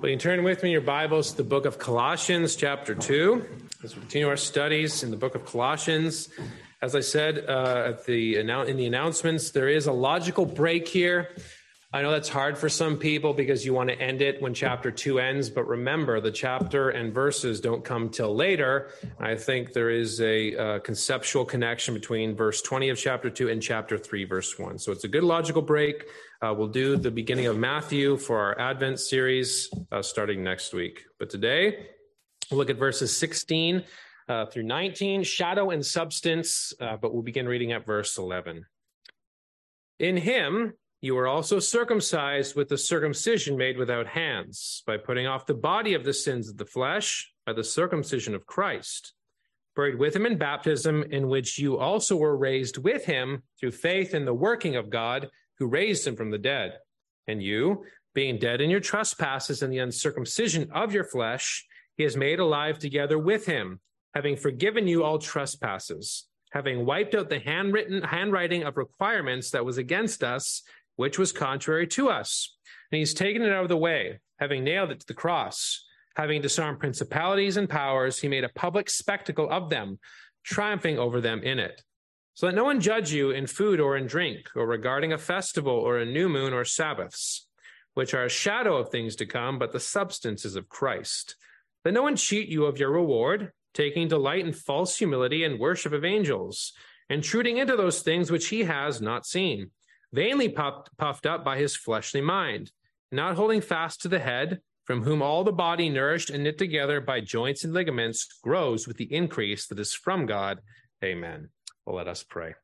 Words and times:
Well, 0.00 0.10
you 0.10 0.16
turn 0.16 0.42
with 0.44 0.62
me 0.62 0.72
your 0.72 0.80
Bibles 0.80 1.32
to 1.32 1.36
the 1.36 1.44
book 1.44 1.66
of 1.66 1.78
Colossians, 1.78 2.56
chapter 2.56 2.94
2, 2.94 3.44
as 3.84 3.94
we 3.94 4.00
continue 4.00 4.28
our 4.28 4.36
studies 4.38 5.02
in 5.02 5.10
the 5.10 5.16
book 5.18 5.34
of 5.34 5.44
Colossians. 5.44 6.30
As 6.80 6.96
I 6.96 7.00
said 7.00 7.44
uh, 7.46 7.88
at 7.88 8.06
the 8.06 8.38
in 8.38 8.78
the 8.78 8.86
announcements, 8.86 9.50
there 9.50 9.68
is 9.68 9.88
a 9.88 9.92
logical 9.92 10.46
break 10.46 10.88
here. 10.88 11.28
I 11.92 12.02
know 12.02 12.12
that's 12.12 12.28
hard 12.28 12.56
for 12.56 12.68
some 12.68 12.96
people 12.96 13.34
because 13.34 13.66
you 13.66 13.74
want 13.74 13.90
to 13.90 14.00
end 14.00 14.22
it 14.22 14.40
when 14.40 14.54
chapter 14.54 14.92
2 14.92 15.18
ends, 15.18 15.50
but 15.50 15.66
remember 15.66 16.20
the 16.20 16.30
chapter 16.30 16.90
and 16.90 17.12
verses 17.12 17.60
don't 17.60 17.84
come 17.84 18.10
till 18.10 18.32
later. 18.32 18.90
I 19.18 19.34
think 19.34 19.72
there 19.72 19.90
is 19.90 20.20
a 20.20 20.56
uh, 20.56 20.78
conceptual 20.80 21.44
connection 21.44 21.92
between 21.92 22.36
verse 22.36 22.62
20 22.62 22.90
of 22.90 22.96
chapter 22.96 23.28
2 23.28 23.48
and 23.48 23.60
chapter 23.60 23.98
3, 23.98 24.22
verse 24.22 24.56
1. 24.56 24.78
So 24.78 24.92
it's 24.92 25.02
a 25.02 25.08
good 25.08 25.24
logical 25.24 25.62
break. 25.62 26.04
Uh, 26.40 26.54
we'll 26.56 26.68
do 26.68 26.96
the 26.96 27.10
beginning 27.10 27.46
of 27.46 27.58
Matthew 27.58 28.16
for 28.16 28.38
our 28.38 28.56
Advent 28.60 29.00
series 29.00 29.68
uh, 29.90 30.00
starting 30.00 30.44
next 30.44 30.72
week. 30.72 31.02
But 31.18 31.28
today, 31.28 31.88
we'll 32.52 32.58
look 32.58 32.70
at 32.70 32.76
verses 32.76 33.16
16 33.16 33.82
uh, 34.28 34.46
through 34.46 34.62
19, 34.62 35.24
shadow 35.24 35.70
and 35.70 35.84
substance, 35.84 36.72
uh, 36.80 36.98
but 36.98 37.12
we'll 37.12 37.24
begin 37.24 37.48
reading 37.48 37.72
at 37.72 37.84
verse 37.84 38.16
11. 38.16 38.64
In 39.98 40.16
him, 40.16 40.74
you 41.00 41.14
were 41.14 41.26
also 41.26 41.58
circumcised 41.58 42.54
with 42.54 42.68
the 42.68 42.76
circumcision 42.76 43.56
made 43.56 43.78
without 43.78 44.06
hands, 44.06 44.82
by 44.86 44.98
putting 44.98 45.26
off 45.26 45.46
the 45.46 45.54
body 45.54 45.94
of 45.94 46.04
the 46.04 46.12
sins 46.12 46.48
of 46.48 46.58
the 46.58 46.66
flesh 46.66 47.32
by 47.46 47.54
the 47.54 47.64
circumcision 47.64 48.34
of 48.34 48.46
Christ, 48.46 49.14
buried 49.74 49.98
with 49.98 50.14
him 50.14 50.26
in 50.26 50.36
baptism, 50.36 51.02
in 51.04 51.28
which 51.28 51.58
you 51.58 51.78
also 51.78 52.16
were 52.16 52.36
raised 52.36 52.76
with 52.76 53.06
him 53.06 53.42
through 53.58 53.70
faith 53.70 54.14
in 54.14 54.24
the 54.24 54.34
working 54.34 54.76
of 54.76 54.90
God 54.90 55.30
who 55.58 55.66
raised 55.66 56.06
him 56.06 56.16
from 56.16 56.30
the 56.30 56.38
dead. 56.38 56.74
And 57.26 57.42
you, 57.42 57.84
being 58.14 58.38
dead 58.38 58.60
in 58.60 58.70
your 58.70 58.80
trespasses 58.80 59.62
and 59.62 59.72
the 59.72 59.78
uncircumcision 59.78 60.70
of 60.72 60.92
your 60.92 61.04
flesh, 61.04 61.66
he 61.96 62.02
has 62.02 62.16
made 62.16 62.40
alive 62.40 62.78
together 62.78 63.18
with 63.18 63.46
him, 63.46 63.80
having 64.14 64.36
forgiven 64.36 64.86
you 64.86 65.02
all 65.04 65.18
trespasses, 65.18 66.26
having 66.52 66.84
wiped 66.84 67.14
out 67.14 67.28
the 67.28 67.38
handwritten 67.38 68.02
handwriting 68.02 68.64
of 68.64 68.76
requirements 68.76 69.50
that 69.50 69.64
was 69.64 69.78
against 69.78 70.22
us, 70.22 70.62
which 70.96 71.18
was 71.18 71.32
contrary 71.32 71.86
to 71.88 72.10
us. 72.10 72.56
And 72.90 72.98
he's 72.98 73.14
taken 73.14 73.42
it 73.42 73.52
out 73.52 73.62
of 73.62 73.68
the 73.68 73.76
way, 73.76 74.20
having 74.38 74.64
nailed 74.64 74.90
it 74.90 75.00
to 75.00 75.06
the 75.06 75.14
cross. 75.14 75.84
Having 76.16 76.42
disarmed 76.42 76.80
principalities 76.80 77.56
and 77.56 77.68
powers, 77.68 78.18
he 78.18 78.28
made 78.28 78.44
a 78.44 78.48
public 78.50 78.90
spectacle 78.90 79.48
of 79.48 79.70
them, 79.70 79.98
triumphing 80.44 80.98
over 80.98 81.20
them 81.20 81.42
in 81.42 81.58
it. 81.58 81.82
So 82.34 82.46
let 82.46 82.56
no 82.56 82.64
one 82.64 82.80
judge 82.80 83.12
you 83.12 83.30
in 83.30 83.46
food 83.46 83.80
or 83.80 83.96
in 83.96 84.06
drink, 84.06 84.48
or 84.56 84.66
regarding 84.66 85.12
a 85.12 85.18
festival 85.18 85.72
or 85.72 85.98
a 85.98 86.06
new 86.06 86.28
moon 86.28 86.52
or 86.52 86.64
Sabbaths, 86.64 87.46
which 87.94 88.12
are 88.14 88.24
a 88.24 88.30
shadow 88.30 88.76
of 88.76 88.88
things 88.88 89.16
to 89.16 89.26
come, 89.26 89.58
but 89.58 89.72
the 89.72 89.80
substance 89.80 90.44
is 90.44 90.56
of 90.56 90.68
Christ. 90.68 91.36
Let 91.84 91.94
no 91.94 92.02
one 92.02 92.16
cheat 92.16 92.48
you 92.48 92.64
of 92.64 92.78
your 92.78 92.90
reward, 92.90 93.52
taking 93.72 94.08
delight 94.08 94.44
in 94.44 94.52
false 94.52 94.96
humility 94.96 95.44
and 95.44 95.58
worship 95.58 95.92
of 95.92 96.04
angels, 96.04 96.72
intruding 97.08 97.58
into 97.58 97.76
those 97.76 98.02
things 98.02 98.30
which 98.30 98.48
he 98.48 98.64
has 98.64 99.00
not 99.00 99.26
seen, 99.26 99.70
vainly 100.12 100.48
puffed, 100.48 100.90
puffed 100.98 101.26
up 101.26 101.44
by 101.44 101.58
his 101.58 101.76
fleshly 101.76 102.20
mind, 102.20 102.72
not 103.12 103.36
holding 103.36 103.60
fast 103.60 104.02
to 104.02 104.08
the 104.08 104.18
head, 104.18 104.60
from 104.84 105.02
whom 105.02 105.22
all 105.22 105.44
the 105.44 105.52
body, 105.52 105.88
nourished 105.88 106.30
and 106.30 106.44
knit 106.44 106.58
together 106.58 107.00
by 107.00 107.20
joints 107.20 107.64
and 107.64 107.72
ligaments, 107.72 108.26
grows 108.42 108.88
with 108.88 108.96
the 108.96 109.12
increase 109.12 109.66
that 109.66 109.78
is 109.78 109.94
from 109.94 110.26
God. 110.26 110.58
Amen. 111.04 111.48
Well, 111.86 111.96
let 111.96 112.08
us 112.08 112.22
pray. 112.22 112.54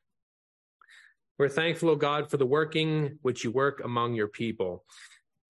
We're 1.39 1.49
thankful, 1.49 1.89
O 1.89 1.95
God, 1.95 2.29
for 2.29 2.37
the 2.37 2.45
working 2.45 3.19
which 3.21 3.43
you 3.43 3.51
work 3.51 3.81
among 3.83 4.15
your 4.15 4.27
people. 4.27 4.83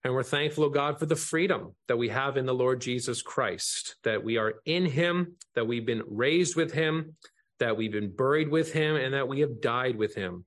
And 0.04 0.14
we're 0.14 0.24
thankful, 0.24 0.66
O 0.66 0.70
God, 0.70 1.00
for 1.00 1.06
the 1.06 1.16
freedom 1.16 1.76
that 1.88 1.98
we 1.98 2.10
have 2.10 2.38
in 2.38 2.46
the 2.46 2.54
Lord 2.54 2.82
Jesus 2.82 3.22
Christ, 3.22 3.96
that 4.04 4.24
we 4.24 4.38
are 4.38 4.56
in 4.66 4.86
him, 4.86 5.36
that 5.56 5.66
we've 5.66 5.86
been 5.86 6.04
raised 6.06 6.56
with 6.56 6.74
him, 6.74 7.16
that 7.60 7.76
we've 7.76 7.92
been 7.92 8.16
buried 8.16 8.50
with 8.50 8.72
him, 8.72 8.96
and 8.96 9.14
that 9.14 9.28
we 9.28 9.40
have 9.40 9.62
died 9.62 9.96
with 9.96 10.14
him. 10.14 10.46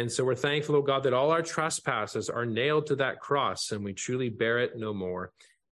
And 0.00 0.10
so 0.10 0.24
we're 0.24 0.34
thankful, 0.34 0.76
O 0.76 0.80
God, 0.80 1.02
that 1.02 1.12
all 1.12 1.30
our 1.30 1.42
trespasses 1.42 2.30
are 2.30 2.46
nailed 2.46 2.86
to 2.86 2.96
that 2.96 3.20
cross 3.20 3.70
and 3.70 3.84
we 3.84 3.92
truly 3.92 4.30
bear 4.30 4.58
it 4.60 4.72
no 4.74 4.94
more. 4.94 5.30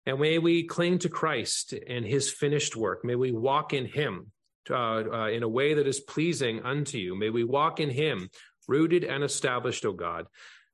And 0.06 0.20
may 0.20 0.38
we 0.38 0.62
cling 0.62 0.98
to 1.00 1.08
Christ 1.08 1.74
and 1.88 2.04
his 2.04 2.30
finished 2.30 2.76
work. 2.76 3.04
May 3.04 3.16
we 3.16 3.32
walk 3.32 3.72
in 3.72 3.84
him 3.84 4.30
uh, 4.70 4.74
uh, 4.74 5.28
in 5.28 5.42
a 5.42 5.48
way 5.48 5.74
that 5.74 5.88
is 5.88 5.98
pleasing 5.98 6.62
unto 6.62 6.98
you. 6.98 7.18
May 7.18 7.30
we 7.30 7.42
walk 7.42 7.80
in 7.80 7.90
him, 7.90 8.30
rooted 8.68 9.02
and 9.02 9.24
established, 9.24 9.84
O 9.84 9.92
God. 9.92 10.26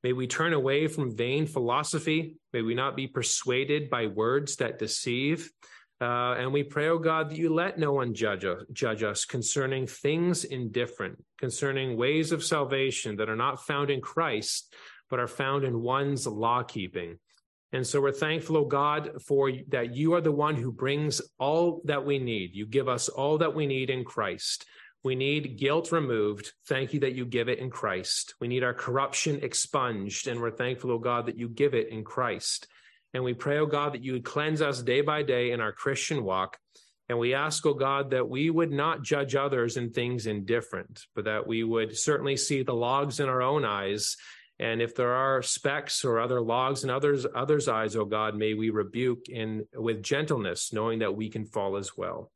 May 0.03 0.13
we 0.13 0.27
turn 0.27 0.53
away 0.53 0.87
from 0.87 1.17
vain 1.17 1.47
philosophy. 1.47 2.37
May 2.53 2.61
we 2.61 2.75
not 2.75 2.97
be 2.97 3.07
persuaded 3.07 3.89
by 3.89 4.09
words 4.09 4.57
that 4.57 4.79
deceive. 4.79 5.51
Uh, 6.01 6.35
and 6.39 6.53
we 6.53 6.63
pray, 6.63 6.89
O 6.89 6.99
God, 6.99 7.31
that 7.31 7.39
you 7.39 7.53
let 7.53 7.79
no 7.79 7.93
one 7.93 8.15
judge 8.15 8.45
us, 8.45 8.63
judge 8.73 9.03
us 9.03 9.25
concerning 9.25 9.87
things 9.87 10.45
indifferent, 10.45 11.23
concerning 11.39 11.97
ways 11.97 12.31
of 12.31 12.45
salvation 12.45 13.17
that 13.17 13.29
are 13.29 13.37
not 13.37 13.67
found 13.67 13.91
in 13.91 14.01
Christ, 14.01 14.73
but 15.11 15.19
are 15.19 15.27
found 15.27 15.65
in 15.65 15.81
one's 15.81 16.27
law 16.27 16.63
keeping. 16.63 17.19
And 17.73 17.87
so 17.87 18.01
we're 18.01 18.13
thankful, 18.13 18.57
oh 18.57 18.65
God, 18.65 19.21
for 19.27 19.51
that 19.69 19.95
you 19.95 20.15
are 20.15 20.21
the 20.21 20.33
one 20.33 20.55
who 20.55 20.73
brings 20.73 21.21
all 21.39 21.83
that 21.85 22.07
we 22.07 22.19
need. 22.19 22.55
You 22.55 22.65
give 22.65 22.89
us 22.89 23.09
all 23.09 23.39
that 23.39 23.55
we 23.55 23.67
need 23.67 23.91
in 23.91 24.05
Christ. 24.05 24.65
We 25.05 25.15
need 25.15 25.59
guilt 25.59 25.93
removed. 25.93 26.53
Thank 26.67 26.95
you 26.95 27.01
that 27.01 27.15
you 27.15 27.27
give 27.27 27.49
it 27.49 27.59
in 27.59 27.71
Christ. 27.71 28.35
We 28.41 28.49
need 28.49 28.65
our 28.65 28.75
corruption 28.75 29.41
expunged. 29.43 30.29
And 30.29 30.41
we're 30.41 30.51
thankful, 30.51 30.93
oh 30.93 30.99
God, 30.99 31.27
that 31.27 31.39
you 31.39 31.49
give 31.49 31.75
it 31.75 31.89
in 31.89 32.05
Christ. 32.05 32.69
And 33.15 33.25
we 33.25 33.35
pray, 33.35 33.59
oh 33.59 33.67
God, 33.67 33.95
that 33.95 34.05
you 34.05 34.13
would 34.13 34.25
cleanse 34.25 34.61
us 34.61 34.83
day 34.83 35.01
by 35.01 35.23
day 35.23 35.53
in 35.53 35.61
our 35.61 35.73
Christian 35.73 36.25
walk. 36.25 36.59
And 37.09 37.19
we 37.19 37.35
ask, 37.35 37.65
oh 37.65 37.75
God, 37.75 38.11
that 38.11 38.29
we 38.29 38.51
would 38.51 38.71
not 38.71 39.03
judge 39.03 39.35
others 39.35 39.79
in 39.79 39.91
things 39.91 40.27
indifferent, 40.27 41.07
but 41.15 41.25
that 41.25 41.47
we 41.47 41.65
would 41.65 41.97
certainly 41.97 42.37
see 42.37 42.63
the 42.63 42.75
logs 42.75 43.19
in 43.19 43.29
our 43.29 43.41
own 43.41 43.65
eyes 43.65 44.17
and 44.61 44.83
if 44.83 44.95
there 44.95 45.13
are 45.13 45.41
specks 45.43 46.05
or 46.05 46.19
other 46.19 46.41
logs 46.41 46.83
in 46.83 46.91
others 46.91 47.27
others' 47.35 47.69
eyes, 47.69 47.95
O 47.95 48.05
God, 48.05 48.35
may 48.37 48.55
we 48.55 48.71
rebuke 48.71 49.29
in 49.29 49.67
with 49.75 50.03
gentleness, 50.03 50.73
knowing 50.73 50.99
that 50.99 51.15
we 51.15 51.29
can 51.29 51.45
fall 51.45 51.77
as 51.77 51.97
well. 51.97 52.33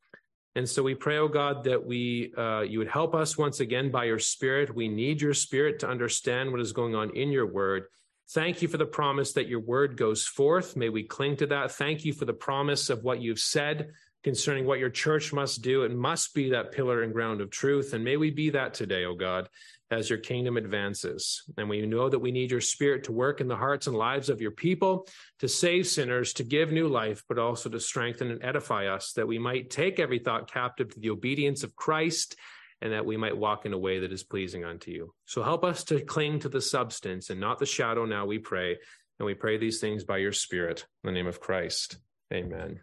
And 0.55 0.69
so 0.69 0.83
we 0.83 0.95
pray, 0.95 1.17
O 1.17 1.27
God, 1.27 1.65
that 1.65 1.83
we 1.83 2.33
uh, 2.37 2.61
you 2.61 2.79
would 2.79 2.87
help 2.87 3.13
us 3.13 3.37
once 3.37 3.59
again 3.59 3.91
by 3.91 4.05
your 4.05 4.19
Spirit. 4.19 4.73
We 4.73 4.87
need 4.87 5.21
your 5.21 5.33
Spirit 5.33 5.79
to 5.79 5.89
understand 5.89 6.51
what 6.51 6.61
is 6.61 6.71
going 6.71 6.95
on 6.95 7.15
in 7.15 7.29
your 7.31 7.47
Word. 7.47 7.85
Thank 8.31 8.61
you 8.61 8.67
for 8.67 8.77
the 8.77 8.85
promise 8.85 9.33
that 9.33 9.47
your 9.47 9.59
Word 9.59 9.97
goes 9.97 10.25
forth. 10.25 10.75
May 10.75 10.89
we 10.89 11.03
cling 11.03 11.37
to 11.37 11.47
that. 11.47 11.71
Thank 11.71 12.05
you 12.05 12.13
for 12.13 12.25
the 12.25 12.33
promise 12.33 12.89
of 12.89 13.03
what 13.03 13.21
you've 13.21 13.39
said 13.39 13.91
concerning 14.23 14.65
what 14.65 14.79
your 14.79 14.89
church 14.89 15.33
must 15.33 15.61
do. 15.61 15.83
It 15.83 15.93
must 15.93 16.33
be 16.33 16.51
that 16.51 16.71
pillar 16.71 17.03
and 17.03 17.11
ground 17.11 17.41
of 17.41 17.49
truth. 17.49 17.93
And 17.93 18.03
may 18.03 18.15
we 18.15 18.31
be 18.31 18.51
that 18.51 18.73
today, 18.73 19.03
O 19.03 19.13
God 19.15 19.49
as 19.93 20.09
your 20.09 20.19
kingdom 20.19 20.57
advances. 20.57 21.43
And 21.57 21.69
we 21.69 21.85
know 21.85 22.09
that 22.09 22.19
we 22.19 22.31
need 22.31 22.51
your 22.51 22.61
spirit 22.61 23.05
to 23.05 23.11
work 23.11 23.39
in 23.39 23.47
the 23.47 23.55
hearts 23.55 23.87
and 23.87 23.95
lives 23.95 24.29
of 24.29 24.41
your 24.41 24.51
people, 24.51 25.07
to 25.39 25.47
save 25.47 25.87
sinners, 25.87 26.33
to 26.33 26.43
give 26.43 26.71
new 26.71 26.87
life, 26.87 27.23
but 27.29 27.39
also 27.39 27.69
to 27.69 27.79
strengthen 27.79 28.31
and 28.31 28.43
edify 28.43 28.87
us, 28.87 29.13
that 29.13 29.27
we 29.27 29.39
might 29.39 29.69
take 29.69 29.99
every 29.99 30.19
thought 30.19 30.51
captive 30.51 30.89
to 30.93 30.99
the 30.99 31.11
obedience 31.11 31.63
of 31.63 31.75
Christ 31.75 32.35
and 32.83 32.91
that 32.91 33.05
we 33.05 33.15
might 33.15 33.37
walk 33.37 33.65
in 33.65 33.71
a 33.71 33.77
way 33.77 33.99
that 33.99 34.11
is 34.11 34.23
pleasing 34.23 34.65
unto 34.65 34.91
you. 34.91 35.13
So 35.23 35.41
help 35.41 35.63
us 35.63 35.85
to 35.85 36.01
cling 36.01 36.39
to 36.39 36.49
the 36.49 36.59
substance 36.59 37.29
and 37.29 37.39
not 37.39 37.57
the 37.57 37.65
shadow 37.65 38.03
now, 38.05 38.25
we 38.25 38.39
pray. 38.39 38.77
And 39.19 39.25
we 39.25 39.35
pray 39.35 39.57
these 39.57 39.79
things 39.79 40.03
by 40.03 40.17
your 40.17 40.33
Spirit, 40.33 40.85
in 41.03 41.07
the 41.07 41.13
name 41.13 41.27
of 41.27 41.39
Christ. 41.39 41.97
Amen. 42.33 42.81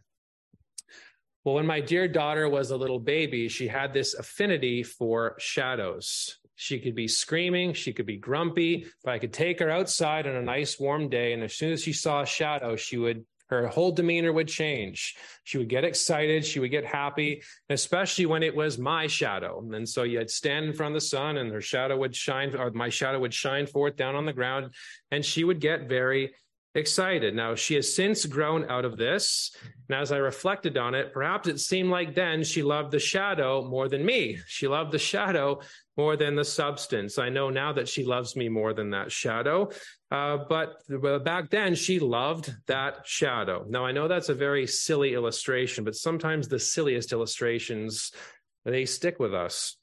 Well, 1.44 1.56
when 1.56 1.66
my 1.66 1.80
dear 1.80 2.08
daughter 2.08 2.48
was 2.48 2.70
a 2.70 2.78
little 2.78 2.98
baby, 2.98 3.48
she 3.48 3.68
had 3.68 3.92
this 3.92 4.14
affinity 4.14 4.82
for 4.82 5.34
shadows. 5.38 6.38
She 6.54 6.78
could 6.78 6.94
be 6.94 7.08
screaming, 7.08 7.74
she 7.74 7.92
could 7.92 8.06
be 8.06 8.16
grumpy, 8.16 8.86
but 9.04 9.12
I 9.12 9.18
could 9.18 9.34
take 9.34 9.60
her 9.60 9.70
outside 9.70 10.26
on 10.26 10.36
a 10.36 10.42
nice 10.42 10.80
warm 10.80 11.10
day. 11.10 11.34
And 11.34 11.42
as 11.42 11.54
soon 11.54 11.72
as 11.72 11.82
she 11.82 11.92
saw 11.92 12.22
a 12.22 12.26
shadow, 12.26 12.74
she 12.76 12.96
would 12.96 13.26
her 13.50 13.66
whole 13.66 13.92
demeanor 13.92 14.32
would 14.32 14.48
change. 14.48 15.16
She 15.44 15.58
would 15.58 15.68
get 15.68 15.84
excited. 15.84 16.46
She 16.46 16.60
would 16.60 16.70
get 16.70 16.86
happy, 16.86 17.42
especially 17.68 18.26
when 18.26 18.42
it 18.42 18.54
was 18.54 18.78
my 18.78 19.06
shadow. 19.08 19.62
And 19.72 19.88
so 19.88 20.04
you'd 20.04 20.30
stand 20.30 20.66
in 20.66 20.72
front 20.72 20.94
of 20.94 21.02
the 21.02 21.06
sun 21.06 21.36
and 21.36 21.52
her 21.52 21.60
shadow 21.60 21.98
would 21.98 22.14
shine, 22.14 22.54
or 22.56 22.70
my 22.70 22.88
shadow 22.88 23.18
would 23.18 23.34
shine 23.34 23.66
forth 23.66 23.96
down 23.96 24.14
on 24.14 24.24
the 24.24 24.32
ground, 24.32 24.72
and 25.10 25.24
she 25.24 25.44
would 25.44 25.60
get 25.60 25.88
very 25.88 26.32
excited. 26.76 27.34
Now, 27.34 27.56
she 27.56 27.74
has 27.74 27.92
since 27.92 28.24
grown 28.24 28.70
out 28.70 28.84
of 28.84 28.96
this. 28.96 29.56
And 29.88 29.98
as 29.98 30.12
I 30.12 30.18
reflected 30.18 30.78
on 30.78 30.94
it, 30.94 31.12
perhaps 31.12 31.48
it 31.48 31.58
seemed 31.58 31.90
like 31.90 32.14
then 32.14 32.44
she 32.44 32.62
loved 32.62 32.92
the 32.92 33.00
shadow 33.00 33.66
more 33.66 33.88
than 33.88 34.04
me. 34.04 34.38
She 34.46 34.68
loved 34.68 34.92
the 34.92 34.98
shadow 34.98 35.60
more 35.96 36.16
than 36.16 36.36
the 36.36 36.44
substance. 36.44 37.18
I 37.18 37.28
know 37.28 37.50
now 37.50 37.72
that 37.72 37.88
she 37.88 38.04
loves 38.04 38.36
me 38.36 38.48
more 38.48 38.72
than 38.72 38.90
that 38.90 39.10
shadow. 39.10 39.70
Uh, 40.10 40.38
but 40.48 40.82
back 41.24 41.50
then, 41.50 41.74
she 41.74 42.00
loved 42.00 42.52
that 42.66 43.06
shadow. 43.06 43.64
Now, 43.68 43.86
I 43.86 43.92
know 43.92 44.08
that's 44.08 44.28
a 44.28 44.34
very 44.34 44.66
silly 44.66 45.14
illustration, 45.14 45.84
but 45.84 45.94
sometimes 45.94 46.48
the 46.48 46.58
silliest 46.58 47.12
illustrations, 47.12 48.10
they 48.64 48.86
stick 48.86 49.20
with 49.20 49.34
us. 49.34 49.76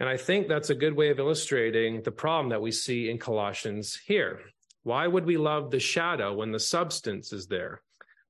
And 0.00 0.08
I 0.08 0.16
think 0.16 0.48
that's 0.48 0.70
a 0.70 0.74
good 0.74 0.96
way 0.96 1.10
of 1.10 1.18
illustrating 1.18 2.02
the 2.02 2.10
problem 2.10 2.48
that 2.48 2.62
we 2.62 2.72
see 2.72 3.10
in 3.10 3.18
Colossians 3.18 4.00
here. 4.06 4.40
Why 4.82 5.06
would 5.06 5.26
we 5.26 5.36
love 5.36 5.70
the 5.70 5.80
shadow 5.80 6.34
when 6.34 6.50
the 6.50 6.58
substance 6.58 7.32
is 7.32 7.46
there? 7.46 7.82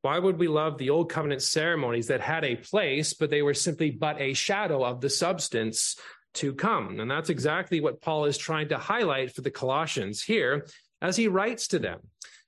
Why 0.02 0.18
would 0.18 0.38
we 0.38 0.48
love 0.48 0.76
the 0.76 0.90
old 0.90 1.10
covenant 1.10 1.42
ceremonies 1.42 2.08
that 2.08 2.20
had 2.20 2.44
a 2.44 2.56
place, 2.56 3.14
but 3.14 3.30
they 3.30 3.42
were 3.42 3.54
simply 3.54 3.90
but 3.90 4.20
a 4.20 4.34
shadow 4.34 4.84
of 4.84 5.00
the 5.00 5.08
substance 5.08 5.96
to 6.34 6.52
come? 6.52 7.00
And 7.00 7.10
that's 7.10 7.30
exactly 7.30 7.80
what 7.80 8.02
Paul 8.02 8.26
is 8.26 8.36
trying 8.36 8.68
to 8.68 8.76
highlight 8.76 9.34
for 9.34 9.40
the 9.40 9.50
Colossians 9.50 10.22
here 10.22 10.66
as 11.04 11.16
he 11.18 11.28
writes 11.28 11.68
to 11.68 11.78
them. 11.78 12.00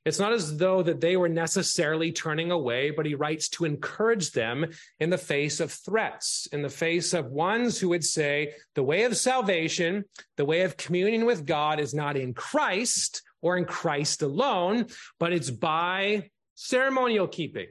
It's 0.06 0.18
not 0.18 0.32
as 0.32 0.56
though 0.56 0.82
that 0.82 1.00
they 1.00 1.16
were 1.16 1.28
necessarily 1.28 2.10
turning 2.10 2.50
away, 2.50 2.90
but 2.90 3.04
he 3.04 3.14
writes 3.14 3.48
to 3.50 3.64
encourage 3.66 4.30
them 4.30 4.64
in 4.98 5.10
the 5.10 5.18
face 5.18 5.60
of 5.60 5.70
threats, 5.70 6.48
in 6.52 6.62
the 6.62 6.70
face 6.70 7.12
of 7.12 7.26
ones 7.26 7.78
who 7.78 7.90
would 7.90 8.04
say 8.04 8.54
the 8.74 8.82
way 8.82 9.02
of 9.02 9.16
salvation, 9.16 10.04
the 10.36 10.44
way 10.44 10.62
of 10.62 10.76
communion 10.76 11.26
with 11.26 11.44
God 11.44 11.80
is 11.80 11.92
not 11.92 12.16
in 12.16 12.32
Christ 12.32 13.22
or 13.42 13.58
in 13.58 13.66
Christ 13.66 14.22
alone, 14.22 14.86
but 15.20 15.32
it's 15.32 15.50
by 15.50 16.30
ceremonial 16.54 17.28
keeping. 17.28 17.66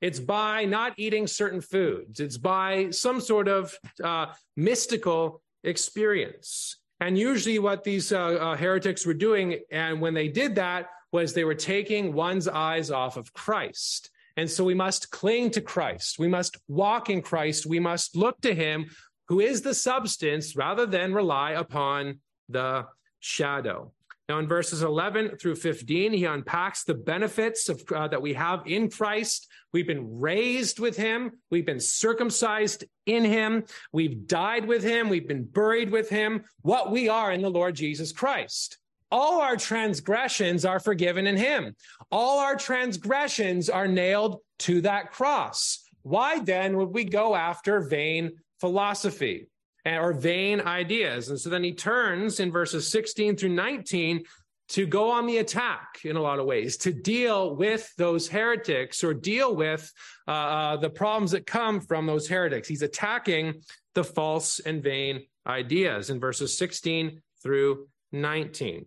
It's 0.00 0.20
by 0.20 0.64
not 0.64 0.94
eating 0.96 1.26
certain 1.26 1.60
foods. 1.60 2.18
It's 2.18 2.38
by 2.38 2.90
some 2.90 3.20
sort 3.20 3.46
of 3.46 3.78
uh, 4.02 4.26
mystical 4.56 5.42
experience. 5.62 6.76
And 7.04 7.18
usually, 7.18 7.58
what 7.58 7.84
these 7.84 8.12
uh, 8.12 8.18
uh, 8.18 8.56
heretics 8.56 9.04
were 9.04 9.12
doing, 9.12 9.60
and 9.70 10.00
when 10.00 10.14
they 10.14 10.28
did 10.28 10.54
that, 10.54 10.86
was 11.12 11.34
they 11.34 11.44
were 11.44 11.54
taking 11.54 12.14
one's 12.14 12.48
eyes 12.48 12.90
off 12.90 13.18
of 13.18 13.30
Christ. 13.34 14.10
And 14.38 14.50
so 14.50 14.64
we 14.64 14.72
must 14.72 15.10
cling 15.10 15.50
to 15.50 15.60
Christ. 15.60 16.18
We 16.18 16.28
must 16.28 16.56
walk 16.66 17.10
in 17.10 17.20
Christ. 17.20 17.66
We 17.66 17.78
must 17.78 18.16
look 18.16 18.40
to 18.40 18.54
him 18.54 18.86
who 19.28 19.40
is 19.40 19.60
the 19.60 19.74
substance 19.74 20.56
rather 20.56 20.86
than 20.86 21.12
rely 21.12 21.50
upon 21.50 22.20
the 22.48 22.86
shadow. 23.20 23.92
Now, 24.28 24.38
in 24.38 24.48
verses 24.48 24.82
11 24.82 25.36
through 25.36 25.56
15, 25.56 26.12
he 26.12 26.24
unpacks 26.24 26.84
the 26.84 26.94
benefits 26.94 27.68
of, 27.68 27.82
uh, 27.94 28.08
that 28.08 28.22
we 28.22 28.32
have 28.32 28.62
in 28.66 28.88
Christ. 28.88 29.48
We've 29.72 29.86
been 29.86 30.18
raised 30.18 30.78
with 30.78 30.96
him. 30.96 31.32
We've 31.50 31.66
been 31.66 31.80
circumcised 31.80 32.84
in 33.04 33.24
him. 33.24 33.64
We've 33.92 34.26
died 34.26 34.66
with 34.66 34.82
him. 34.82 35.10
We've 35.10 35.28
been 35.28 35.44
buried 35.44 35.90
with 35.90 36.08
him. 36.08 36.44
What 36.62 36.90
we 36.90 37.08
are 37.10 37.32
in 37.32 37.42
the 37.42 37.50
Lord 37.50 37.74
Jesus 37.74 38.12
Christ. 38.12 38.78
All 39.10 39.42
our 39.42 39.56
transgressions 39.56 40.64
are 40.64 40.80
forgiven 40.80 41.26
in 41.26 41.36
him. 41.36 41.76
All 42.10 42.38
our 42.38 42.56
transgressions 42.56 43.68
are 43.68 43.86
nailed 43.86 44.40
to 44.60 44.80
that 44.80 45.12
cross. 45.12 45.84
Why 46.02 46.38
then 46.38 46.78
would 46.78 46.94
we 46.94 47.04
go 47.04 47.34
after 47.34 47.80
vain 47.80 48.32
philosophy 48.58 49.48
or 49.86 50.12
vain 50.12 50.60
ideas? 50.60 51.28
And 51.28 51.38
so 51.38 51.50
then 51.50 51.64
he 51.64 51.72
turns 51.72 52.40
in 52.40 52.50
verses 52.52 52.90
16 52.90 53.36
through 53.36 53.50
19 53.50 54.24
to 54.66 54.86
go 54.86 55.10
on 55.10 55.26
the 55.26 55.38
attack 55.38 56.00
in 56.04 56.16
a 56.16 56.22
lot 56.22 56.38
of 56.38 56.46
ways, 56.46 56.78
to 56.78 56.92
deal 56.92 57.54
with 57.54 57.92
those 57.98 58.28
heretics 58.28 59.04
or 59.04 59.12
deal 59.12 59.54
with 59.54 59.92
uh, 60.26 60.30
uh 60.30 60.76
the 60.78 60.88
problems 60.88 61.32
that 61.32 61.46
come 61.46 61.80
from 61.80 62.06
those 62.06 62.26
heretics. 62.26 62.66
He's 62.66 62.82
attacking 62.82 63.60
the 63.94 64.04
false 64.04 64.60
and 64.60 64.82
vain 64.82 65.26
ideas 65.46 66.10
in 66.10 66.18
verses 66.18 66.56
16 66.56 67.20
through 67.42 67.88
19. 68.12 68.86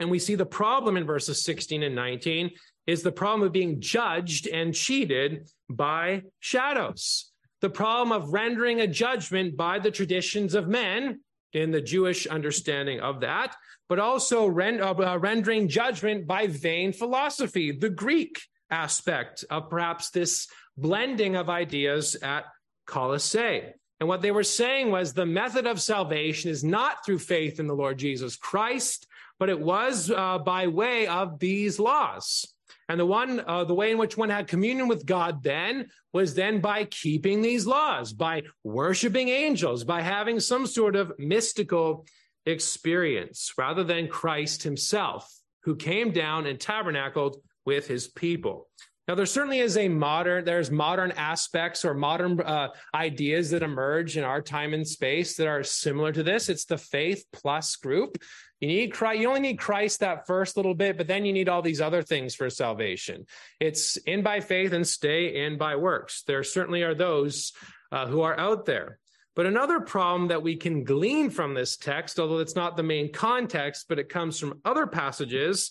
And 0.00 0.10
we 0.10 0.18
see 0.18 0.34
the 0.34 0.46
problem 0.46 0.96
in 0.96 1.04
verses 1.04 1.42
16 1.42 1.82
and 1.82 1.94
19 1.94 2.50
is 2.86 3.02
the 3.02 3.12
problem 3.12 3.46
of 3.46 3.52
being 3.52 3.80
judged 3.80 4.46
and 4.46 4.74
cheated 4.74 5.48
by 5.68 6.22
shadows. 6.40 7.27
The 7.60 7.70
problem 7.70 8.12
of 8.12 8.32
rendering 8.32 8.80
a 8.80 8.86
judgment 8.86 9.56
by 9.56 9.78
the 9.78 9.90
traditions 9.90 10.54
of 10.54 10.68
men 10.68 11.20
in 11.52 11.70
the 11.70 11.80
Jewish 11.80 12.26
understanding 12.26 13.00
of 13.00 13.20
that, 13.20 13.56
but 13.88 13.98
also 13.98 14.46
rend, 14.46 14.80
uh, 14.80 14.92
uh, 14.92 15.18
rendering 15.18 15.68
judgment 15.68 16.26
by 16.26 16.46
vain 16.46 16.92
philosophy, 16.92 17.72
the 17.72 17.88
Greek 17.88 18.40
aspect 18.70 19.44
of 19.50 19.70
perhaps 19.70 20.10
this 20.10 20.46
blending 20.76 21.36
of 21.36 21.48
ideas 21.48 22.14
at 22.16 22.44
Colossae. 22.86 23.62
And 24.00 24.08
what 24.08 24.22
they 24.22 24.30
were 24.30 24.44
saying 24.44 24.90
was 24.90 25.12
the 25.12 25.26
method 25.26 25.66
of 25.66 25.80
salvation 25.80 26.50
is 26.50 26.62
not 26.62 27.04
through 27.04 27.18
faith 27.18 27.58
in 27.58 27.66
the 27.66 27.74
Lord 27.74 27.98
Jesus 27.98 28.36
Christ, 28.36 29.06
but 29.38 29.48
it 29.48 29.58
was 29.58 30.10
uh, 30.10 30.38
by 30.38 30.68
way 30.68 31.06
of 31.06 31.38
these 31.38 31.80
laws. 31.80 32.46
And 32.88 32.98
the 32.98 33.06
one, 33.06 33.40
uh, 33.46 33.64
the 33.64 33.74
way 33.74 33.90
in 33.90 33.98
which 33.98 34.16
one 34.16 34.30
had 34.30 34.48
communion 34.48 34.88
with 34.88 35.04
God 35.04 35.42
then 35.42 35.88
was 36.12 36.34
then 36.34 36.60
by 36.60 36.84
keeping 36.84 37.42
these 37.42 37.66
laws, 37.66 38.12
by 38.12 38.44
worshiping 38.64 39.28
angels, 39.28 39.84
by 39.84 40.00
having 40.00 40.40
some 40.40 40.66
sort 40.66 40.96
of 40.96 41.12
mystical 41.18 42.06
experience, 42.46 43.52
rather 43.58 43.84
than 43.84 44.08
Christ 44.08 44.62
himself, 44.62 45.30
who 45.64 45.76
came 45.76 46.12
down 46.12 46.46
and 46.46 46.58
tabernacled 46.58 47.36
with 47.66 47.86
his 47.86 48.08
people. 48.08 48.68
Now, 49.06 49.14
there 49.14 49.26
certainly 49.26 49.60
is 49.60 49.78
a 49.78 49.88
modern, 49.88 50.44
there's 50.44 50.70
modern 50.70 51.12
aspects 51.12 51.82
or 51.82 51.94
modern 51.94 52.40
uh, 52.40 52.68
ideas 52.94 53.50
that 53.50 53.62
emerge 53.62 54.18
in 54.18 54.24
our 54.24 54.42
time 54.42 54.74
and 54.74 54.86
space 54.86 55.34
that 55.36 55.46
are 55.46 55.62
similar 55.62 56.12
to 56.12 56.22
this. 56.22 56.50
It's 56.50 56.66
the 56.66 56.76
faith 56.76 57.24
plus 57.32 57.76
group. 57.76 58.18
You 58.60 58.68
need 58.68 58.92
Christ. 58.92 59.20
You 59.20 59.28
only 59.28 59.40
need 59.40 59.58
Christ 59.58 60.00
that 60.00 60.26
first 60.26 60.56
little 60.56 60.74
bit, 60.74 60.96
but 60.96 61.06
then 61.06 61.24
you 61.24 61.32
need 61.32 61.48
all 61.48 61.62
these 61.62 61.80
other 61.80 62.02
things 62.02 62.34
for 62.34 62.50
salvation. 62.50 63.26
It's 63.60 63.96
in 63.98 64.22
by 64.22 64.40
faith 64.40 64.72
and 64.72 64.86
stay 64.86 65.44
in 65.44 65.58
by 65.58 65.76
works. 65.76 66.22
There 66.22 66.42
certainly 66.42 66.82
are 66.82 66.94
those 66.94 67.52
uh, 67.92 68.06
who 68.06 68.22
are 68.22 68.38
out 68.38 68.66
there. 68.66 68.98
But 69.36 69.46
another 69.46 69.78
problem 69.78 70.28
that 70.28 70.42
we 70.42 70.56
can 70.56 70.82
glean 70.82 71.30
from 71.30 71.54
this 71.54 71.76
text, 71.76 72.18
although 72.18 72.38
it's 72.38 72.56
not 72.56 72.76
the 72.76 72.82
main 72.82 73.12
context, 73.12 73.86
but 73.88 74.00
it 74.00 74.08
comes 74.08 74.40
from 74.40 74.60
other 74.64 74.86
passages, 74.86 75.70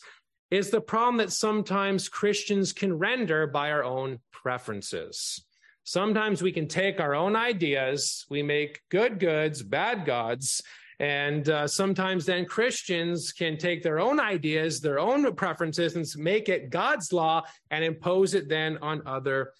is 0.50 0.69
the 0.69 0.80
problem 0.80 1.18
that 1.18 1.33
sometimes 1.33 2.07
Christians 2.07 2.72
can 2.72 2.98
render 2.98 3.45
by 3.48 3.72
our 3.72 3.83
own 3.83 4.19
preferences. 4.31 5.44
Sometimes 5.83 6.42
we 6.42 6.54
can 6.54 6.68
take 6.68 7.01
our 7.01 7.13
own 7.13 7.36
ideas, 7.36 8.25
we 8.30 8.44
make 8.44 8.81
good 8.90 9.19
goods, 9.19 9.62
bad 9.62 10.06
gods, 10.06 10.62
and 11.00 11.48
uh, 11.50 11.68
sometimes 11.68 12.26
then 12.26 12.46
Christians 12.46 13.32
can 13.32 13.58
take 13.58 13.84
their 13.84 14.00
own 14.00 14.20
ideas, 14.20 14.80
their 14.80 15.00
own 15.00 15.34
preferences, 15.36 15.96
and 15.96 16.06
make 16.24 16.50
it 16.50 16.70
God's 16.70 17.14
law 17.14 17.44
and 17.70 17.84
impose 17.84 18.34
it 18.34 18.50
then 18.50 18.80
on 18.82 19.04
other 19.06 19.54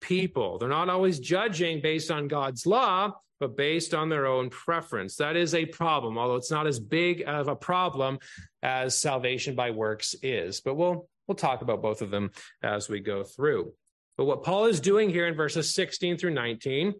people. 0.00 0.58
They're 0.58 0.68
not 0.68 0.88
always 0.88 1.20
judging 1.20 1.80
based 1.80 2.10
on 2.10 2.26
God's 2.26 2.66
law, 2.66 3.12
but 3.38 3.56
based 3.56 3.94
on 3.94 4.08
their 4.08 4.26
own 4.26 4.50
preference. 4.50 5.16
That 5.16 5.36
is 5.36 5.54
a 5.54 5.66
problem, 5.66 6.18
although 6.18 6.36
it's 6.36 6.50
not 6.50 6.66
as 6.66 6.80
big 6.80 7.22
of 7.26 7.46
a 7.46 7.56
problem 7.56 8.18
as 8.62 9.00
salvation 9.00 9.54
by 9.54 9.70
works 9.70 10.16
is. 10.22 10.60
But 10.60 10.74
we'll 10.74 11.08
we'll 11.28 11.36
talk 11.36 11.62
about 11.62 11.82
both 11.82 12.02
of 12.02 12.10
them 12.10 12.32
as 12.62 12.88
we 12.88 12.98
go 12.98 13.22
through. 13.22 13.72
But 14.16 14.24
what 14.24 14.42
Paul 14.42 14.66
is 14.66 14.80
doing 14.80 15.10
here 15.10 15.26
in 15.26 15.34
verses 15.34 15.74
16 15.74 16.18
through 16.18 16.34
19 16.34 16.94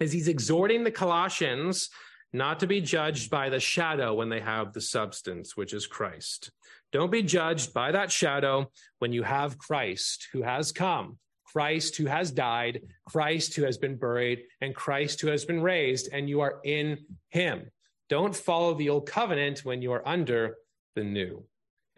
is 0.00 0.12
he's 0.12 0.28
exhorting 0.28 0.84
the 0.84 0.90
Colossians 0.90 1.88
not 2.32 2.60
to 2.60 2.66
be 2.66 2.80
judged 2.80 3.30
by 3.30 3.48
the 3.48 3.60
shadow 3.60 4.14
when 4.14 4.28
they 4.28 4.40
have 4.40 4.72
the 4.72 4.80
substance, 4.80 5.56
which 5.56 5.72
is 5.72 5.86
Christ. 5.86 6.50
Don't 6.92 7.12
be 7.12 7.22
judged 7.22 7.72
by 7.72 7.92
that 7.92 8.12
shadow 8.12 8.70
when 8.98 9.12
you 9.12 9.22
have 9.22 9.58
Christ 9.58 10.28
who 10.32 10.42
has 10.42 10.72
come, 10.72 11.18
Christ 11.44 11.96
who 11.96 12.06
has 12.06 12.30
died, 12.30 12.82
Christ 13.06 13.54
who 13.54 13.64
has 13.64 13.78
been 13.78 13.96
buried, 13.96 14.44
and 14.60 14.74
Christ 14.74 15.20
who 15.20 15.28
has 15.28 15.44
been 15.44 15.62
raised, 15.62 16.08
and 16.12 16.28
you 16.28 16.40
are 16.40 16.60
in 16.64 16.98
him. 17.30 17.70
Don't 18.08 18.36
follow 18.36 18.74
the 18.74 18.90
old 18.90 19.06
covenant 19.06 19.64
when 19.64 19.82
you 19.82 19.92
are 19.92 20.06
under 20.06 20.56
the 20.94 21.04
new. 21.04 21.44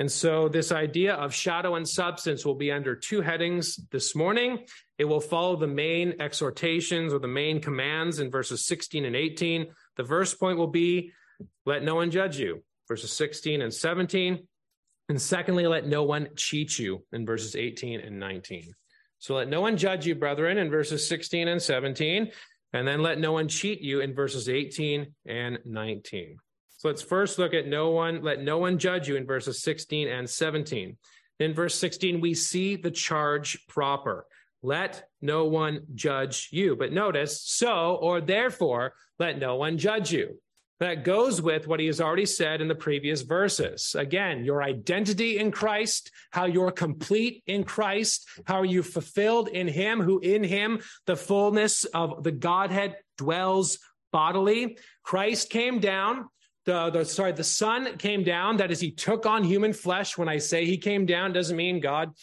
And 0.01 0.11
so, 0.11 0.49
this 0.49 0.73
idea 0.73 1.15
of 1.15 1.33
shadow 1.33 1.77
and 1.77 1.89
substance 1.89 2.45
will 2.45 2.57
be 2.57 2.73
under 2.73 2.97
two 2.97 3.21
headings 3.21 3.79
this 3.93 4.17
morning. 4.17 4.67
It 4.99 5.05
will 5.05 5.21
follow 5.21 5.55
the 5.55 5.69
main 5.69 6.15
exhortations 6.21 7.13
or 7.13 7.21
the 7.21 7.29
main 7.29 7.61
commands 7.61 8.19
in 8.19 8.29
verses 8.29 8.67
16 8.67 9.05
and 9.05 9.15
18 9.15 9.67
the 9.97 10.05
first 10.05 10.39
point 10.39 10.59
will 10.59 10.67
be 10.67 11.13
let 11.67 11.83
no 11.83 11.97
one 11.97 12.11
judge 12.11 12.39
you, 12.39 12.63
verses 12.89 13.13
16 13.13 13.63
and 13.63 13.73
17. 13.73 14.47
And 15.09 15.21
secondly, 15.21 15.67
let 15.67 15.87
no 15.87 16.03
one 16.03 16.29
cheat 16.37 16.79
you 16.79 17.05
in 17.13 17.27
verses 17.27 17.57
18 17.57 18.01
and 18.01 18.19
19. 18.19 18.73
So 19.19 19.35
let 19.35 19.49
no 19.49 19.61
one 19.61 19.77
judge 19.77 20.07
you, 20.07 20.15
brethren, 20.15 20.59
in 20.59 20.71
verses 20.71 21.07
16 21.09 21.49
and 21.49 21.61
17. 21.61 22.31
And 22.73 22.89
then 22.89 23.03
let 23.03 23.19
no 23.19 23.33
one 23.33 23.49
cheat 23.49 23.81
you 23.81 24.01
in 24.01 24.15
verses 24.15 24.49
18 24.49 25.15
and 25.27 25.59
19. 25.65 26.37
So 26.77 26.89
let's 26.89 27.03
first 27.03 27.39
look 27.39 27.55
at 27.55 27.67
no 27.67 27.91
one, 27.91 28.23
let 28.23 28.43
no 28.43 28.59
one 28.59 28.79
judge 28.79 29.09
you 29.09 29.17
in 29.17 29.27
verses 29.27 29.63
16 29.63 30.09
and 30.09 30.29
17. 30.29 30.97
In 31.41 31.55
verse 31.55 31.75
16, 31.77 32.21
we 32.21 32.35
see 32.35 32.77
the 32.77 32.91
charge 32.91 33.67
proper. 33.69 34.27
Let 34.65 35.09
no 35.21 35.45
one 35.45 35.83
judge 35.95 36.49
you. 36.51 36.75
But 36.75 36.91
notice, 36.91 37.43
so 37.43 37.99
or 38.01 38.23
therefore, 38.23 38.95
let 39.19 39.39
no 39.39 39.57
one 39.57 39.77
judge 39.77 40.11
you. 40.11 40.41
That 40.81 41.05
goes 41.05 41.43
with 41.43 41.69
what 41.69 41.81
he 41.81 41.87
has 41.87 42.01
already 42.01 42.25
said 42.25 42.63
in 42.63 42.69
the 42.69 42.75
previous 42.75 43.21
verses. 43.21 43.95
Again, 43.97 44.43
your 44.43 44.63
identity 44.63 45.39
in 45.39 45.51
Christ, 45.51 46.11
how 46.31 46.47
you're 46.47 46.73
complete 46.73 47.43
in 47.47 47.63
Christ, 47.65 48.27
how 48.47 48.57
are 48.57 48.65
you 48.65 48.83
fulfilled 48.83 49.49
in 49.49 49.69
him, 49.69 50.01
who 50.01 50.19
in 50.21 50.43
him 50.43 50.81
the 51.07 51.15
fullness 51.15 51.85
of 51.85 52.25
the 52.25 52.33
Godhead 52.33 52.97
dwells 53.19 53.79
bodily. 54.13 54.79
Christ 55.03 55.51
came 55.51 55.79
down. 55.79 56.27
The, 56.65 56.89
the 56.89 57.05
sorry, 57.05 57.33
the 57.33 57.45
Son 57.45 57.99
came 57.99 58.25
down. 58.25 58.57
That 58.57 58.71
is, 58.71 58.81
he 58.81 58.93
took 58.93 59.27
on 59.27 59.45
human 59.45 59.75
flesh. 59.75 60.17
When 60.17 60.29
I 60.31 60.39
say 60.39 60.65
he 60.65 60.79
came 60.79 61.05
down, 61.05 61.35
doesn't 61.35 61.57
mean 61.57 61.81
God 61.81 62.15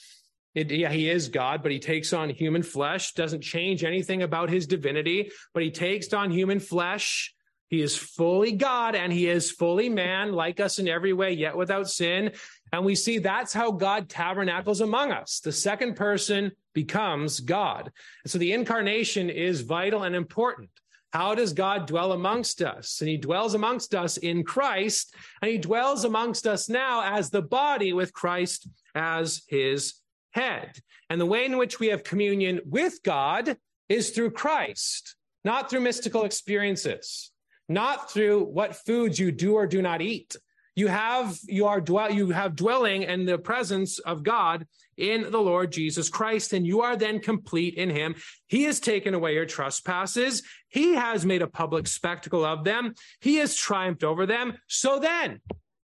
It, 0.54 0.72
yeah, 0.72 0.92
he 0.92 1.10
is 1.10 1.30
God, 1.30 1.64
but 1.64 1.72
he 1.72 1.80
takes 1.80 2.12
on 2.12 2.30
human 2.30 2.64
flesh, 2.64 3.14
doesn't 3.14 3.42
change 3.42 3.84
anything 3.84 4.22
about 4.22 4.50
his 4.50 4.68
divinity, 4.68 5.32
but 5.54 5.64
he 5.64 5.72
takes 5.72 6.12
on 6.14 6.30
human 6.30 6.60
flesh. 6.60 7.34
He 7.70 7.82
is 7.82 7.96
fully 7.96 8.52
God 8.52 8.96
and 8.96 9.14
he 9.14 9.30
is 9.30 9.50
fully 9.50 9.88
man, 9.88 10.34
like 10.34 10.60
us 10.60 10.78
in 10.78 10.90
every 10.90 11.14
way, 11.14 11.32
yet 11.32 11.56
without 11.56 11.90
sin. 11.90 12.34
And 12.74 12.84
we 12.84 12.96
see 12.96 13.18
that's 13.18 13.54
how 13.54 13.72
God 13.72 14.10
tabernacles 14.10 14.82
among 14.82 15.14
us. 15.14 15.40
The 15.40 15.54
second 15.54 15.96
person 15.96 16.52
becomes 16.74 17.40
God. 17.40 17.90
And 18.26 18.32
so 18.32 18.38
the 18.38 18.52
incarnation 18.52 19.30
is 19.30 19.62
vital 19.62 20.04
and 20.04 20.16
important. 20.16 20.70
How 21.14 21.36
does 21.36 21.54
God 21.54 21.88
dwell 21.88 22.14
amongst 22.14 22.62
us? 22.62 23.02
And 23.02 23.10
he 23.10 23.18
dwells 23.18 23.54
amongst 23.54 23.94
us 23.94 24.18
in 24.18 24.44
Christ, 24.44 25.14
and 25.42 25.52
he 25.52 25.58
dwells 25.58 26.06
amongst 26.06 26.48
us 26.48 26.70
now 26.70 27.02
as 27.04 27.30
the 27.30 27.42
body 27.42 27.92
with 27.92 28.14
Christ 28.14 28.68
as 28.96 29.44
his 29.48 30.01
head. 30.32 30.80
And 31.10 31.20
the 31.20 31.26
way 31.26 31.46
in 31.46 31.58
which 31.58 31.80
we 31.80 31.88
have 31.88 32.04
communion 32.04 32.62
with 32.66 33.04
God 33.04 33.58
is 33.90 34.12
through 34.12 34.32
Christ, 34.32 35.16
not 35.44 35.70
through 35.70 35.82
mystical 35.82 36.24
experiences, 36.24 37.32
not 37.68 38.12
through 38.12 38.46
what 38.46 38.76
foods 38.76 39.20
you 39.20 39.32
do 39.32 39.56
or 39.56 39.68
do 39.68 39.82
not 39.82 40.02
eat. 40.02 40.36
You 40.76 40.88
have 40.88 41.38
you 41.44 41.68
are 41.68 41.82
dwell 41.82 42.12
you 42.12 42.30
have 42.30 42.56
dwelling 42.56 43.04
in 43.04 43.26
the 43.26 43.38
presence 43.38 44.00
of 44.00 44.24
God 44.24 44.66
in 44.96 45.30
the 45.30 45.42
Lord 45.42 45.72
Jesus 45.72 46.08
Christ, 46.08 46.54
and 46.54 46.66
you 46.66 46.82
are 46.82 46.96
then 46.96 47.20
complete 47.20 47.74
in 47.76 47.90
him. 47.90 48.16
He 48.48 48.64
has 48.64 48.80
taken 48.80 49.14
away 49.14 49.34
your 49.34 49.46
trespasses. 49.46 50.44
He 50.70 50.94
has 50.94 51.26
made 51.26 51.42
a 51.42 51.48
public 51.48 51.88
spectacle 51.88 52.46
of 52.46 52.64
them. 52.64 52.94
He 53.20 53.36
has 53.38 53.56
triumphed 53.56 54.06
over 54.06 54.26
them. 54.26 54.58
So 54.68 55.00
then, 55.00 55.42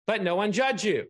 let 0.07 0.21
no 0.21 0.35
one 0.35 0.51
judge 0.51 0.83
you. 0.83 1.05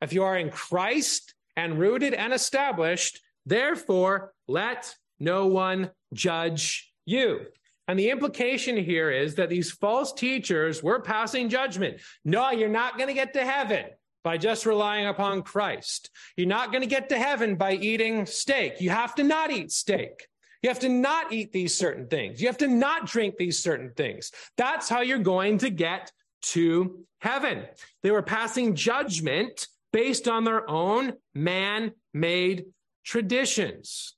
If 0.00 0.12
you 0.12 0.24
are 0.24 0.36
in 0.36 0.50
Christ 0.50 1.35
and 1.56 1.78
rooted 1.78 2.14
and 2.14 2.32
established, 2.32 3.20
therefore 3.44 4.32
let 4.46 4.94
no 5.18 5.46
one 5.46 5.90
judge 6.12 6.92
you. 7.04 7.46
And 7.88 7.98
the 7.98 8.10
implication 8.10 8.76
here 8.76 9.10
is 9.10 9.36
that 9.36 9.48
these 9.48 9.70
false 9.70 10.12
teachers 10.12 10.82
were 10.82 11.00
passing 11.00 11.48
judgment. 11.48 12.00
No, 12.24 12.50
you're 12.50 12.68
not 12.68 12.96
going 12.96 13.08
to 13.08 13.14
get 13.14 13.32
to 13.34 13.44
heaven 13.44 13.86
by 14.24 14.36
just 14.36 14.66
relying 14.66 15.06
upon 15.06 15.42
Christ. 15.42 16.10
You're 16.36 16.48
not 16.48 16.72
going 16.72 16.82
to 16.82 16.88
get 16.88 17.10
to 17.10 17.18
heaven 17.18 17.54
by 17.54 17.74
eating 17.74 18.26
steak. 18.26 18.80
You 18.80 18.90
have 18.90 19.14
to 19.14 19.22
not 19.22 19.52
eat 19.52 19.70
steak. 19.70 20.26
You 20.62 20.68
have 20.70 20.80
to 20.80 20.88
not 20.88 21.32
eat 21.32 21.52
these 21.52 21.78
certain 21.78 22.08
things. 22.08 22.40
You 22.40 22.48
have 22.48 22.58
to 22.58 22.66
not 22.66 23.06
drink 23.06 23.36
these 23.36 23.62
certain 23.62 23.92
things. 23.96 24.32
That's 24.56 24.88
how 24.88 25.02
you're 25.02 25.18
going 25.18 25.58
to 25.58 25.70
get 25.70 26.10
to 26.42 27.04
heaven. 27.20 27.66
They 28.02 28.10
were 28.10 28.22
passing 28.22 28.74
judgment 28.74 29.68
based 29.96 30.28
on 30.28 30.44
their 30.44 30.68
own 30.68 31.14
man 31.34 31.90
made 32.12 32.66
traditions. 33.02 34.14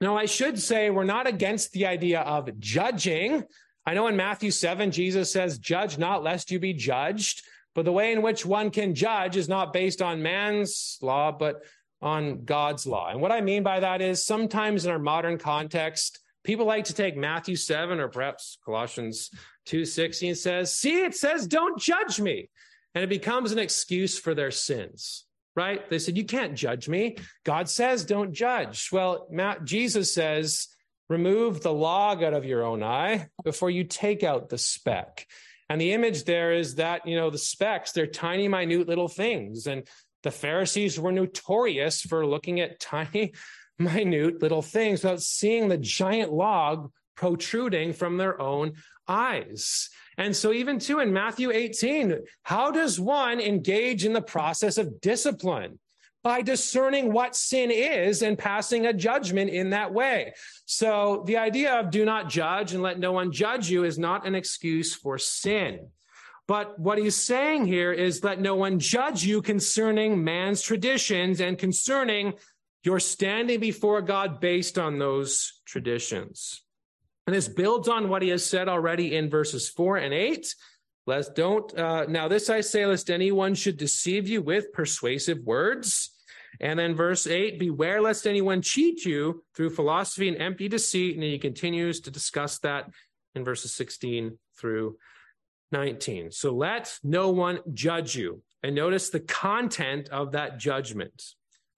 Now, 0.00 0.16
I 0.16 0.26
should 0.26 0.58
say 0.58 0.90
we're 0.90 1.04
not 1.04 1.28
against 1.28 1.70
the 1.70 1.86
idea 1.86 2.22
of 2.22 2.58
judging. 2.58 3.44
I 3.86 3.94
know 3.94 4.08
in 4.08 4.16
Matthew 4.16 4.50
7, 4.50 4.90
Jesus 4.90 5.32
says, 5.32 5.58
Judge 5.58 5.96
not 5.96 6.24
lest 6.24 6.50
you 6.50 6.58
be 6.58 6.72
judged. 6.72 7.44
But 7.72 7.84
the 7.84 7.92
way 7.92 8.10
in 8.10 8.20
which 8.20 8.44
one 8.44 8.72
can 8.72 8.96
judge 8.96 9.36
is 9.36 9.48
not 9.48 9.72
based 9.72 10.02
on 10.02 10.24
man's 10.24 10.98
law, 11.00 11.30
but 11.30 11.62
on 12.00 12.44
God's 12.44 12.84
law. 12.84 13.10
And 13.10 13.20
what 13.20 13.30
I 13.30 13.42
mean 13.42 13.62
by 13.62 13.78
that 13.78 14.02
is 14.02 14.26
sometimes 14.26 14.86
in 14.86 14.90
our 14.90 14.98
modern 14.98 15.38
context, 15.38 16.18
people 16.42 16.66
like 16.66 16.86
to 16.86 16.94
take 16.94 17.16
Matthew 17.16 17.54
7 17.54 18.00
or 18.00 18.08
perhaps 18.08 18.58
Colossians 18.64 19.30
2:16 19.66 20.34
says, 20.34 20.74
"See, 20.74 21.04
it 21.04 21.14
says 21.14 21.46
don't 21.46 21.78
judge 21.78 22.18
me." 22.18 22.48
And 22.94 23.02
it 23.04 23.10
becomes 23.10 23.52
an 23.52 23.58
excuse 23.58 24.18
for 24.18 24.34
their 24.34 24.50
sins. 24.50 25.24
Right? 25.54 25.88
They 25.90 25.98
said, 25.98 26.16
"You 26.16 26.24
can't 26.24 26.54
judge 26.54 26.88
me. 26.88 27.18
God 27.44 27.68
says 27.68 28.06
don't 28.06 28.32
judge." 28.32 28.88
Well, 28.90 29.26
Matt, 29.30 29.64
Jesus 29.64 30.14
says, 30.14 30.68
"Remove 31.10 31.60
the 31.60 31.72
log 31.72 32.22
out 32.22 32.32
of 32.32 32.46
your 32.46 32.64
own 32.64 32.82
eye 32.82 33.28
before 33.44 33.70
you 33.70 33.84
take 33.84 34.22
out 34.22 34.48
the 34.48 34.56
speck." 34.56 35.26
And 35.68 35.80
the 35.80 35.92
image 35.92 36.24
there 36.24 36.52
is 36.52 36.74
that, 36.74 37.06
you 37.06 37.16
know, 37.16 37.30
the 37.30 37.38
specks, 37.38 37.92
they're 37.92 38.06
tiny, 38.06 38.48
minute 38.48 38.88
little 38.88 39.08
things. 39.08 39.66
And 39.66 39.86
the 40.22 40.30
Pharisees 40.30 41.00
were 41.00 41.12
notorious 41.12 42.02
for 42.02 42.26
looking 42.26 42.60
at 42.60 42.80
tiny, 42.80 43.32
minute 43.78 44.42
little 44.42 44.62
things 44.62 45.02
without 45.02 45.22
seeing 45.22 45.68
the 45.68 45.78
giant 45.78 46.32
log 46.32 46.90
protruding 47.16 47.92
from 47.92 48.16
their 48.16 48.40
own 48.40 48.74
eyes. 49.08 49.88
And 50.18 50.34
so, 50.36 50.52
even 50.52 50.78
too, 50.78 51.00
in 51.00 51.12
Matthew 51.12 51.50
18, 51.50 52.18
how 52.42 52.70
does 52.70 53.00
one 53.00 53.40
engage 53.40 54.04
in 54.04 54.12
the 54.12 54.22
process 54.22 54.78
of 54.78 55.00
discipline? 55.00 55.78
by 56.22 56.40
discerning 56.40 57.12
what 57.12 57.34
sin 57.34 57.70
is 57.70 58.22
and 58.22 58.38
passing 58.38 58.86
a 58.86 58.92
judgment 58.92 59.50
in 59.50 59.70
that 59.70 59.92
way. 59.92 60.32
So 60.66 61.24
the 61.26 61.36
idea 61.36 61.74
of 61.74 61.90
do 61.90 62.04
not 62.04 62.28
judge 62.28 62.74
and 62.74 62.82
let 62.82 62.98
no 62.98 63.12
one 63.12 63.32
judge 63.32 63.68
you 63.68 63.84
is 63.84 63.98
not 63.98 64.26
an 64.26 64.34
excuse 64.34 64.94
for 64.94 65.18
sin. 65.18 65.88
But 66.46 66.78
what 66.78 66.98
he's 66.98 67.16
saying 67.16 67.66
here 67.66 67.92
is 67.92 68.22
let 68.22 68.40
no 68.40 68.54
one 68.54 68.78
judge 68.78 69.24
you 69.24 69.42
concerning 69.42 70.22
man's 70.22 70.62
traditions 70.62 71.40
and 71.40 71.58
concerning 71.58 72.34
your 72.84 73.00
standing 73.00 73.60
before 73.60 74.02
God 74.02 74.40
based 74.40 74.78
on 74.78 74.98
those 74.98 75.60
traditions. 75.64 76.62
And 77.26 77.34
this 77.34 77.48
builds 77.48 77.88
on 77.88 78.08
what 78.08 78.22
he 78.22 78.30
has 78.30 78.44
said 78.44 78.68
already 78.68 79.16
in 79.16 79.30
verses 79.30 79.68
four 79.68 79.96
and 79.96 80.12
eight. 80.12 80.54
Let's 81.06 81.28
don't, 81.30 81.76
uh, 81.76 82.06
now 82.08 82.28
this 82.28 82.48
I 82.48 82.60
say, 82.60 82.86
lest 82.86 83.10
anyone 83.10 83.54
should 83.54 83.76
deceive 83.76 84.28
you 84.28 84.40
with 84.40 84.72
persuasive 84.72 85.38
words. 85.44 86.10
And 86.60 86.78
then 86.78 86.94
verse 86.94 87.26
8 87.26 87.58
Beware 87.58 88.00
lest 88.00 88.26
anyone 88.26 88.62
cheat 88.62 89.04
you 89.04 89.42
through 89.54 89.70
philosophy 89.70 90.28
and 90.28 90.40
empty 90.40 90.68
deceit. 90.68 91.14
And 91.14 91.24
he 91.24 91.38
continues 91.38 92.00
to 92.02 92.10
discuss 92.10 92.58
that 92.60 92.90
in 93.34 93.44
verses 93.44 93.72
16 93.74 94.38
through 94.58 94.96
19. 95.72 96.30
So 96.30 96.54
let 96.54 96.96
no 97.02 97.30
one 97.30 97.60
judge 97.72 98.14
you. 98.14 98.42
And 98.62 98.74
notice 98.74 99.10
the 99.10 99.20
content 99.20 100.08
of 100.10 100.32
that 100.32 100.58
judgment. 100.58 101.20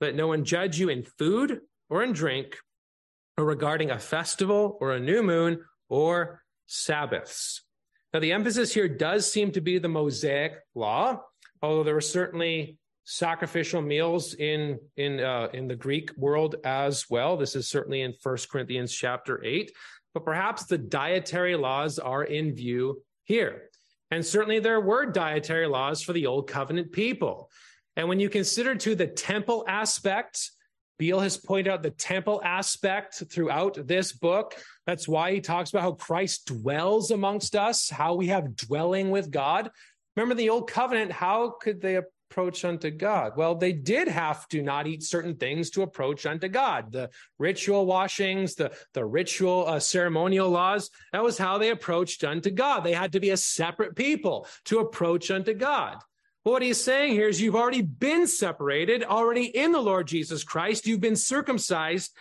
Let 0.00 0.14
no 0.14 0.28
one 0.28 0.44
judge 0.44 0.78
you 0.78 0.90
in 0.90 1.02
food 1.02 1.60
or 1.88 2.02
in 2.02 2.12
drink, 2.12 2.58
or 3.36 3.44
regarding 3.44 3.90
a 3.90 3.98
festival 3.98 4.78
or 4.80 4.92
a 4.92 5.00
new 5.00 5.22
moon 5.22 5.64
or 5.88 6.42
Sabbaths. 6.66 7.62
Now, 8.12 8.20
the 8.20 8.32
emphasis 8.32 8.72
here 8.72 8.88
does 8.88 9.30
seem 9.30 9.50
to 9.52 9.60
be 9.60 9.78
the 9.78 9.88
Mosaic 9.88 10.52
law, 10.74 11.20
although 11.60 11.82
there 11.82 11.94
were 11.94 12.00
certainly 12.00 12.78
sacrificial 13.04 13.82
meals 13.82 14.34
in 14.34 14.78
in 14.96 15.20
uh, 15.20 15.48
in 15.52 15.68
the 15.68 15.76
Greek 15.76 16.10
world 16.16 16.56
as 16.64 17.10
well. 17.10 17.36
This 17.36 17.54
is 17.54 17.68
certainly 17.68 18.00
in 18.00 18.14
First 18.22 18.48
Corinthians 18.48 18.94
chapter 18.94 19.44
eight, 19.44 19.72
but 20.14 20.24
perhaps 20.24 20.64
the 20.64 20.78
dietary 20.78 21.56
laws 21.56 21.98
are 21.98 22.24
in 22.24 22.54
view 22.54 23.02
here. 23.24 23.70
And 24.10 24.24
certainly 24.24 24.60
there 24.60 24.80
were 24.80 25.06
dietary 25.06 25.66
laws 25.66 26.00
for 26.02 26.12
the 26.12 26.26
old 26.26 26.48
covenant 26.48 26.92
people. 26.92 27.50
And 27.96 28.08
when 28.08 28.20
you 28.20 28.28
consider 28.28 28.74
to 28.76 28.94
the 28.94 29.06
temple 29.06 29.64
aspect, 29.66 30.50
Beale 30.98 31.20
has 31.20 31.36
pointed 31.36 31.72
out 31.72 31.82
the 31.82 31.90
temple 31.90 32.40
aspect 32.44 33.22
throughout 33.30 33.86
this 33.86 34.12
book. 34.12 34.54
That's 34.86 35.08
why 35.08 35.32
he 35.32 35.40
talks 35.40 35.70
about 35.70 35.82
how 35.82 35.92
Christ 35.92 36.46
dwells 36.46 37.10
amongst 37.10 37.56
us, 37.56 37.90
how 37.90 38.14
we 38.14 38.28
have 38.28 38.56
dwelling 38.56 39.10
with 39.10 39.30
God. 39.30 39.70
Remember 40.16 40.34
the 40.34 40.50
old 40.50 40.70
covenant, 40.70 41.10
how 41.10 41.56
could 41.60 41.80
they 41.80 41.96
approach 41.96 42.64
unto 42.64 42.90
God? 42.90 43.32
Well, 43.36 43.56
they 43.56 43.72
did 43.72 44.06
have 44.08 44.46
to 44.48 44.62
not 44.62 44.86
eat 44.86 45.02
certain 45.02 45.36
things 45.36 45.70
to 45.70 45.82
approach 45.82 46.26
unto 46.26 46.48
God. 46.48 46.92
The 46.92 47.10
ritual 47.38 47.86
washings, 47.86 48.54
the, 48.54 48.72
the 48.92 49.04
ritual 49.04 49.66
uh, 49.66 49.80
ceremonial 49.80 50.48
laws, 50.50 50.90
that 51.12 51.22
was 51.22 51.38
how 51.38 51.58
they 51.58 51.70
approached 51.70 52.22
unto 52.22 52.50
God. 52.50 52.80
They 52.80 52.92
had 52.92 53.12
to 53.12 53.20
be 53.20 53.30
a 53.30 53.36
separate 53.36 53.96
people 53.96 54.46
to 54.66 54.78
approach 54.78 55.30
unto 55.30 55.54
God. 55.54 55.98
What 56.44 56.62
he's 56.62 56.82
saying 56.82 57.12
here 57.12 57.28
is 57.28 57.40
you've 57.40 57.56
already 57.56 57.82
been 57.82 58.26
separated, 58.26 59.02
already 59.02 59.44
in 59.44 59.72
the 59.72 59.80
Lord 59.80 60.06
Jesus 60.06 60.44
Christ. 60.44 60.86
You've 60.86 61.00
been 61.00 61.16
circumcised 61.16 62.14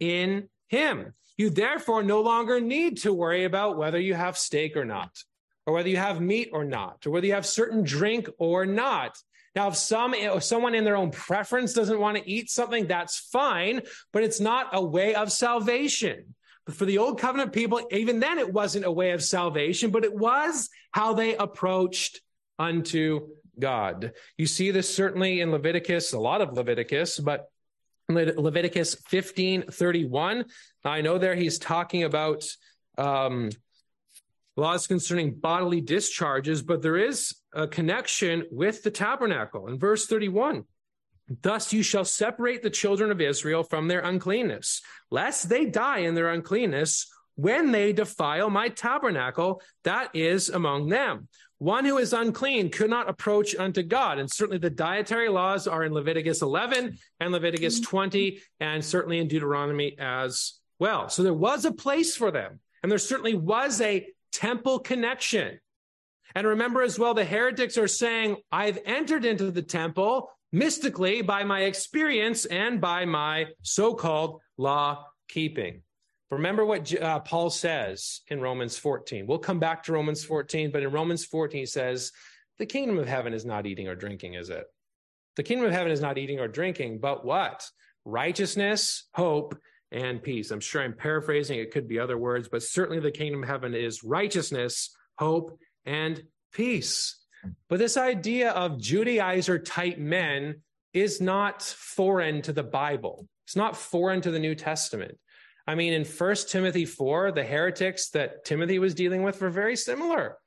in 0.00 0.48
him. 0.66 1.14
You 1.36 1.50
therefore 1.50 2.02
no 2.02 2.20
longer 2.20 2.60
need 2.60 2.98
to 2.98 3.14
worry 3.14 3.44
about 3.44 3.78
whether 3.78 3.98
you 3.98 4.14
have 4.14 4.36
steak 4.36 4.76
or 4.76 4.84
not, 4.84 5.16
or 5.64 5.72
whether 5.72 5.88
you 5.88 5.96
have 5.96 6.20
meat 6.20 6.50
or 6.52 6.64
not, 6.64 7.06
or 7.06 7.10
whether 7.10 7.26
you 7.26 7.34
have 7.34 7.46
certain 7.46 7.84
drink 7.84 8.28
or 8.38 8.66
not. 8.66 9.16
Now, 9.54 9.68
if 9.68 9.76
some 9.76 10.12
if 10.12 10.42
someone 10.42 10.74
in 10.74 10.84
their 10.84 10.96
own 10.96 11.12
preference 11.12 11.72
doesn't 11.72 12.00
want 12.00 12.16
to 12.16 12.28
eat 12.28 12.50
something, 12.50 12.88
that's 12.88 13.18
fine, 13.18 13.82
but 14.12 14.24
it's 14.24 14.40
not 14.40 14.70
a 14.72 14.84
way 14.84 15.14
of 15.14 15.30
salvation. 15.30 16.34
But 16.66 16.74
for 16.74 16.84
the 16.84 16.98
old 16.98 17.20
covenant 17.20 17.52
people, 17.52 17.80
even 17.92 18.18
then 18.18 18.38
it 18.38 18.52
wasn't 18.52 18.84
a 18.84 18.92
way 18.92 19.12
of 19.12 19.22
salvation, 19.22 19.90
but 19.90 20.04
it 20.04 20.14
was 20.14 20.68
how 20.90 21.14
they 21.14 21.36
approached 21.36 22.20
unto 22.58 23.28
God. 23.58 24.12
You 24.36 24.46
see 24.46 24.70
this 24.70 24.94
certainly 24.94 25.40
in 25.40 25.50
Leviticus, 25.50 26.12
a 26.12 26.18
lot 26.18 26.40
of 26.40 26.52
Leviticus, 26.52 27.18
but 27.18 27.50
Leviticus 28.08 28.94
15 29.06 29.64
31. 29.70 30.44
I 30.84 31.00
know 31.02 31.18
there 31.18 31.34
he's 31.34 31.58
talking 31.58 32.04
about 32.04 32.44
um, 32.96 33.50
laws 34.56 34.86
concerning 34.86 35.34
bodily 35.34 35.80
discharges, 35.80 36.62
but 36.62 36.82
there 36.82 36.96
is 36.96 37.34
a 37.52 37.66
connection 37.66 38.44
with 38.50 38.82
the 38.82 38.90
tabernacle. 38.90 39.68
In 39.68 39.78
verse 39.78 40.06
31, 40.06 40.64
Thus 41.42 41.72
you 41.74 41.82
shall 41.82 42.06
separate 42.06 42.62
the 42.62 42.70
children 42.70 43.10
of 43.10 43.20
Israel 43.20 43.62
from 43.62 43.86
their 43.86 44.00
uncleanness, 44.00 44.80
lest 45.10 45.48
they 45.48 45.66
die 45.66 45.98
in 45.98 46.14
their 46.14 46.30
uncleanness 46.30 47.06
when 47.38 47.70
they 47.70 47.92
defile 47.92 48.50
my 48.50 48.68
tabernacle 48.68 49.62
that 49.84 50.10
is 50.12 50.48
among 50.48 50.88
them. 50.88 51.28
One 51.58 51.84
who 51.84 51.98
is 51.98 52.12
unclean 52.12 52.70
could 52.70 52.90
not 52.90 53.08
approach 53.08 53.54
unto 53.54 53.84
God. 53.84 54.18
And 54.18 54.28
certainly 54.28 54.58
the 54.58 54.70
dietary 54.70 55.28
laws 55.28 55.68
are 55.68 55.84
in 55.84 55.92
Leviticus 55.92 56.42
11 56.42 56.98
and 57.20 57.32
Leviticus 57.32 57.76
mm-hmm. 57.76 57.90
20, 57.90 58.42
and 58.58 58.84
certainly 58.84 59.20
in 59.20 59.28
Deuteronomy 59.28 59.96
as 60.00 60.54
well. 60.80 61.08
So 61.08 61.22
there 61.22 61.32
was 61.32 61.64
a 61.64 61.70
place 61.72 62.16
for 62.16 62.32
them, 62.32 62.58
and 62.82 62.90
there 62.90 62.98
certainly 62.98 63.34
was 63.34 63.80
a 63.80 64.08
temple 64.32 64.80
connection. 64.80 65.60
And 66.34 66.44
remember 66.44 66.82
as 66.82 66.98
well, 66.98 67.14
the 67.14 67.24
heretics 67.24 67.78
are 67.78 67.88
saying, 67.88 68.36
I've 68.50 68.80
entered 68.84 69.24
into 69.24 69.52
the 69.52 69.62
temple 69.62 70.30
mystically 70.50 71.22
by 71.22 71.44
my 71.44 71.62
experience 71.62 72.46
and 72.46 72.80
by 72.80 73.04
my 73.04 73.46
so 73.62 73.94
called 73.94 74.40
law 74.56 75.04
keeping. 75.28 75.82
Remember 76.30 76.64
what 76.64 76.94
uh, 77.00 77.20
Paul 77.20 77.48
says 77.48 78.20
in 78.28 78.40
Romans 78.40 78.76
14. 78.76 79.26
We'll 79.26 79.38
come 79.38 79.58
back 79.58 79.82
to 79.84 79.92
Romans 79.92 80.24
14, 80.24 80.70
but 80.70 80.82
in 80.82 80.90
Romans 80.90 81.24
14, 81.24 81.60
he 81.60 81.66
says, 81.66 82.12
The 82.58 82.66
kingdom 82.66 82.98
of 82.98 83.08
heaven 83.08 83.32
is 83.32 83.46
not 83.46 83.66
eating 83.66 83.88
or 83.88 83.94
drinking, 83.94 84.34
is 84.34 84.50
it? 84.50 84.66
The 85.36 85.42
kingdom 85.42 85.66
of 85.66 85.72
heaven 85.72 85.90
is 85.90 86.00
not 86.00 86.18
eating 86.18 86.38
or 86.38 86.48
drinking, 86.48 86.98
but 86.98 87.24
what? 87.24 87.66
Righteousness, 88.04 89.08
hope, 89.14 89.58
and 89.90 90.22
peace. 90.22 90.50
I'm 90.50 90.60
sure 90.60 90.82
I'm 90.82 90.92
paraphrasing. 90.92 91.58
It 91.58 91.70
could 91.70 91.88
be 91.88 91.98
other 91.98 92.18
words, 92.18 92.48
but 92.48 92.62
certainly 92.62 93.00
the 93.00 93.10
kingdom 93.10 93.42
of 93.42 93.48
heaven 93.48 93.74
is 93.74 94.04
righteousness, 94.04 94.94
hope, 95.16 95.58
and 95.86 96.22
peace. 96.52 97.16
But 97.68 97.78
this 97.78 97.96
idea 97.96 98.50
of 98.50 98.72
Judaizer 98.72 99.64
type 99.64 99.98
men 99.98 100.62
is 100.92 101.20
not 101.20 101.62
foreign 101.62 102.42
to 102.42 102.52
the 102.52 102.62
Bible. 102.62 103.26
It's 103.46 103.56
not 103.56 103.76
foreign 103.76 104.20
to 104.22 104.30
the 104.30 104.38
New 104.38 104.54
Testament. 104.54 105.18
I 105.68 105.74
mean, 105.74 105.92
in 105.92 106.06
First 106.06 106.50
Timothy 106.50 106.86
4, 106.86 107.32
the 107.32 107.44
heretics 107.44 108.08
that 108.10 108.46
Timothy 108.46 108.78
was 108.78 108.94
dealing 108.94 109.22
with 109.22 109.38
were 109.42 109.50
very 109.50 109.76
similar. 109.76 110.38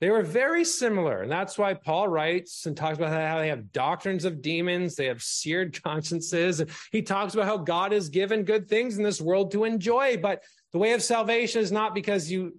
They 0.00 0.10
were 0.10 0.24
very 0.24 0.64
similar. 0.64 1.22
And 1.22 1.30
that's 1.30 1.56
why 1.56 1.74
Paul 1.74 2.08
writes 2.08 2.66
and 2.66 2.76
talks 2.76 2.98
about 2.98 3.12
how 3.12 3.38
they 3.38 3.50
have 3.50 3.70
doctrines 3.70 4.24
of 4.24 4.42
demons, 4.42 4.96
they 4.96 5.06
have 5.06 5.22
seared 5.22 5.80
consciences. 5.84 6.58
And 6.58 6.70
he 6.90 7.02
talks 7.02 7.34
about 7.34 7.46
how 7.46 7.58
God 7.58 7.92
has 7.92 8.08
given 8.08 8.42
good 8.42 8.68
things 8.68 8.98
in 8.98 9.04
this 9.04 9.20
world 9.20 9.52
to 9.52 9.62
enjoy. 9.62 10.16
But 10.16 10.42
the 10.72 10.78
way 10.78 10.92
of 10.92 11.04
salvation 11.04 11.62
is 11.62 11.70
not 11.70 11.94
because 11.94 12.28
you 12.28 12.58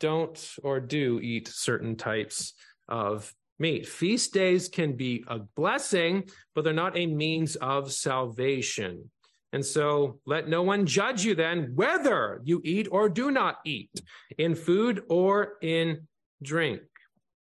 don't 0.00 0.54
or 0.62 0.80
do 0.80 1.20
eat 1.20 1.46
certain 1.48 1.96
types 1.96 2.54
of 2.88 3.34
meat. 3.58 3.86
Feast 3.86 4.32
days 4.32 4.70
can 4.70 4.96
be 4.96 5.24
a 5.28 5.40
blessing, 5.40 6.30
but 6.54 6.64
they're 6.64 6.72
not 6.72 6.96
a 6.96 7.04
means 7.04 7.56
of 7.56 7.92
salvation. 7.92 9.10
And 9.52 9.64
so 9.64 10.20
let 10.26 10.48
no 10.48 10.62
one 10.62 10.86
judge 10.86 11.24
you 11.24 11.34
then 11.34 11.72
whether 11.74 12.40
you 12.44 12.60
eat 12.64 12.88
or 12.90 13.08
do 13.08 13.30
not 13.30 13.58
eat 13.64 13.90
in 14.36 14.54
food 14.54 15.02
or 15.08 15.54
in 15.62 16.06
drink. 16.42 16.82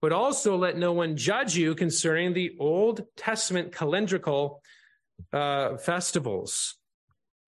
But 0.01 0.13
also 0.13 0.55
let 0.57 0.77
no 0.77 0.93
one 0.93 1.17
judge 1.17 1.55
you 1.55 1.75
concerning 1.75 2.33
the 2.33 2.55
Old 2.60 3.01
Testament 3.17 3.71
calendrical 3.71 4.60
uh, 5.31 5.77
festivals. 5.77 6.75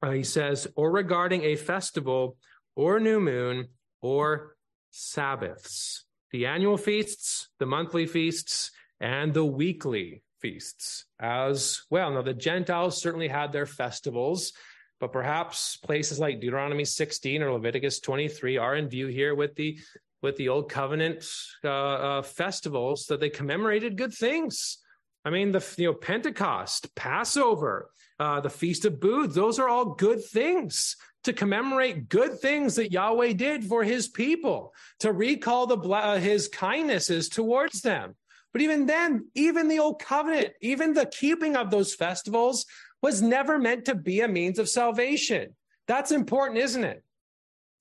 Uh, 0.01 0.11
he 0.11 0.23
says, 0.23 0.67
or 0.75 0.91
regarding 0.91 1.43
a 1.43 1.55
festival 1.55 2.37
or 2.75 2.99
new 2.99 3.19
moon 3.19 3.69
or 4.01 4.55
Sabbaths 4.91 6.03
the 6.33 6.47
annual 6.47 6.77
feasts, 6.77 7.47
the 7.59 7.65
monthly 7.65 8.07
feasts, 8.07 8.71
and 8.99 9.33
the 9.33 9.45
weekly 9.45 10.23
feasts 10.43 11.05
as 11.19 11.81
well. 11.89 12.11
Now, 12.11 12.21
the 12.21 12.33
Gentiles 12.33 13.01
certainly 13.01 13.29
had 13.29 13.51
their 13.51 13.65
festivals, 13.65 14.51
but 14.99 15.13
perhaps 15.13 15.77
places 15.77 16.19
like 16.19 16.41
Deuteronomy 16.41 16.85
16 16.85 17.41
or 17.41 17.53
Leviticus 17.53 18.01
23 18.01 18.57
are 18.57 18.75
in 18.75 18.89
view 18.89 19.07
here 19.07 19.33
with 19.33 19.55
the 19.55 19.79
with 20.21 20.37
the 20.37 20.49
old 20.49 20.69
covenant 20.69 21.25
uh, 21.65 21.69
uh, 21.69 22.21
festivals 22.21 23.07
that 23.07 23.19
they 23.19 23.29
commemorated 23.29 23.97
good 23.97 24.13
things. 24.13 24.77
I 25.25 25.29
mean, 25.29 25.51
the 25.51 25.65
you 25.77 25.87
know 25.87 25.93
Pentecost, 25.93 26.93
Passover, 26.95 27.89
uh, 28.19 28.41
the 28.41 28.49
Feast 28.49 28.85
of 28.85 28.99
Booths; 28.99 29.35
those 29.35 29.59
are 29.59 29.69
all 29.69 29.95
good 29.95 30.23
things 30.23 30.95
to 31.23 31.33
commemorate 31.33 32.09
good 32.09 32.39
things 32.39 32.75
that 32.75 32.91
Yahweh 32.91 33.33
did 33.33 33.63
for 33.63 33.83
his 33.83 34.09
people, 34.09 34.73
to 34.99 35.13
recall 35.13 35.67
the 35.67 35.77
uh, 35.77 36.19
his 36.19 36.49
kindnesses 36.49 37.29
towards 37.29 37.81
them. 37.81 38.15
But 38.53 38.61
even 38.61 38.85
then, 38.85 39.27
even 39.33 39.67
the 39.67 39.79
old 39.79 39.99
covenant, 39.99 40.53
even 40.61 40.93
the 40.93 41.07
keeping 41.07 41.55
of 41.55 41.71
those 41.71 41.95
festivals 41.95 42.65
was 43.01 43.21
never 43.21 43.57
meant 43.57 43.85
to 43.85 43.95
be 43.95 44.21
a 44.21 44.27
means 44.27 44.59
of 44.59 44.69
salvation. 44.69 45.55
That's 45.87 46.11
important, 46.11 46.59
isn't 46.59 46.83
it? 46.83 47.03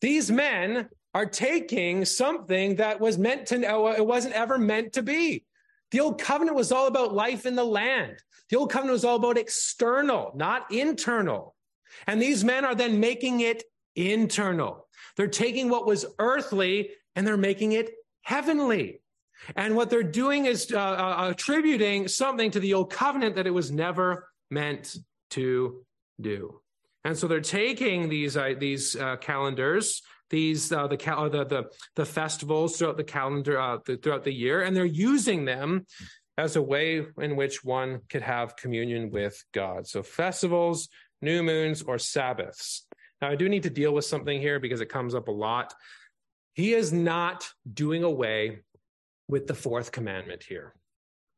These 0.00 0.30
men 0.30 0.88
are 1.14 1.26
taking 1.26 2.04
something 2.04 2.76
that 2.76 3.00
was 3.00 3.18
meant 3.18 3.46
to, 3.48 3.64
uh, 3.64 3.92
it 3.92 4.06
wasn't 4.06 4.34
ever 4.34 4.58
meant 4.58 4.94
to 4.94 5.02
be. 5.02 5.44
The 5.90 6.00
old 6.00 6.18
covenant 6.18 6.56
was 6.56 6.72
all 6.72 6.86
about 6.86 7.14
life 7.14 7.44
in 7.44 7.54
the 7.54 7.64
land. 7.64 8.16
The 8.48 8.56
old 8.56 8.70
covenant 8.70 8.94
was 8.94 9.04
all 9.04 9.16
about 9.16 9.36
external, 9.36 10.32
not 10.34 10.72
internal. 10.72 11.54
And 12.06 12.20
these 12.20 12.42
men 12.42 12.64
are 12.64 12.74
then 12.74 12.98
making 12.98 13.40
it 13.40 13.62
internal. 13.94 14.88
They're 15.16 15.26
taking 15.26 15.68
what 15.68 15.86
was 15.86 16.06
earthly 16.18 16.90
and 17.14 17.26
they're 17.26 17.36
making 17.36 17.72
it 17.72 17.90
heavenly. 18.22 19.01
And 19.56 19.76
what 19.76 19.90
they're 19.90 20.02
doing 20.02 20.46
is 20.46 20.72
uh, 20.72 20.78
uh, 20.78 21.28
attributing 21.30 22.08
something 22.08 22.50
to 22.52 22.60
the 22.60 22.74
old 22.74 22.90
covenant 22.90 23.36
that 23.36 23.46
it 23.46 23.50
was 23.50 23.70
never 23.70 24.28
meant 24.50 24.96
to 25.30 25.84
do. 26.20 26.60
And 27.04 27.16
so 27.16 27.26
they're 27.26 27.40
taking 27.40 28.08
these 28.08 28.36
uh, 28.36 28.54
these 28.58 28.94
uh, 28.94 29.16
calendars, 29.16 30.02
these 30.30 30.70
uh, 30.70 30.86
the, 30.86 30.96
cal- 30.96 31.28
the, 31.28 31.44
the 31.44 31.64
the 31.96 32.06
festivals 32.06 32.78
throughout 32.78 32.96
the 32.96 33.04
calendar 33.04 33.58
uh, 33.58 33.78
throughout 34.02 34.24
the 34.24 34.32
year, 34.32 34.62
and 34.62 34.76
they're 34.76 34.84
using 34.84 35.44
them 35.44 35.86
as 36.38 36.56
a 36.56 36.62
way 36.62 37.04
in 37.20 37.36
which 37.36 37.64
one 37.64 38.00
could 38.08 38.22
have 38.22 38.56
communion 38.56 39.10
with 39.10 39.42
God. 39.52 39.86
So 39.86 40.02
festivals, 40.02 40.88
new 41.20 41.42
moons, 41.42 41.82
or 41.82 41.98
Sabbaths. 41.98 42.86
Now, 43.20 43.30
I 43.30 43.36
do 43.36 43.48
need 43.48 43.64
to 43.64 43.70
deal 43.70 43.92
with 43.92 44.04
something 44.04 44.40
here 44.40 44.58
because 44.58 44.80
it 44.80 44.88
comes 44.88 45.14
up 45.14 45.28
a 45.28 45.32
lot. 45.32 45.74
He 46.54 46.72
is 46.74 46.92
not 46.92 47.48
doing 47.72 48.02
away 48.02 48.60
with 49.32 49.46
the 49.46 49.54
fourth 49.54 49.90
commandment 49.90 50.42
here. 50.42 50.74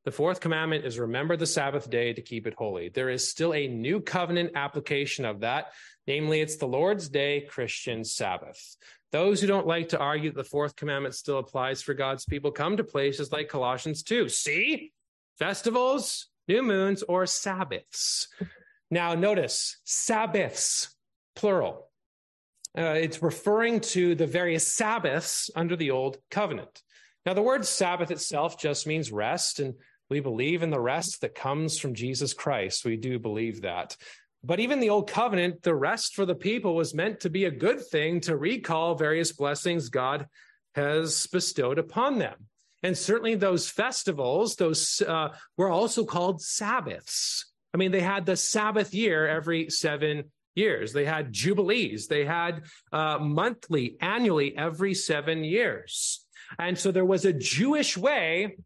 The 0.05 0.11
fourth 0.11 0.41
commandment 0.41 0.85
is 0.85 0.99
remember 0.99 1.37
the 1.37 1.47
Sabbath 1.47 1.89
day 1.89 2.13
to 2.13 2.21
keep 2.21 2.45
it 2.49 2.55
holy. 2.59 2.89
There 2.89 3.09
is 3.09 3.31
still 3.31 3.55
a 3.55 3.69
new 3.69 4.01
covenant 4.01 4.51
application 4.57 5.25
of 5.25 5.41
that. 5.41 5.73
Namely, 6.09 6.41
it's 6.41 6.57
the 6.57 6.67
Lord's 6.67 7.09
day 7.09 7.43
Christian 7.43 8.05
Sabbath. 8.05 8.77
Those 9.13 9.41
who 9.41 9.47
don't 9.47 9.69
like 9.69 9.91
to 9.91 9.99
argue 9.99 10.31
that 10.31 10.37
the 10.37 10.43
fourth 10.43 10.75
commandment 10.75 11.15
still 11.15 11.39
applies 11.39 11.83
for 11.83 11.95
God's 11.95 12.25
people 12.25 12.51
come 12.51 12.77
to 12.77 12.85
places 12.85 13.31
like 13.31 13.49
Colossians 13.49 14.03
2. 14.03 14.29
See? 14.29 14.93
Festivals, 15.39 16.27
new 16.49 16.65
moons, 16.65 17.05
or 17.05 17.27
Sabbaths. 17.27 18.27
Now, 18.91 19.15
notice 19.15 19.79
Sabbaths, 19.85 20.95
plural. 21.37 21.91
Uh, 22.77 22.99
it's 22.99 23.23
referring 23.23 23.79
to 23.81 24.17
the 24.17 24.27
various 24.27 24.67
Sabbaths 24.67 25.49
under 25.55 25.77
the 25.77 25.93
Old 25.93 26.19
Covenant. 26.29 26.83
Now, 27.27 27.35
the 27.35 27.43
word 27.43 27.65
Sabbath 27.65 28.11
itself 28.11 28.59
just 28.59 28.87
means 28.87 29.11
rest, 29.11 29.61
and 29.61 29.75
we 30.11 30.21
believe 30.21 30.63
in 30.63 30.71
the 30.71 30.81
rest 30.81 31.23
that 31.23 31.35
comes 31.35 31.79
from 31.79 31.95
Jesus 31.95 32.35
Christ. 32.35 32.85
We 32.85 32.97
do 32.97 33.19
believe 33.19 33.63
that. 33.63 33.97
But 34.43 34.61
even 34.61 34.79
the 34.79 34.91
Old 34.91 35.09
Covenant, 35.09 35.63
the 35.63 35.75
rest 35.75 36.15
for 36.15 36.27
the 36.27 36.35
people 36.35 36.75
was 36.75 36.95
meant 36.95 37.21
to 37.21 37.31
be 37.31 37.47
a 37.47 37.51
good 37.51 37.81
thing 37.87 38.21
to 38.23 38.37
recall 38.37 38.95
various 38.95 39.33
blessings 39.33 39.89
God 39.89 40.27
has 40.75 41.27
bestowed 41.29 41.79
upon 41.79 42.19
them. 42.19 42.35
And 42.83 42.97
certainly 42.97 43.35
those 43.35 43.71
festivals, 43.71 44.57
those 44.57 45.01
uh, 45.01 45.29
were 45.57 45.71
also 45.71 46.05
called 46.05 46.43
Sabbaths. 46.43 47.47
I 47.73 47.79
mean, 47.79 47.91
they 47.91 48.03
had 48.03 48.27
the 48.27 48.37
Sabbath 48.37 48.93
year 48.93 49.27
every 49.27 49.71
seven 49.71 50.25
years. 50.55 50.93
They 50.93 51.07
had 51.07 51.33
jubilees. 51.33 52.07
They 52.07 52.27
had 52.27 52.65
uh, 52.93 53.19
monthly, 53.19 53.97
annually, 54.01 54.55
every 54.57 54.93
seven 54.93 55.43
years. 55.43 56.24
And 56.59 56.79
so 56.79 56.91
there 56.91 57.05
was 57.05 57.25
a 57.25 57.33
Jewish 57.33 57.97
way 57.97 58.57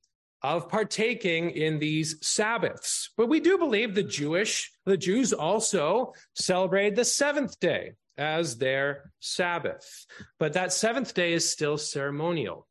of 0.43 0.69
partaking 0.69 1.51
in 1.51 1.79
these 1.79 2.17
Sabbaths. 2.27 3.11
But 3.17 3.29
we 3.29 3.41
do 3.41 3.59
believe 3.59 3.95
the 3.95 4.03
Jewish, 4.03 4.71
the 4.87 4.97
Jews 4.97 5.33
also 5.33 6.13
celebrate 6.35 6.95
the 6.95 7.05
seventh 7.05 7.59
day 7.59 7.95
as 8.17 8.57
their 8.57 9.13
Sabbath. 9.21 10.07
But 10.39 10.53
that 10.53 10.73
seventh 10.73 11.15
day 11.15 11.33
is 11.33 11.49
still 11.49 11.79
ceremonial. 11.79 12.67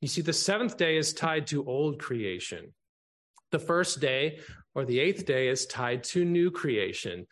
You 0.00 0.08
see, 0.08 0.22
the 0.22 0.32
seventh 0.32 0.76
day 0.76 0.96
is 0.96 1.12
tied 1.12 1.46
to 1.48 1.64
old 1.64 2.00
creation. 2.00 2.72
The 3.50 3.58
first 3.58 4.00
day 4.00 4.40
or 4.74 4.84
the 4.84 4.98
eighth 4.98 5.26
day 5.26 5.48
is 5.48 5.66
tied 5.66 6.04
to 6.04 6.24
new 6.24 6.50
creation. 6.50 7.26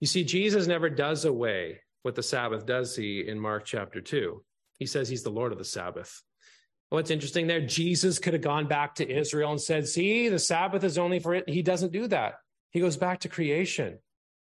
You 0.00 0.06
see, 0.06 0.24
Jesus 0.24 0.66
never 0.66 0.90
does 0.90 1.24
away 1.24 1.80
with 2.04 2.14
the 2.14 2.22
Sabbath, 2.22 2.66
does 2.66 2.96
he, 2.96 3.26
in 3.26 3.38
Mark 3.38 3.64
chapter 3.64 4.00
2? 4.00 4.42
He 4.78 4.86
says 4.86 5.08
he's 5.08 5.22
the 5.22 5.30
Lord 5.30 5.52
of 5.52 5.58
the 5.58 5.64
Sabbath. 5.64 6.22
What's 6.90 7.12
interesting 7.12 7.46
there, 7.46 7.60
Jesus 7.60 8.18
could 8.18 8.32
have 8.32 8.42
gone 8.42 8.66
back 8.66 8.96
to 8.96 9.08
Israel 9.08 9.52
and 9.52 9.60
said, 9.60 9.86
See, 9.86 10.28
the 10.28 10.40
Sabbath 10.40 10.82
is 10.82 10.98
only 10.98 11.20
for 11.20 11.34
it. 11.34 11.48
He 11.48 11.62
doesn't 11.62 11.92
do 11.92 12.08
that. 12.08 12.34
He 12.70 12.80
goes 12.80 12.96
back 12.96 13.20
to 13.20 13.28
creation. 13.28 13.98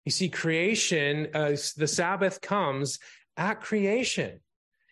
You 0.04 0.12
see, 0.12 0.28
creation, 0.28 1.28
uh, 1.34 1.56
the 1.76 1.88
Sabbath 1.88 2.40
comes 2.40 3.00
at 3.36 3.60
creation. 3.60 4.40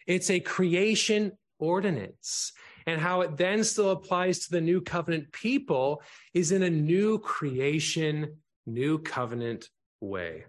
It's 0.06 0.28
a 0.28 0.40
creation 0.40 1.32
ordinance. 1.59 2.52
And 2.87 3.00
how 3.00 3.22
it 3.22 3.37
then 3.37 3.64
still 3.64 3.90
applies 3.90 4.40
to 4.40 4.50
the 4.50 4.61
new 4.61 4.80
covenant 4.80 5.32
people 5.32 6.02
is 6.35 6.52
in 6.52 6.62
a 6.62 6.70
new 6.70 7.18
creation, 7.18 8.37
new 8.66 8.98
covenant 8.98 9.70
way. 10.00 10.44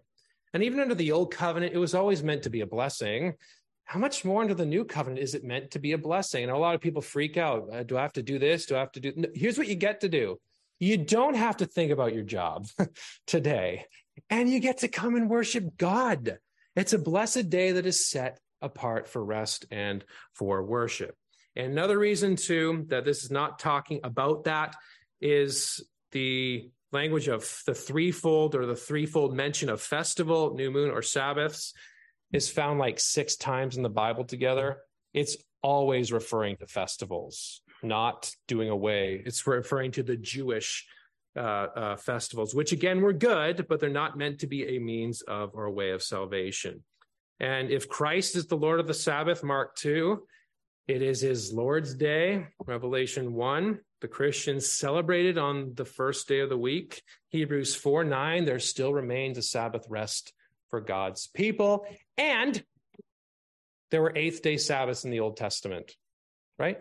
And 0.54 0.64
even 0.64 0.80
under 0.80 0.96
the 0.96 1.12
old 1.12 1.32
covenant, 1.32 1.74
it 1.74 1.80
was 1.80 1.96
always 1.96 2.24
meant 2.24 2.44
to 2.44 2.50
be 2.50 2.62
a 2.62 2.68
blessing. 2.68 3.34
How 3.88 4.00
much 4.00 4.26
more 4.26 4.42
under 4.42 4.54
the 4.54 4.66
new 4.66 4.84
covenant 4.84 5.22
is 5.22 5.34
it 5.34 5.46
meant 5.46 5.72
to 5.72 5.80
be 5.80 5.94
a 5.94 5.98
blessing? 5.98 6.44
And 6.44 6.52
a 6.52 6.58
lot 6.58 6.76
of 6.76 6.82
people 6.82 7.02
freak 7.02 7.38
out. 7.38 7.70
Uh, 7.72 7.84
do 7.84 7.98
I 7.98 8.02
have 8.02 8.12
to 8.14 8.22
do 8.22 8.38
this? 8.38 8.66
Do 8.66 8.76
I 8.76 8.80
have 8.80 8.92
to 8.92 9.00
do? 9.00 9.14
No, 9.16 9.30
here's 9.34 9.58
what 9.58 9.70
you 9.70 9.76
get 9.76 10.02
to 10.02 10.10
do. 10.10 10.38
You 10.78 10.98
don't 10.98 11.36
have 11.36 11.58
to 11.58 11.66
think 11.66 11.94
about 11.94 12.14
your 12.14 12.26
job 12.26 12.68
today, 13.28 13.86
and 14.30 14.50
you 14.50 14.60
get 14.60 14.80
to 14.80 14.90
come 14.90 15.16
and 15.16 15.30
worship 15.30 15.78
God. 15.78 16.38
It's 16.76 16.92
a 16.92 17.00
blessed 17.00 17.50
day 17.50 17.72
that 17.72 17.86
is 17.86 18.10
set 18.10 18.40
apart 18.62 19.08
for 19.08 19.24
rest 19.24 19.66
and 19.72 20.04
for 20.34 20.62
worship. 20.64 21.16
And 21.56 21.72
another 21.72 21.98
reason, 21.98 22.36
too, 22.36 22.86
that 22.90 23.06
this 23.06 23.24
is 23.24 23.32
not 23.32 23.58
talking 23.58 24.02
about 24.04 24.44
that 24.44 24.76
is 25.22 25.82
the 26.12 26.70
language 26.92 27.30
of 27.30 27.50
the 27.66 27.74
threefold 27.74 28.54
or 28.54 28.66
the 28.66 28.76
threefold 28.76 29.34
mention 29.34 29.70
of 29.70 29.82
festival, 29.82 30.56
new 30.56 30.72
moon, 30.72 30.92
or 30.92 31.02
Sabbaths 31.02 31.74
is 32.32 32.50
found 32.50 32.80
like 32.80 33.00
six 33.00 33.36
times 33.36 33.78
in 33.78 33.84
the 33.84 33.90
Bible 33.90 34.26
together. 34.26 34.78
It's 35.14 35.38
always 35.62 36.12
referring 36.12 36.58
to 36.58 36.68
festivals, 36.68 37.62
not 37.82 38.32
doing 38.48 38.70
away. 38.70 39.22
It's 39.26 39.46
referring 39.48 39.92
to 39.94 40.04
the 40.04 40.18
Jewish 40.18 40.86
uh, 41.36 41.40
uh, 41.40 41.96
festivals, 41.98 42.54
which 42.56 42.72
again 42.72 43.02
were 43.02 43.14
good, 43.14 43.68
but 43.70 43.80
they're 43.80 43.90
not 43.90 44.18
meant 44.18 44.40
to 44.40 44.48
be 44.48 44.76
a 44.76 44.80
means 44.80 45.22
of 45.22 45.52
or 45.54 45.66
a 45.66 45.72
way 45.72 45.92
of 45.92 46.04
salvation. 46.04 46.84
And 47.40 47.70
if 47.70 47.88
Christ 47.88 48.36
is 48.36 48.48
the 48.48 48.58
Lord 48.58 48.80
of 48.80 48.88
the 48.88 48.94
Sabbath, 48.94 49.44
Mark 49.44 49.76
2, 49.76 50.24
it 50.88 51.02
is 51.02 51.22
his 51.22 51.54
Lord's 51.54 51.94
Day, 51.94 52.48
Revelation 52.66 53.34
1. 53.34 53.80
The 54.02 54.08
Christians 54.08 54.72
celebrated 54.72 55.38
on 55.38 55.74
the 55.76 55.86
first 55.86 56.28
day 56.28 56.40
of 56.40 56.50
the 56.50 56.58
week. 56.58 57.02
Hebrews 57.30 57.76
4 57.76 58.04
9, 58.04 58.46
there 58.46 58.60
still 58.60 58.94
remains 58.94 59.38
a 59.38 59.42
Sabbath 59.42 59.86
rest 59.90 60.34
for 60.70 60.82
God's 60.82 61.28
people. 61.28 61.86
And 62.18 62.62
there 63.92 64.02
were 64.02 64.14
eighth 64.16 64.42
day 64.42 64.58
Sabbaths 64.58 65.06
in 65.06 65.12
the 65.12 65.22
Old 65.22 65.38
Testament, 65.38 65.94
right? 66.60 66.80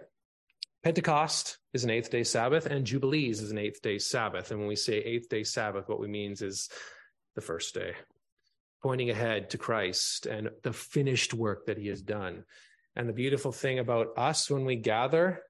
Pentecost 0.82 1.58
is 1.72 1.84
an 1.84 1.90
eighth 1.90 2.10
day 2.10 2.24
Sabbath, 2.24 2.66
and 2.66 2.86
Jubilees 2.86 3.40
is 3.40 3.50
an 3.50 3.58
eighth 3.58 3.82
day 3.82 3.98
Sabbath. 3.98 4.50
And 4.50 4.60
when 4.60 4.68
we 4.68 4.76
say 4.76 4.98
eighth 4.98 5.28
day 5.28 5.42
Sabbath, 5.42 5.88
what 5.88 6.00
we 6.00 6.08
means 6.08 6.42
is 6.42 6.68
the 7.34 7.40
first 7.40 7.74
day, 7.74 7.94
pointing 8.82 9.10
ahead 9.10 9.50
to 9.50 9.58
Christ 9.58 10.26
and 10.26 10.50
the 10.62 10.72
finished 10.72 11.34
work 11.34 11.66
that 11.66 11.78
he 11.78 11.88
has 11.88 12.02
done. 12.02 12.44
And 12.94 13.08
the 13.08 13.12
beautiful 13.12 13.52
thing 13.52 13.78
about 13.78 14.16
us 14.16 14.48
when 14.48 14.64
we 14.64 14.76
gather, 14.76 15.42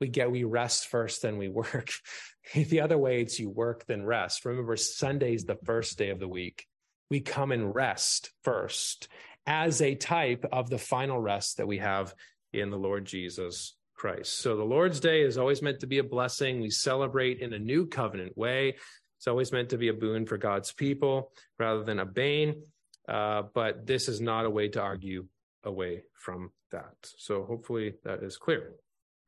we 0.00 0.08
get 0.08 0.30
we 0.30 0.44
rest 0.44 0.88
first, 0.88 1.22
then 1.22 1.38
we 1.38 1.48
work. 1.48 1.90
the 2.54 2.80
other 2.80 2.98
way 2.98 3.22
it's 3.22 3.38
you 3.38 3.50
work 3.50 3.86
then 3.86 4.04
rest. 4.04 4.44
Remember, 4.44 4.76
Sunday's 4.76 5.44
the 5.44 5.58
first 5.64 5.96
day 5.96 6.10
of 6.10 6.18
the 6.18 6.28
week. 6.28 6.66
We 7.12 7.20
come 7.20 7.52
and 7.52 7.74
rest 7.74 8.30
first 8.42 9.08
as 9.46 9.82
a 9.82 9.94
type 9.94 10.46
of 10.50 10.70
the 10.70 10.78
final 10.78 11.20
rest 11.20 11.58
that 11.58 11.66
we 11.66 11.76
have 11.76 12.14
in 12.54 12.70
the 12.70 12.78
Lord 12.78 13.04
Jesus 13.04 13.74
Christ. 13.94 14.38
So 14.38 14.56
the 14.56 14.64
Lord's 14.64 14.98
Day 14.98 15.20
is 15.20 15.36
always 15.36 15.60
meant 15.60 15.80
to 15.80 15.86
be 15.86 15.98
a 15.98 16.04
blessing. 16.04 16.62
We 16.62 16.70
celebrate 16.70 17.40
in 17.40 17.52
a 17.52 17.58
new 17.58 17.84
covenant 17.84 18.34
way. 18.34 18.76
It's 19.18 19.26
always 19.28 19.52
meant 19.52 19.68
to 19.68 19.76
be 19.76 19.88
a 19.88 19.92
boon 19.92 20.24
for 20.24 20.38
God's 20.38 20.72
people 20.72 21.32
rather 21.58 21.84
than 21.84 21.98
a 21.98 22.06
bane. 22.06 22.62
Uh, 23.06 23.42
but 23.52 23.86
this 23.86 24.08
is 24.08 24.22
not 24.22 24.46
a 24.46 24.50
way 24.50 24.68
to 24.68 24.80
argue 24.80 25.26
away 25.64 26.04
from 26.14 26.50
that. 26.70 26.94
So 27.18 27.44
hopefully 27.44 27.92
that 28.04 28.22
is 28.22 28.38
clear. 28.38 28.72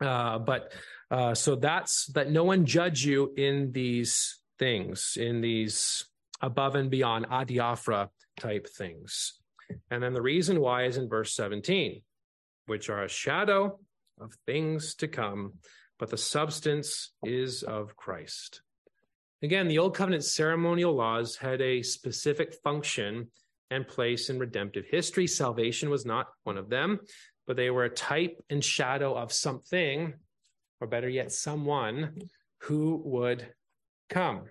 Uh, 0.00 0.38
but 0.38 0.72
uh, 1.10 1.34
so 1.34 1.54
that's 1.54 2.06
that 2.14 2.30
no 2.30 2.44
one 2.44 2.64
judge 2.64 3.04
you 3.04 3.34
in 3.36 3.72
these 3.72 4.40
things, 4.58 5.18
in 5.18 5.42
these 5.42 6.06
above 6.40 6.74
and 6.74 6.90
beyond 6.90 7.26
adiaphora 7.26 8.08
type 8.38 8.66
things. 8.68 9.34
And 9.90 10.02
then 10.02 10.12
the 10.12 10.22
reason 10.22 10.60
why 10.60 10.84
is 10.84 10.96
in 10.96 11.08
verse 11.08 11.34
17, 11.34 12.02
which 12.66 12.90
are 12.90 13.04
a 13.04 13.08
shadow 13.08 13.78
of 14.20 14.32
things 14.46 14.94
to 14.96 15.08
come, 15.08 15.54
but 15.98 16.10
the 16.10 16.16
substance 16.16 17.12
is 17.24 17.62
of 17.62 17.96
Christ. 17.96 18.62
Again, 19.42 19.68
the 19.68 19.78
Old 19.78 19.94
Covenant 19.94 20.24
ceremonial 20.24 20.94
laws 20.94 21.36
had 21.36 21.60
a 21.60 21.82
specific 21.82 22.54
function 22.62 23.30
and 23.70 23.86
place 23.86 24.30
in 24.30 24.38
redemptive 24.38 24.86
history. 24.86 25.26
Salvation 25.26 25.90
was 25.90 26.06
not 26.06 26.28
one 26.44 26.56
of 26.56 26.70
them, 26.70 27.00
but 27.46 27.56
they 27.56 27.70
were 27.70 27.84
a 27.84 27.90
type 27.90 28.42
and 28.48 28.64
shadow 28.64 29.14
of 29.14 29.32
something, 29.32 30.14
or 30.80 30.86
better 30.86 31.08
yet, 31.08 31.32
someone 31.32 32.16
who 32.60 33.02
would 33.04 33.46
come. 34.08 34.44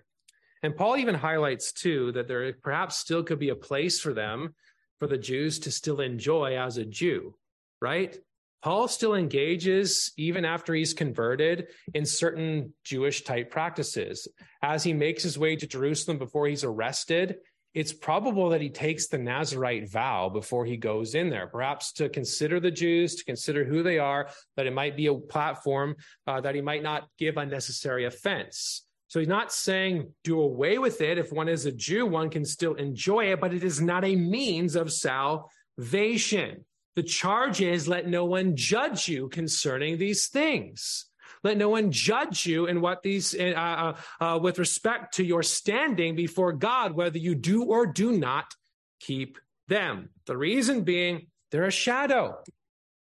And 0.63 0.75
Paul 0.75 0.97
even 0.97 1.15
highlights, 1.15 1.73
too, 1.73 2.13
that 2.13 2.27
there 2.27 2.53
perhaps 2.53 2.97
still 2.97 3.21
could 3.21 3.39
be 3.39 3.49
a 3.49 3.55
place 3.55 3.99
for 3.99 4.13
them, 4.13 4.55
for 4.97 5.07
the 5.07 5.17
Jews 5.17 5.59
to 5.59 5.71
still 5.71 5.99
enjoy 5.99 6.57
as 6.57 6.77
a 6.77 6.85
Jew, 6.85 7.35
right? 7.81 8.17
Paul 8.63 8.87
still 8.87 9.15
engages, 9.15 10.13
even 10.15 10.45
after 10.45 10.73
he's 10.73 10.93
converted, 10.93 11.67
in 11.93 12.05
certain 12.05 12.73
Jewish 12.85 13.25
type 13.25 13.51
practices. 13.51 14.25
As 14.61 14.85
he 14.85 14.93
makes 14.93 15.21
his 15.21 15.37
way 15.37 15.57
to 15.57 15.67
Jerusalem 15.67 16.17
before 16.17 16.47
he's 16.47 16.63
arrested, 16.63 17.39
it's 17.73 17.91
probable 17.91 18.49
that 18.49 18.61
he 18.61 18.69
takes 18.69 19.07
the 19.07 19.17
Nazarite 19.17 19.89
vow 19.91 20.29
before 20.29 20.63
he 20.65 20.77
goes 20.77 21.15
in 21.15 21.29
there, 21.29 21.47
perhaps 21.47 21.91
to 21.93 22.07
consider 22.07 22.61
the 22.61 22.71
Jews, 22.71 23.15
to 23.15 23.25
consider 23.25 23.65
who 23.65 23.83
they 23.83 23.99
are, 23.99 24.29
that 24.55 24.67
it 24.67 24.73
might 24.73 24.95
be 24.95 25.07
a 25.07 25.13
platform 25.15 25.97
uh, 26.25 26.39
that 26.39 26.55
he 26.55 26.61
might 26.61 26.83
not 26.83 27.09
give 27.17 27.35
unnecessary 27.35 28.05
offense. 28.05 28.85
So 29.13 29.19
he's 29.19 29.29
not 29.29 29.53
saying 29.53 30.11
do 30.23 30.41
away 30.41 30.79
with 30.79 30.99
it. 30.99 31.19
If 31.19 31.31
one 31.31 31.47
is 31.47 31.67
a 31.67 31.71
Jew, 31.71 32.07
one 32.07 32.31
can 32.31 32.43
still 32.43 32.73
enjoy 32.73 33.31
it, 33.31 33.39
but 33.39 33.53
it 33.53 33.63
is 33.63 33.79
not 33.79 34.03
a 34.03 34.15
means 34.15 34.75
of 34.75 34.91
salvation. 34.91 36.65
The 36.95 37.03
charge 37.03 37.61
is 37.61 37.87
let 37.87 38.07
no 38.07 38.25
one 38.25 38.55
judge 38.55 39.07
you 39.07 39.29
concerning 39.29 39.99
these 39.99 40.29
things. 40.29 41.05
Let 41.43 41.57
no 41.57 41.69
one 41.69 41.91
judge 41.91 42.47
you 42.47 42.65
in 42.65 42.81
what 42.81 43.03
these, 43.03 43.35
uh, 43.39 43.53
uh, 43.55 43.95
uh, 44.19 44.39
with 44.39 44.57
respect 44.57 45.13
to 45.17 45.23
your 45.23 45.43
standing 45.43 46.15
before 46.15 46.51
God, 46.51 46.93
whether 46.93 47.19
you 47.19 47.35
do 47.35 47.65
or 47.65 47.85
do 47.85 48.17
not 48.17 48.55
keep 48.99 49.37
them. 49.67 50.09
The 50.25 50.37
reason 50.37 50.81
being, 50.81 51.27
they're 51.51 51.65
a 51.65 51.71
shadow. 51.71 52.39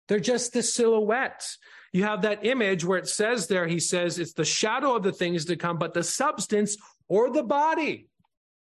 They're 0.09 0.19
just 0.19 0.51
the 0.51 0.63
silhouette. 0.63 1.47
You 1.93 2.03
have 2.03 2.23
that 2.23 2.45
image 2.45 2.84
where 2.84 2.97
it 2.97 3.08
says 3.08 3.47
there, 3.47 3.67
he 3.67 3.79
says, 3.79 4.19
it's 4.19 4.34
the 4.34 4.43
shadow 4.43 4.95
of 4.95 5.03
the 5.03 5.12
things 5.13 5.45
to 5.45 5.56
come, 5.56 5.77
but 5.77 5.93
the 5.93 6.03
substance 6.03 6.75
or 7.08 7.29
the 7.32 7.43
body. 7.43 8.08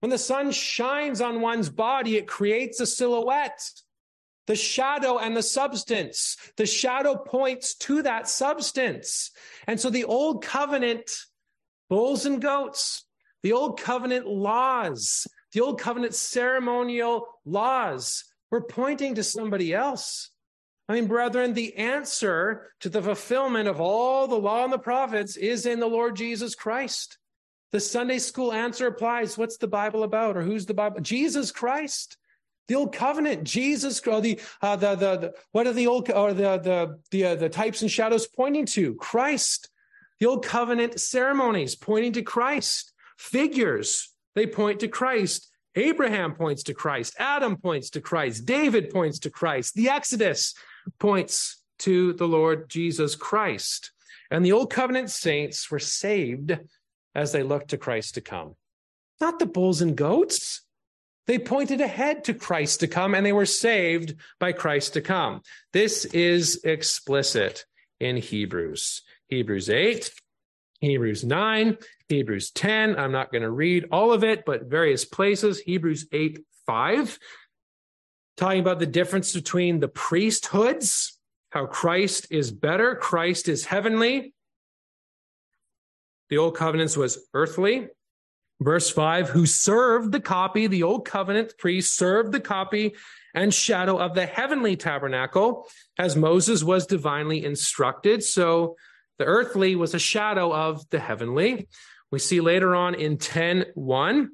When 0.00 0.10
the 0.10 0.18
sun 0.18 0.50
shines 0.50 1.20
on 1.20 1.40
one's 1.40 1.70
body, 1.70 2.16
it 2.16 2.26
creates 2.26 2.80
a 2.80 2.86
silhouette 2.86 3.62
the 4.50 4.56
shadow 4.56 5.18
and 5.18 5.36
the 5.36 5.44
substance. 5.44 6.36
The 6.56 6.66
shadow 6.66 7.14
points 7.14 7.76
to 7.76 8.02
that 8.02 8.28
substance. 8.28 9.30
And 9.68 9.78
so 9.78 9.90
the 9.90 10.02
old 10.02 10.42
covenant, 10.42 11.08
bulls 11.88 12.26
and 12.26 12.42
goats, 12.42 13.04
the 13.44 13.52
old 13.52 13.80
covenant 13.80 14.26
laws, 14.26 15.28
the 15.52 15.60
old 15.60 15.80
covenant 15.80 16.16
ceremonial 16.16 17.28
laws 17.44 18.24
were 18.50 18.60
pointing 18.60 19.14
to 19.14 19.22
somebody 19.22 19.72
else. 19.72 20.29
I 20.90 20.94
mean, 20.94 21.06
brethren, 21.06 21.54
the 21.54 21.76
answer 21.76 22.72
to 22.80 22.88
the 22.88 23.00
fulfillment 23.00 23.68
of 23.68 23.80
all 23.80 24.26
the 24.26 24.34
law 24.34 24.64
and 24.64 24.72
the 24.72 24.78
prophets 24.78 25.36
is 25.36 25.64
in 25.64 25.78
the 25.78 25.86
Lord 25.86 26.16
Jesus 26.16 26.56
Christ. 26.56 27.16
The 27.70 27.78
Sunday 27.78 28.18
school 28.18 28.52
answer 28.52 28.88
applies. 28.88 29.38
What's 29.38 29.56
the 29.56 29.68
Bible 29.68 30.02
about? 30.02 30.36
Or 30.36 30.42
who's 30.42 30.66
the 30.66 30.74
Bible? 30.74 31.00
Jesus 31.00 31.52
Christ. 31.52 32.16
The 32.66 32.74
old 32.74 32.92
covenant, 32.92 33.44
Jesus, 33.44 34.04
or 34.04 34.20
the, 34.20 34.40
uh, 34.62 34.74
the, 34.74 34.96
the, 34.96 35.16
the, 35.16 35.34
what 35.52 35.68
are 35.68 35.72
the 35.72 35.86
old, 35.86 36.10
or 36.10 36.34
the, 36.34 36.58
the, 36.58 36.98
the, 37.12 37.24
uh, 37.24 37.34
the 37.36 37.48
types 37.48 37.82
and 37.82 37.90
shadows 37.90 38.26
pointing 38.26 38.66
to? 38.66 38.96
Christ. 38.96 39.70
The 40.18 40.26
old 40.26 40.44
covenant 40.44 40.98
ceremonies 40.98 41.76
pointing 41.76 42.14
to 42.14 42.22
Christ. 42.22 42.92
Figures, 43.16 44.12
they 44.34 44.48
point 44.48 44.80
to 44.80 44.88
Christ. 44.88 45.52
Abraham 45.76 46.34
points 46.34 46.64
to 46.64 46.74
Christ. 46.74 47.14
Adam 47.16 47.56
points 47.56 47.90
to 47.90 48.00
Christ. 48.00 48.44
David 48.44 48.90
points 48.90 49.20
to 49.20 49.30
Christ. 49.30 49.74
The 49.74 49.88
Exodus 49.88 50.52
points 50.98 51.62
to 51.80 52.12
the 52.12 52.28
Lord 52.28 52.68
Jesus 52.68 53.14
Christ. 53.14 53.92
And 54.30 54.44
the 54.44 54.52
old 54.52 54.70
covenant 54.70 55.10
saints 55.10 55.70
were 55.70 55.78
saved 55.78 56.58
as 57.14 57.32
they 57.32 57.42
looked 57.42 57.68
to 57.70 57.78
Christ 57.78 58.14
to 58.14 58.20
come. 58.20 58.54
Not 59.20 59.38
the 59.38 59.46
bulls 59.46 59.82
and 59.82 59.96
goats. 59.96 60.62
They 61.26 61.38
pointed 61.38 61.80
ahead 61.80 62.24
to 62.24 62.34
Christ 62.34 62.80
to 62.80 62.88
come 62.88 63.14
and 63.14 63.24
they 63.24 63.32
were 63.32 63.46
saved 63.46 64.14
by 64.38 64.52
Christ 64.52 64.94
to 64.94 65.00
come. 65.00 65.42
This 65.72 66.04
is 66.06 66.60
explicit 66.64 67.64
in 67.98 68.16
Hebrews. 68.16 69.02
Hebrews 69.28 69.70
8, 69.70 70.10
Hebrews 70.80 71.24
9, 71.24 71.76
Hebrews 72.08 72.50
10. 72.50 72.96
I'm 72.96 73.12
not 73.12 73.30
going 73.30 73.42
to 73.42 73.50
read 73.50 73.86
all 73.92 74.12
of 74.12 74.24
it, 74.24 74.44
but 74.44 74.64
various 74.64 75.04
places. 75.04 75.60
Hebrews 75.60 76.06
8, 76.10 76.40
5, 76.66 77.18
talking 78.40 78.60
about 78.60 78.78
the 78.78 78.86
difference 78.86 79.32
between 79.34 79.80
the 79.80 79.88
priesthoods, 79.88 81.18
how 81.50 81.66
Christ 81.66 82.26
is 82.30 82.50
better, 82.50 82.96
Christ 82.96 83.48
is 83.48 83.66
heavenly. 83.66 84.32
The 86.30 86.38
old 86.38 86.56
covenants 86.56 86.96
was 86.96 87.18
earthly. 87.34 87.88
Verse 88.60 88.90
5 88.90 89.28
Who 89.30 89.46
served 89.46 90.12
the 90.12 90.20
copy, 90.20 90.66
the 90.66 90.84
old 90.84 91.06
covenant 91.06 91.54
priest 91.58 91.96
served 91.96 92.32
the 92.32 92.40
copy 92.40 92.94
and 93.34 93.52
shadow 93.52 93.98
of 93.98 94.14
the 94.14 94.26
heavenly 94.26 94.76
tabernacle, 94.76 95.68
as 95.98 96.16
Moses 96.16 96.64
was 96.64 96.86
divinely 96.86 97.44
instructed. 97.44 98.24
So 98.24 98.76
the 99.18 99.24
earthly 99.26 99.76
was 99.76 99.94
a 99.94 99.98
shadow 99.98 100.52
of 100.52 100.88
the 100.90 100.98
heavenly. 100.98 101.68
We 102.10 102.18
see 102.18 102.40
later 102.40 102.74
on 102.74 102.94
in 102.94 103.18
10 103.18 103.66
1 103.74 104.30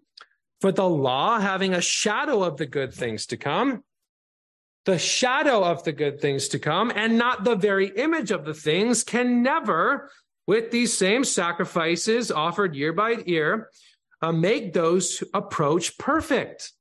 for 0.61 0.73
the 0.73 0.89
law 0.89 1.39
having 1.39 1.75
a 1.75 1.81
shadow 1.81 2.43
of 2.43 2.57
the 2.57 2.67
good 2.67 2.95
things 2.95 3.27
to 3.27 3.37
come, 3.37 3.83
the 4.87 4.99
shadow 4.99 5.65
of 5.65 5.83
the 5.83 5.93
good 5.93 6.21
things 6.21 6.49
to 6.49 6.61
come, 6.61 6.93
and 6.95 7.19
not 7.19 7.45
the 7.45 7.57
very 7.57 7.89
image 7.89 8.31
of 8.31 8.45
the 8.45 8.55
things, 8.55 9.03
can 9.03 9.43
never, 9.43 10.11
with 10.47 10.71
these 10.71 10.97
same 10.97 11.25
sacrifices 11.25 12.31
offered 12.31 12.75
year 12.77 12.93
by 12.93 13.11
year, 13.27 13.69
uh, 14.23 14.33
make 14.33 14.73
those 14.73 15.23
approach 15.35 15.99
perfect. 15.99 16.73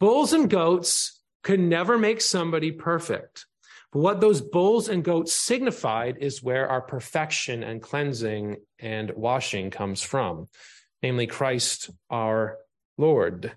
Bulls 0.00 0.32
and 0.32 0.50
goats 0.50 1.22
could 1.42 1.60
never 1.60 1.96
make 1.96 2.20
somebody 2.20 2.72
perfect. 2.72 3.46
But 3.92 4.00
what 4.00 4.20
those 4.20 4.40
bulls 4.40 4.88
and 4.88 5.04
goats 5.04 5.32
signified 5.32 6.18
is 6.20 6.42
where 6.42 6.68
our 6.68 6.80
perfection 6.80 7.62
and 7.62 7.80
cleansing 7.80 8.56
and 8.78 9.12
washing 9.12 9.70
comes 9.70 10.02
from, 10.02 10.48
namely 11.02 11.28
Christ 11.28 11.90
our 12.10 12.58
Lord. 12.98 13.52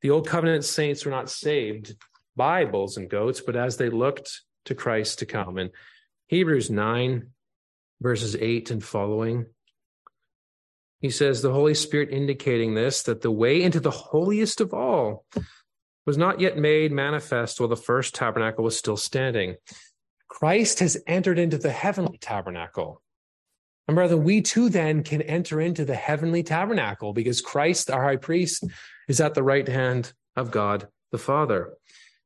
The 0.00 0.10
old 0.10 0.26
covenant 0.26 0.64
saints 0.64 1.04
were 1.04 1.10
not 1.10 1.30
saved 1.30 1.94
by 2.36 2.64
bulls 2.64 2.96
and 2.96 3.10
goats, 3.10 3.40
but 3.40 3.56
as 3.56 3.76
they 3.76 3.88
looked 3.88 4.42
to 4.66 4.74
Christ 4.74 5.18
to 5.18 5.26
come. 5.26 5.58
In 5.58 5.70
Hebrews 6.28 6.70
9, 6.70 7.28
verses 8.00 8.36
8 8.36 8.70
and 8.70 8.84
following, 8.84 9.46
he 11.00 11.10
says, 11.10 11.42
The 11.42 11.52
Holy 11.52 11.74
Spirit 11.74 12.10
indicating 12.10 12.74
this, 12.74 13.02
that 13.04 13.22
the 13.22 13.30
way 13.30 13.62
into 13.62 13.80
the 13.80 13.90
holiest 13.90 14.60
of 14.60 14.72
all 14.72 15.24
was 16.06 16.16
not 16.16 16.40
yet 16.40 16.56
made 16.56 16.92
manifest 16.92 17.60
while 17.60 17.68
the 17.68 17.76
first 17.76 18.14
tabernacle 18.14 18.64
was 18.64 18.76
still 18.76 18.96
standing. 18.96 19.56
Christ 20.28 20.78
has 20.80 20.96
entered 21.06 21.38
into 21.38 21.58
the 21.58 21.70
heavenly 21.70 22.18
tabernacle. 22.18 23.02
And 23.88 23.96
brother, 23.96 24.16
we 24.16 24.42
too 24.42 24.68
then 24.68 25.02
can 25.02 25.22
enter 25.22 25.60
into 25.60 25.84
the 25.84 25.94
heavenly 25.94 26.42
tabernacle 26.42 27.12
because 27.12 27.40
Christ, 27.40 27.90
our 27.90 28.02
high 28.02 28.16
priest, 28.16 28.64
is 29.08 29.20
at 29.20 29.34
the 29.34 29.42
right 29.42 29.66
hand 29.66 30.12
of 30.36 30.50
God 30.50 30.88
the 31.10 31.18
Father. 31.18 31.74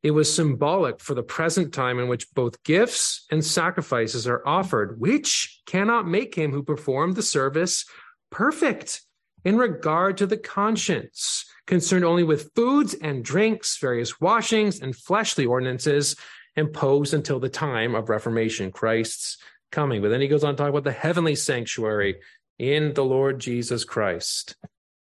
It 0.03 0.11
was 0.13 0.33
symbolic 0.33 1.01
for 1.01 1.15
the 1.15 1.23
present 1.23 1.75
time 1.75 1.99
in 1.99 2.09
which 2.09 2.33
both 2.35 2.63
gifts 2.63 3.27
and 3.31 3.45
sacrifices 3.45 4.27
are 4.29 4.47
offered, 4.47 5.01
which 5.01 5.61
cannot 5.67 6.07
make 6.07 6.35
him 6.35 6.53
who 6.53 6.63
performed 6.63 7.17
the 7.17 7.23
service 7.23 7.85
perfect 8.31 9.03
in 9.45 9.57
regard 9.57 10.17
to 10.19 10.27
the 10.27 10.37
conscience, 10.37 11.45
concerned 11.67 12.05
only 12.05 12.25
with 12.25 12.51
foods 12.55 12.95
and 12.95 13.25
drinks, 13.25 13.79
various 13.79 14.21
washings, 14.21 14.81
and 14.81 14.95
fleshly 14.95 15.47
ordinances 15.47 16.17
imposed 16.57 17.15
until 17.15 17.39
the 17.39 17.49
time 17.49 17.95
of 17.95 18.09
Reformation, 18.09 18.73
Christ's 18.73 19.39
coming. 19.71 20.03
But 20.03 20.09
then 20.09 20.21
he 20.21 20.29
goes 20.29 20.45
on 20.45 20.55
to 20.55 20.57
talk 20.57 20.69
about 20.71 20.85
the 20.85 20.93
heavenly 20.93 21.35
sanctuary 21.35 22.17
in 22.59 22.95
the 22.95 23.05
Lord 23.05 23.39
Jesus 23.39 23.85
Christ. 23.85 24.57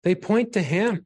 They 0.04 0.16
point 0.16 0.54
to 0.54 0.62
him. 0.62 1.06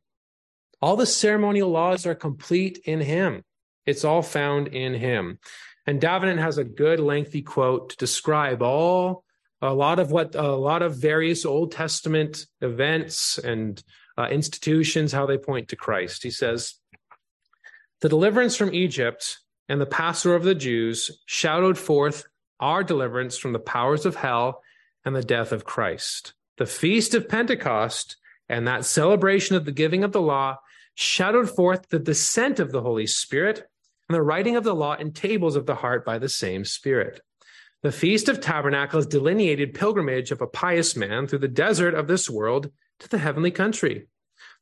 All 0.82 0.96
the 0.96 1.06
ceremonial 1.06 1.70
laws 1.70 2.06
are 2.06 2.16
complete 2.16 2.80
in 2.86 3.02
him. 3.02 3.44
It's 3.90 4.06
all 4.06 4.22
found 4.22 4.70
in 4.70 4.94
him. 4.94 5.40
And 5.86 6.00
Davenant 6.00 6.40
has 6.40 6.58
a 6.58 6.64
good 6.64 7.00
lengthy 7.00 7.42
quote 7.42 7.90
to 7.90 7.98
describe 7.98 8.62
all 8.62 9.24
a 9.62 9.74
lot 9.74 10.00
of 10.00 10.12
what 10.12 10.36
a 10.36 10.56
lot 10.56 10.82
of 10.82 10.96
various 10.96 11.46
Old 11.46 11.72
Testament 11.72 12.46
events 12.62 13.38
and 13.38 13.82
uh, 14.18 14.28
institutions, 14.30 15.12
how 15.12 15.26
they 15.26 15.38
point 15.38 15.70
to 15.70 15.76
Christ. 15.76 16.24
He 16.24 16.32
says, 16.32 16.76
The 18.02 18.10
deliverance 18.10 18.56
from 18.56 18.74
Egypt 18.74 19.40
and 19.68 19.82
the 19.82 19.86
Passover 19.86 20.36
of 20.36 20.44
the 20.44 20.56
Jews 20.56 21.12
shadowed 21.26 21.78
forth 21.78 22.26
our 22.60 22.84
deliverance 22.84 23.38
from 23.38 23.54
the 23.54 23.60
powers 23.60 24.06
of 24.06 24.16
hell 24.16 24.62
and 25.06 25.16
the 25.16 25.24
death 25.24 25.52
of 25.52 25.66
Christ. 25.66 26.34
The 26.58 26.66
feast 26.66 27.14
of 27.14 27.30
Pentecost 27.30 28.18
and 28.50 28.68
that 28.68 28.86
celebration 28.86 29.56
of 29.56 29.66
the 29.66 29.72
giving 29.72 30.04
of 30.04 30.12
the 30.12 30.22
law 30.22 30.58
shadowed 30.96 31.50
forth 31.50 31.88
the 31.90 32.00
descent 32.00 32.60
of 32.60 32.72
the 32.72 32.82
Holy 32.82 33.08
Spirit 33.08 33.70
and 34.10 34.16
the 34.16 34.24
writing 34.24 34.56
of 34.56 34.64
the 34.64 34.76
law 34.76 34.96
in 34.96 35.14
tables 35.14 35.56
of 35.56 35.68
the 35.68 35.76
heart 35.76 36.04
by 36.04 36.18
the 36.18 36.28
same 36.28 36.66
Spirit. 36.66 37.22
The 37.84 37.92
Feast 37.92 38.28
of 38.28 38.42
Tabernacles 38.42 39.06
delineated 39.06 39.76
pilgrimage 39.76 40.32
of 40.32 40.42
a 40.42 40.48
pious 40.48 40.98
man 40.98 41.28
through 41.28 41.40
the 41.40 41.48
desert 41.48 41.94
of 41.94 42.08
this 42.08 42.30
world 42.30 42.72
to 43.00 43.08
the 43.08 43.20
heavenly 43.20 43.52
country. 43.52 44.08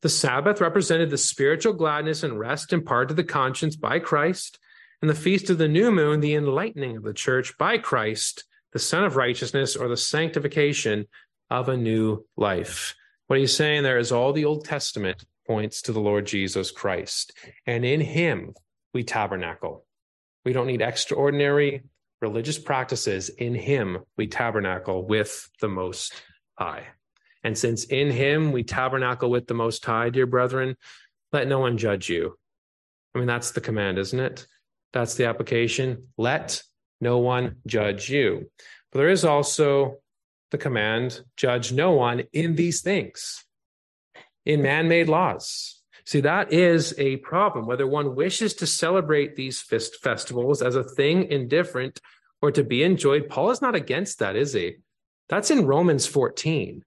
The 0.02 0.08
Sabbath 0.08 0.60
represented 0.60 1.10
the 1.10 1.18
spiritual 1.18 1.72
gladness 1.72 2.22
and 2.22 2.38
rest 2.38 2.72
imparted 2.72 3.08
to 3.08 3.14
the 3.14 3.24
conscience 3.24 3.74
by 3.74 3.98
Christ, 3.98 4.58
and 5.00 5.08
the 5.08 5.14
Feast 5.14 5.50
of 5.50 5.58
the 5.58 5.66
New 5.66 5.90
Moon, 5.90 6.20
the 6.20 6.34
enlightening 6.34 6.96
of 6.96 7.02
the 7.02 7.14
church 7.14 7.56
by 7.58 7.78
Christ, 7.78 8.44
the 8.72 8.78
Sun 8.78 9.04
of 9.04 9.16
Righteousness, 9.16 9.74
or 9.74 9.88
the 9.88 9.96
sanctification 9.96 11.06
of 11.50 11.68
a 11.68 11.76
new 11.76 12.26
life. 12.36 12.94
What 13.28 13.38
he's 13.38 13.56
saying 13.56 13.82
there 13.82 13.98
is 13.98 14.12
all 14.12 14.32
the 14.32 14.44
Old 14.44 14.64
Testament 14.64 15.24
points 15.46 15.82
to 15.82 15.92
the 15.92 16.00
Lord 16.00 16.26
Jesus 16.26 16.70
Christ, 16.70 17.32
and 17.66 17.84
in 17.84 18.00
him 18.00 18.54
we 18.94 19.04
tabernacle. 19.04 19.84
We 20.44 20.52
don't 20.52 20.66
need 20.66 20.82
extraordinary 20.82 21.82
religious 22.20 22.58
practices, 22.58 23.28
in 23.28 23.54
him 23.54 23.98
we 24.16 24.26
tabernacle 24.26 25.06
with 25.06 25.48
the 25.60 25.68
Most 25.68 26.12
High. 26.58 26.86
And 27.44 27.56
since 27.56 27.84
in 27.84 28.10
him 28.10 28.52
we 28.52 28.64
tabernacle 28.64 29.30
with 29.30 29.46
the 29.46 29.54
Most 29.54 29.84
High, 29.84 30.10
dear 30.10 30.26
brethren, 30.26 30.76
let 31.32 31.46
no 31.46 31.60
one 31.60 31.78
judge 31.78 32.08
you. 32.08 32.36
I 33.14 33.18
mean, 33.18 33.28
that's 33.28 33.52
the 33.52 33.60
command, 33.60 33.98
isn't 33.98 34.18
it? 34.18 34.46
That's 34.92 35.14
the 35.14 35.26
application. 35.26 36.08
Let 36.16 36.62
no 37.00 37.18
one 37.18 37.56
judge 37.66 38.10
you. 38.10 38.50
But 38.90 38.98
there 38.98 39.10
is 39.10 39.24
also 39.24 39.98
the 40.50 40.58
command 40.58 41.20
judge 41.36 41.72
no 41.72 41.92
one 41.92 42.24
in 42.32 42.56
these 42.56 42.80
things, 42.80 43.44
in 44.46 44.62
man 44.62 44.88
made 44.88 45.08
laws. 45.08 45.77
See, 46.08 46.20
that 46.20 46.54
is 46.54 46.94
a 46.96 47.18
problem. 47.18 47.66
Whether 47.66 47.86
one 47.86 48.14
wishes 48.14 48.54
to 48.54 48.66
celebrate 48.66 49.36
these 49.36 49.60
fest- 49.60 49.96
festivals 49.96 50.62
as 50.62 50.74
a 50.74 50.82
thing 50.82 51.30
indifferent 51.30 52.00
or 52.40 52.50
to 52.50 52.64
be 52.64 52.82
enjoyed, 52.82 53.28
Paul 53.28 53.50
is 53.50 53.60
not 53.60 53.74
against 53.74 54.20
that, 54.20 54.34
is 54.34 54.54
he? 54.54 54.76
That's 55.28 55.50
in 55.50 55.66
Romans 55.66 56.06
14. 56.06 56.82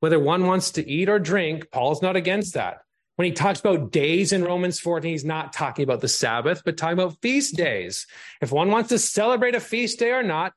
Whether 0.00 0.18
one 0.18 0.44
wants 0.44 0.72
to 0.72 0.86
eat 0.86 1.08
or 1.08 1.18
drink, 1.18 1.70
Paul's 1.70 2.02
not 2.02 2.16
against 2.16 2.52
that. 2.52 2.80
When 3.16 3.24
he 3.24 3.32
talks 3.32 3.60
about 3.60 3.92
days 3.92 4.30
in 4.30 4.44
Romans 4.44 4.78
14, 4.78 5.10
he's 5.10 5.24
not 5.24 5.54
talking 5.54 5.82
about 5.82 6.02
the 6.02 6.08
Sabbath, 6.08 6.60
but 6.62 6.76
talking 6.76 6.98
about 6.98 7.16
feast 7.22 7.56
days. 7.56 8.06
If 8.42 8.52
one 8.52 8.70
wants 8.70 8.90
to 8.90 8.98
celebrate 8.98 9.54
a 9.54 9.60
feast 9.60 9.98
day 9.98 10.10
or 10.10 10.22
not, 10.22 10.52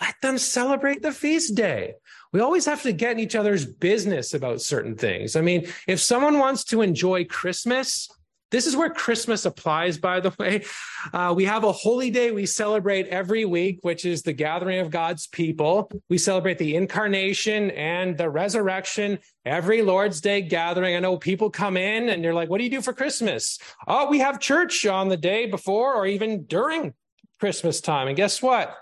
let 0.00 0.14
them 0.22 0.38
celebrate 0.38 1.02
the 1.02 1.10
feast 1.10 1.56
day 1.56 1.94
we 2.32 2.40
always 2.40 2.66
have 2.66 2.82
to 2.82 2.92
get 2.92 3.12
in 3.12 3.20
each 3.20 3.34
other's 3.34 3.64
business 3.64 4.34
about 4.34 4.60
certain 4.60 4.96
things. 4.96 5.36
I 5.36 5.40
mean, 5.40 5.66
if 5.86 6.00
someone 6.00 6.38
wants 6.38 6.64
to 6.64 6.82
enjoy 6.82 7.24
Christmas, 7.24 8.08
this 8.50 8.66
is 8.66 8.76
where 8.76 8.88
Christmas 8.88 9.44
applies, 9.44 9.98
by 9.98 10.20
the 10.20 10.34
way. 10.38 10.64
Uh, 11.12 11.32
we 11.36 11.44
have 11.44 11.64
a 11.64 11.72
holy 11.72 12.10
day 12.10 12.30
we 12.30 12.46
celebrate 12.46 13.06
every 13.08 13.44
week, 13.44 13.80
which 13.82 14.04
is 14.04 14.22
the 14.22 14.32
gathering 14.32 14.80
of 14.80 14.90
God's 14.90 15.26
people. 15.26 15.90
We 16.08 16.18
celebrate 16.18 16.58
the 16.58 16.76
incarnation 16.76 17.70
and 17.72 18.16
the 18.16 18.30
resurrection 18.30 19.18
every 19.44 19.82
Lord's 19.82 20.20
Day 20.20 20.42
gathering. 20.42 20.96
I 20.96 21.00
know 21.00 21.16
people 21.18 21.50
come 21.50 21.76
in 21.76 22.08
and 22.08 22.24
they're 22.24 22.34
like, 22.34 22.48
what 22.48 22.58
do 22.58 22.64
you 22.64 22.70
do 22.70 22.82
for 22.82 22.92
Christmas? 22.92 23.58
Oh, 23.86 24.08
we 24.08 24.18
have 24.20 24.40
church 24.40 24.86
on 24.86 25.08
the 25.08 25.16
day 25.16 25.46
before 25.46 25.94
or 25.94 26.06
even 26.06 26.44
during 26.44 26.94
Christmas 27.40 27.80
time. 27.80 28.08
And 28.08 28.16
guess 28.16 28.42
what? 28.42 28.74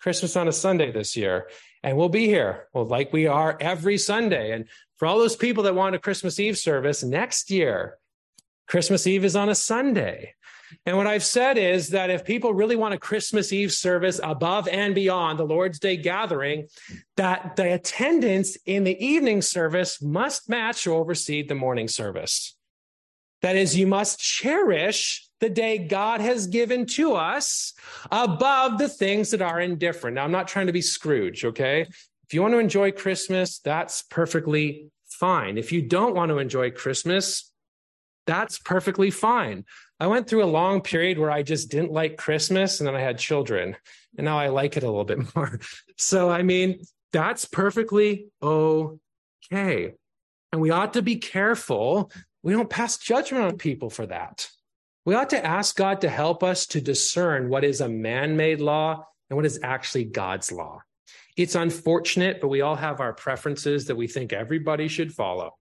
Christmas 0.00 0.34
on 0.34 0.48
a 0.48 0.52
Sunday 0.52 0.90
this 0.90 1.14
year 1.14 1.46
and 1.82 1.96
we'll 1.96 2.08
be 2.08 2.26
here, 2.26 2.68
well, 2.72 2.84
like 2.84 3.12
we 3.12 3.26
are 3.26 3.56
every 3.60 3.98
Sunday. 3.98 4.52
And 4.52 4.66
for 4.98 5.06
all 5.06 5.18
those 5.18 5.36
people 5.36 5.64
that 5.64 5.74
want 5.74 5.94
a 5.94 5.98
Christmas 5.98 6.38
Eve 6.38 6.58
service 6.58 7.02
next 7.02 7.50
year, 7.50 7.96
Christmas 8.68 9.06
Eve 9.06 9.24
is 9.24 9.36
on 9.36 9.48
a 9.48 9.54
Sunday. 9.54 10.34
And 10.86 10.96
what 10.96 11.06
I've 11.06 11.24
said 11.24 11.58
is 11.58 11.88
that 11.88 12.10
if 12.10 12.24
people 12.24 12.54
really 12.54 12.76
want 12.76 12.94
a 12.94 12.98
Christmas 12.98 13.52
Eve 13.52 13.72
service 13.72 14.20
above 14.22 14.68
and 14.68 14.94
beyond 14.94 15.38
the 15.38 15.44
Lord's 15.44 15.78
Day 15.78 15.96
gathering, 15.96 16.68
that 17.16 17.56
the 17.56 17.74
attendance 17.74 18.56
in 18.66 18.84
the 18.84 19.04
evening 19.04 19.42
service 19.42 20.00
must 20.00 20.48
match 20.48 20.86
or 20.86 21.00
oversee 21.00 21.42
the 21.42 21.54
morning 21.54 21.88
service. 21.88 22.56
That 23.42 23.56
is, 23.56 23.76
you 23.76 23.86
must 23.86 24.20
cherish 24.20 25.26
the 25.40 25.50
day 25.50 25.78
God 25.78 26.20
has 26.20 26.46
given 26.46 26.86
to 26.86 27.14
us 27.14 27.72
above 28.10 28.78
the 28.78 28.88
things 28.88 29.30
that 29.30 29.42
are 29.42 29.60
indifferent. 29.60 30.14
Now, 30.14 30.24
I'm 30.24 30.32
not 30.32 30.48
trying 30.48 30.66
to 30.66 30.72
be 30.72 30.82
Scrooge, 30.82 31.44
okay? 31.44 31.82
If 31.82 32.34
you 32.34 32.42
want 32.42 32.54
to 32.54 32.58
enjoy 32.58 32.92
Christmas, 32.92 33.58
that's 33.58 34.02
perfectly 34.02 34.90
fine. 35.08 35.58
If 35.58 35.72
you 35.72 35.82
don't 35.82 36.14
want 36.14 36.30
to 36.30 36.38
enjoy 36.38 36.70
Christmas, 36.70 37.50
that's 38.26 38.58
perfectly 38.58 39.10
fine. 39.10 39.64
I 39.98 40.06
went 40.06 40.28
through 40.28 40.44
a 40.44 40.46
long 40.46 40.80
period 40.80 41.18
where 41.18 41.30
I 41.30 41.42
just 41.42 41.70
didn't 41.70 41.92
like 41.92 42.16
Christmas 42.16 42.80
and 42.80 42.86
then 42.86 42.94
I 42.94 43.00
had 43.00 43.18
children 43.18 43.76
and 44.16 44.24
now 44.24 44.38
I 44.38 44.48
like 44.48 44.76
it 44.76 44.82
a 44.82 44.86
little 44.86 45.04
bit 45.04 45.18
more. 45.36 45.60
So, 45.96 46.30
I 46.30 46.42
mean, 46.42 46.82
that's 47.12 47.44
perfectly 47.44 48.28
okay. 48.42 49.92
And 50.52 50.60
we 50.60 50.70
ought 50.70 50.94
to 50.94 51.02
be 51.02 51.16
careful. 51.16 52.10
We 52.42 52.52
don't 52.52 52.70
pass 52.70 52.98
judgment 52.98 53.44
on 53.44 53.58
people 53.58 53.90
for 53.90 54.06
that. 54.06 54.48
We 55.04 55.14
ought 55.14 55.30
to 55.30 55.44
ask 55.44 55.76
God 55.76 56.02
to 56.02 56.08
help 56.08 56.42
us 56.42 56.66
to 56.68 56.80
discern 56.80 57.48
what 57.48 57.64
is 57.64 57.80
a 57.80 57.88
man 57.88 58.36
made 58.36 58.60
law 58.60 59.06
and 59.28 59.36
what 59.36 59.46
is 59.46 59.58
actually 59.62 60.04
God's 60.04 60.52
law. 60.52 60.82
It's 61.36 61.54
unfortunate, 61.54 62.40
but 62.40 62.48
we 62.48 62.60
all 62.60 62.76
have 62.76 63.00
our 63.00 63.14
preferences 63.14 63.86
that 63.86 63.96
we 63.96 64.06
think 64.06 64.32
everybody 64.32 64.88
should 64.88 65.12
follow. 65.12 65.52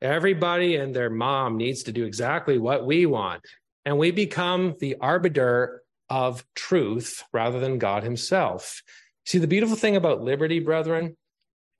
Everybody 0.00 0.76
and 0.76 0.94
their 0.94 1.10
mom 1.10 1.56
needs 1.56 1.84
to 1.84 1.92
do 1.92 2.04
exactly 2.04 2.58
what 2.58 2.84
we 2.84 3.06
want. 3.06 3.42
And 3.84 3.98
we 3.98 4.10
become 4.10 4.74
the 4.80 4.96
arbiter 5.00 5.82
of 6.10 6.44
truth 6.56 7.22
rather 7.32 7.60
than 7.60 7.78
God 7.78 8.02
Himself. 8.02 8.82
See, 9.24 9.38
the 9.38 9.46
beautiful 9.46 9.76
thing 9.76 9.94
about 9.94 10.22
liberty, 10.22 10.58
brethren, 10.58 11.16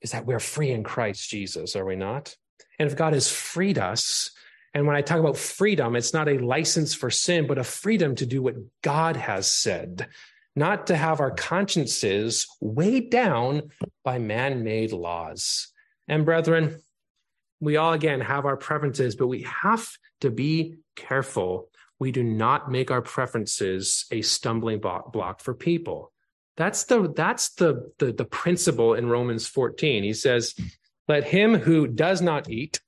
is 0.00 0.12
that 0.12 0.26
we're 0.26 0.40
free 0.40 0.70
in 0.70 0.84
Christ 0.84 1.28
Jesus, 1.28 1.74
are 1.74 1.84
we 1.84 1.96
not? 1.96 2.36
And 2.78 2.88
if 2.88 2.96
God 2.96 3.12
has 3.12 3.30
freed 3.30 3.78
us, 3.78 4.30
and 4.74 4.86
when 4.86 4.96
I 4.96 5.02
talk 5.02 5.18
about 5.18 5.36
freedom, 5.36 5.96
it's 5.96 6.14
not 6.14 6.28
a 6.28 6.38
license 6.38 6.94
for 6.94 7.10
sin, 7.10 7.46
but 7.46 7.58
a 7.58 7.64
freedom 7.64 8.14
to 8.16 8.26
do 8.26 8.42
what 8.42 8.56
God 8.82 9.16
has 9.16 9.50
said, 9.50 10.08
not 10.56 10.86
to 10.86 10.96
have 10.96 11.20
our 11.20 11.30
consciences 11.30 12.46
weighed 12.60 13.10
down 13.10 13.70
by 14.02 14.18
man 14.18 14.64
made 14.64 14.92
laws. 14.92 15.68
And 16.08 16.24
brethren, 16.24 16.80
we 17.60 17.76
all 17.76 17.92
again 17.92 18.20
have 18.20 18.46
our 18.46 18.56
preferences, 18.56 19.14
but 19.14 19.26
we 19.26 19.42
have 19.42 19.88
to 20.22 20.30
be 20.30 20.76
careful. 20.96 21.68
We 21.98 22.10
do 22.10 22.22
not 22.22 22.70
make 22.70 22.90
our 22.90 23.02
preferences 23.02 24.06
a 24.10 24.22
stumbling 24.22 24.80
block 24.80 25.40
for 25.40 25.54
people. 25.54 26.12
That's 26.56 26.84
the 26.84 27.12
that's 27.14 27.54
the, 27.54 27.92
the 27.98 28.12
the 28.12 28.24
principle 28.24 28.94
in 28.94 29.08
Romans 29.08 29.46
14. 29.46 30.02
He 30.02 30.12
says, 30.12 30.54
"Let 31.08 31.24
him 31.24 31.54
who 31.54 31.86
does 31.86 32.20
not 32.20 32.50
eat 32.50 32.80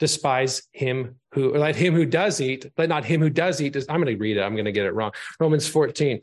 despise 0.00 0.62
him 0.72 1.20
who 1.32 1.54
or 1.54 1.58
let 1.58 1.76
him 1.76 1.94
who 1.94 2.06
does 2.06 2.40
eat, 2.40 2.66
let 2.76 2.88
not 2.88 3.04
him 3.04 3.20
who 3.20 3.30
does 3.30 3.60
eat." 3.60 3.76
I'm 3.88 4.02
going 4.02 4.06
to 4.06 4.16
read 4.16 4.36
it. 4.36 4.42
I'm 4.42 4.54
going 4.54 4.64
to 4.64 4.72
get 4.72 4.86
it 4.86 4.94
wrong. 4.94 5.12
Romans 5.38 5.68
14. 5.68 6.20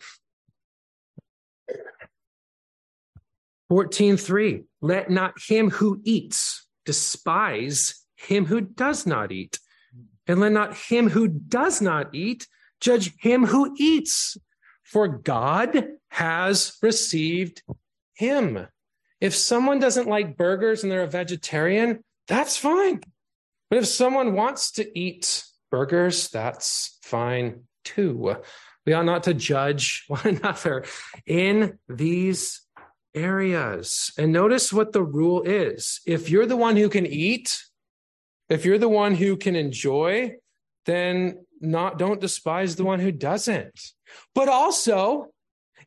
14:3. 3.71 4.63
Let 4.81 5.09
not 5.09 5.33
him 5.47 5.69
who 5.69 6.01
eats 6.03 6.67
despise 6.85 8.05
him 8.15 8.45
who 8.45 8.61
does 8.61 9.05
not 9.05 9.31
eat. 9.31 9.59
And 10.25 10.39
let 10.39 10.51
not 10.51 10.75
him 10.75 11.09
who 11.09 11.27
does 11.27 11.81
not 11.81 12.13
eat 12.13 12.47
judge 12.81 13.13
him 13.19 13.45
who 13.45 13.75
eats, 13.77 14.37
for 14.83 15.07
God 15.07 15.87
has 16.09 16.77
received 16.81 17.63
him. 18.13 18.67
If 19.19 19.35
someone 19.35 19.79
doesn't 19.79 20.07
like 20.07 20.37
burgers 20.37 20.83
and 20.83 20.91
they're 20.91 21.03
a 21.03 21.07
vegetarian, 21.07 22.03
that's 22.27 22.55
fine. 22.57 23.01
But 23.69 23.79
if 23.79 23.87
someone 23.87 24.33
wants 24.33 24.71
to 24.73 24.99
eat 24.99 25.43
burgers, 25.71 26.29
that's 26.29 26.97
fine 27.01 27.63
too. 27.83 28.37
We 28.85 28.93
ought 28.93 29.05
not 29.05 29.23
to 29.23 29.33
judge 29.33 30.05
one 30.07 30.25
another 30.25 30.85
in 31.25 31.77
these 31.89 32.61
areas. 33.13 34.11
And 34.17 34.31
notice 34.31 34.71
what 34.71 34.93
the 34.93 35.03
rule 35.03 35.43
is. 35.43 36.01
If 36.05 36.29
you're 36.29 36.45
the 36.45 36.57
one 36.57 36.77
who 36.77 36.89
can 36.89 37.05
eat, 37.05 37.61
if 38.49 38.63
you're 38.63 38.77
the 38.77 38.89
one 38.89 39.15
who 39.15 39.35
can 39.35 39.55
enjoy, 39.55 40.35
then 40.85 41.45
not 41.59 41.97
don't 41.97 42.21
despise 42.21 42.75
the 42.75 42.85
one 42.85 42.99
who 42.99 43.11
doesn't. 43.11 43.79
But 44.33 44.47
also, 44.47 45.27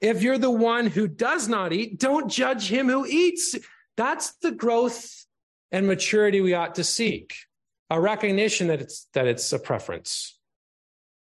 if 0.00 0.22
you're 0.22 0.38
the 0.38 0.50
one 0.50 0.86
who 0.86 1.08
does 1.08 1.48
not 1.48 1.72
eat, 1.72 1.98
don't 1.98 2.30
judge 2.30 2.68
him 2.68 2.88
who 2.88 3.06
eats. 3.06 3.54
That's 3.96 4.32
the 4.42 4.50
growth 4.50 5.24
and 5.72 5.86
maturity 5.86 6.40
we 6.40 6.54
ought 6.54 6.74
to 6.74 6.84
seek. 6.84 7.34
A 7.90 8.00
recognition 8.00 8.68
that 8.68 8.80
it's 8.80 9.08
that 9.14 9.26
it's 9.26 9.52
a 9.52 9.58
preference. 9.58 10.38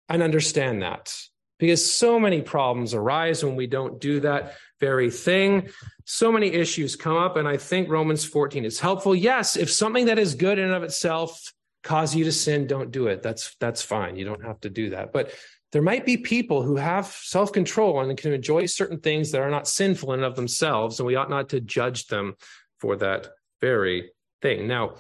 And 0.07 0.23
understand 0.23 0.81
that. 0.81 1.15
Because 1.59 1.93
so 1.93 2.19
many 2.19 2.41
problems 2.41 2.93
arise 2.93 3.43
when 3.43 3.55
we 3.55 3.67
don't 3.67 3.99
do 3.99 4.21
that 4.21 4.55
very 4.79 5.11
thing. 5.11 5.69
So 6.05 6.31
many 6.31 6.47
issues 6.47 6.95
come 6.95 7.17
up, 7.17 7.35
and 7.35 7.47
I 7.47 7.57
think 7.57 7.89
Romans 7.89 8.23
14 8.23 8.63
is 8.65 8.79
helpful. 8.79 9.13
Yes, 9.13 9.57
if 9.57 9.69
something 9.69 10.05
that 10.05 10.17
is 10.17 10.35
good 10.35 10.57
in 10.57 10.65
and 10.65 10.73
of 10.73 10.83
itself 10.83 11.53
cause 11.83 12.15
you 12.15 12.23
to 12.23 12.31
sin, 12.31 12.65
don't 12.65 12.91
do 12.91 13.07
it. 13.07 13.21
That's 13.21 13.55
that's 13.59 13.81
fine. 13.81 14.15
You 14.15 14.25
don't 14.25 14.43
have 14.43 14.61
to 14.61 14.69
do 14.69 14.91
that. 14.91 15.11
But 15.11 15.33
there 15.71 15.81
might 15.81 16.05
be 16.05 16.17
people 16.17 16.63
who 16.63 16.77
have 16.77 17.05
self-control 17.05 17.99
and 17.99 18.17
can 18.17 18.33
enjoy 18.33 18.65
certain 18.65 18.99
things 18.99 19.31
that 19.31 19.41
are 19.41 19.51
not 19.51 19.67
sinful 19.67 20.13
in 20.13 20.19
and 20.21 20.25
of 20.25 20.35
themselves, 20.35 20.99
and 20.99 21.05
we 21.05 21.15
ought 21.15 21.29
not 21.29 21.49
to 21.49 21.59
judge 21.59 22.07
them 22.07 22.35
for 22.79 22.95
that 22.95 23.27
very 23.61 24.11
thing. 24.41 24.67
Now, 24.67 24.95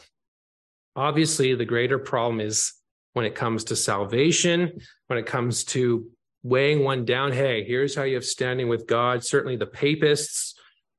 obviously, 0.95 1.55
the 1.55 1.65
greater 1.65 1.99
problem 1.99 2.41
is 2.41 2.73
when 3.13 3.25
it 3.25 3.35
comes 3.35 3.65
to 3.65 3.75
salvation, 3.75 4.79
when 5.07 5.19
it 5.19 5.25
comes 5.25 5.63
to 5.65 6.09
weighing 6.43 6.83
one 6.83 7.05
down. 7.05 7.31
Hey, 7.31 7.63
here's 7.63 7.95
how 7.95 8.03
you 8.03 8.15
have 8.15 8.25
standing 8.25 8.69
with 8.69 8.87
God. 8.87 9.23
Certainly, 9.23 9.57
the 9.57 9.65
papists, 9.65 10.55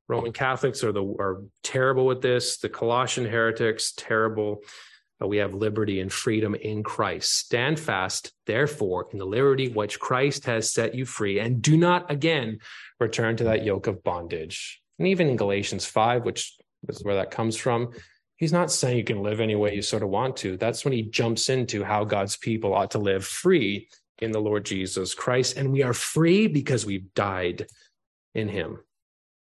Roman 0.08 0.32
Catholics 0.32 0.82
are 0.82 0.92
the 0.92 1.04
are 1.04 1.42
terrible 1.62 2.06
with 2.06 2.20
this. 2.20 2.58
The 2.58 2.68
Colossian 2.68 3.26
heretics, 3.26 3.92
terrible. 3.96 4.62
But 5.18 5.28
we 5.28 5.36
have 5.36 5.52
liberty 5.52 6.00
and 6.00 6.10
freedom 6.10 6.54
in 6.54 6.82
Christ. 6.82 7.36
Stand 7.36 7.78
fast, 7.78 8.32
therefore, 8.46 9.08
in 9.12 9.18
the 9.18 9.26
liberty 9.26 9.68
which 9.68 10.00
Christ 10.00 10.46
has 10.46 10.72
set 10.72 10.94
you 10.94 11.04
free, 11.04 11.38
and 11.38 11.60
do 11.60 11.76
not 11.76 12.10
again 12.10 12.58
return 12.98 13.36
to 13.36 13.44
that 13.44 13.64
yoke 13.64 13.86
of 13.86 14.02
bondage. 14.02 14.80
And 14.98 15.08
even 15.08 15.28
in 15.28 15.36
Galatians 15.36 15.84
5, 15.84 16.24
which 16.24 16.56
is 16.88 17.04
where 17.04 17.16
that 17.16 17.30
comes 17.30 17.56
from, 17.56 17.92
he's 18.40 18.52
not 18.52 18.72
saying 18.72 18.96
you 18.96 19.04
can 19.04 19.22
live 19.22 19.38
any 19.38 19.54
way 19.54 19.74
you 19.74 19.82
sort 19.82 20.02
of 20.02 20.08
want 20.08 20.38
to. 20.38 20.56
That's 20.56 20.84
when 20.84 20.92
he 20.92 21.02
jumps 21.02 21.50
into 21.50 21.84
how 21.84 22.04
God's 22.04 22.36
people 22.36 22.74
ought 22.74 22.90
to 22.92 22.98
live 22.98 23.24
free 23.24 23.88
in 24.18 24.32
the 24.32 24.40
Lord 24.40 24.64
Jesus 24.64 25.14
Christ. 25.14 25.56
And 25.56 25.70
we 25.70 25.82
are 25.82 25.92
free 25.92 26.48
because 26.48 26.84
we've 26.84 27.14
died 27.14 27.66
in 28.34 28.48
him. 28.48 28.78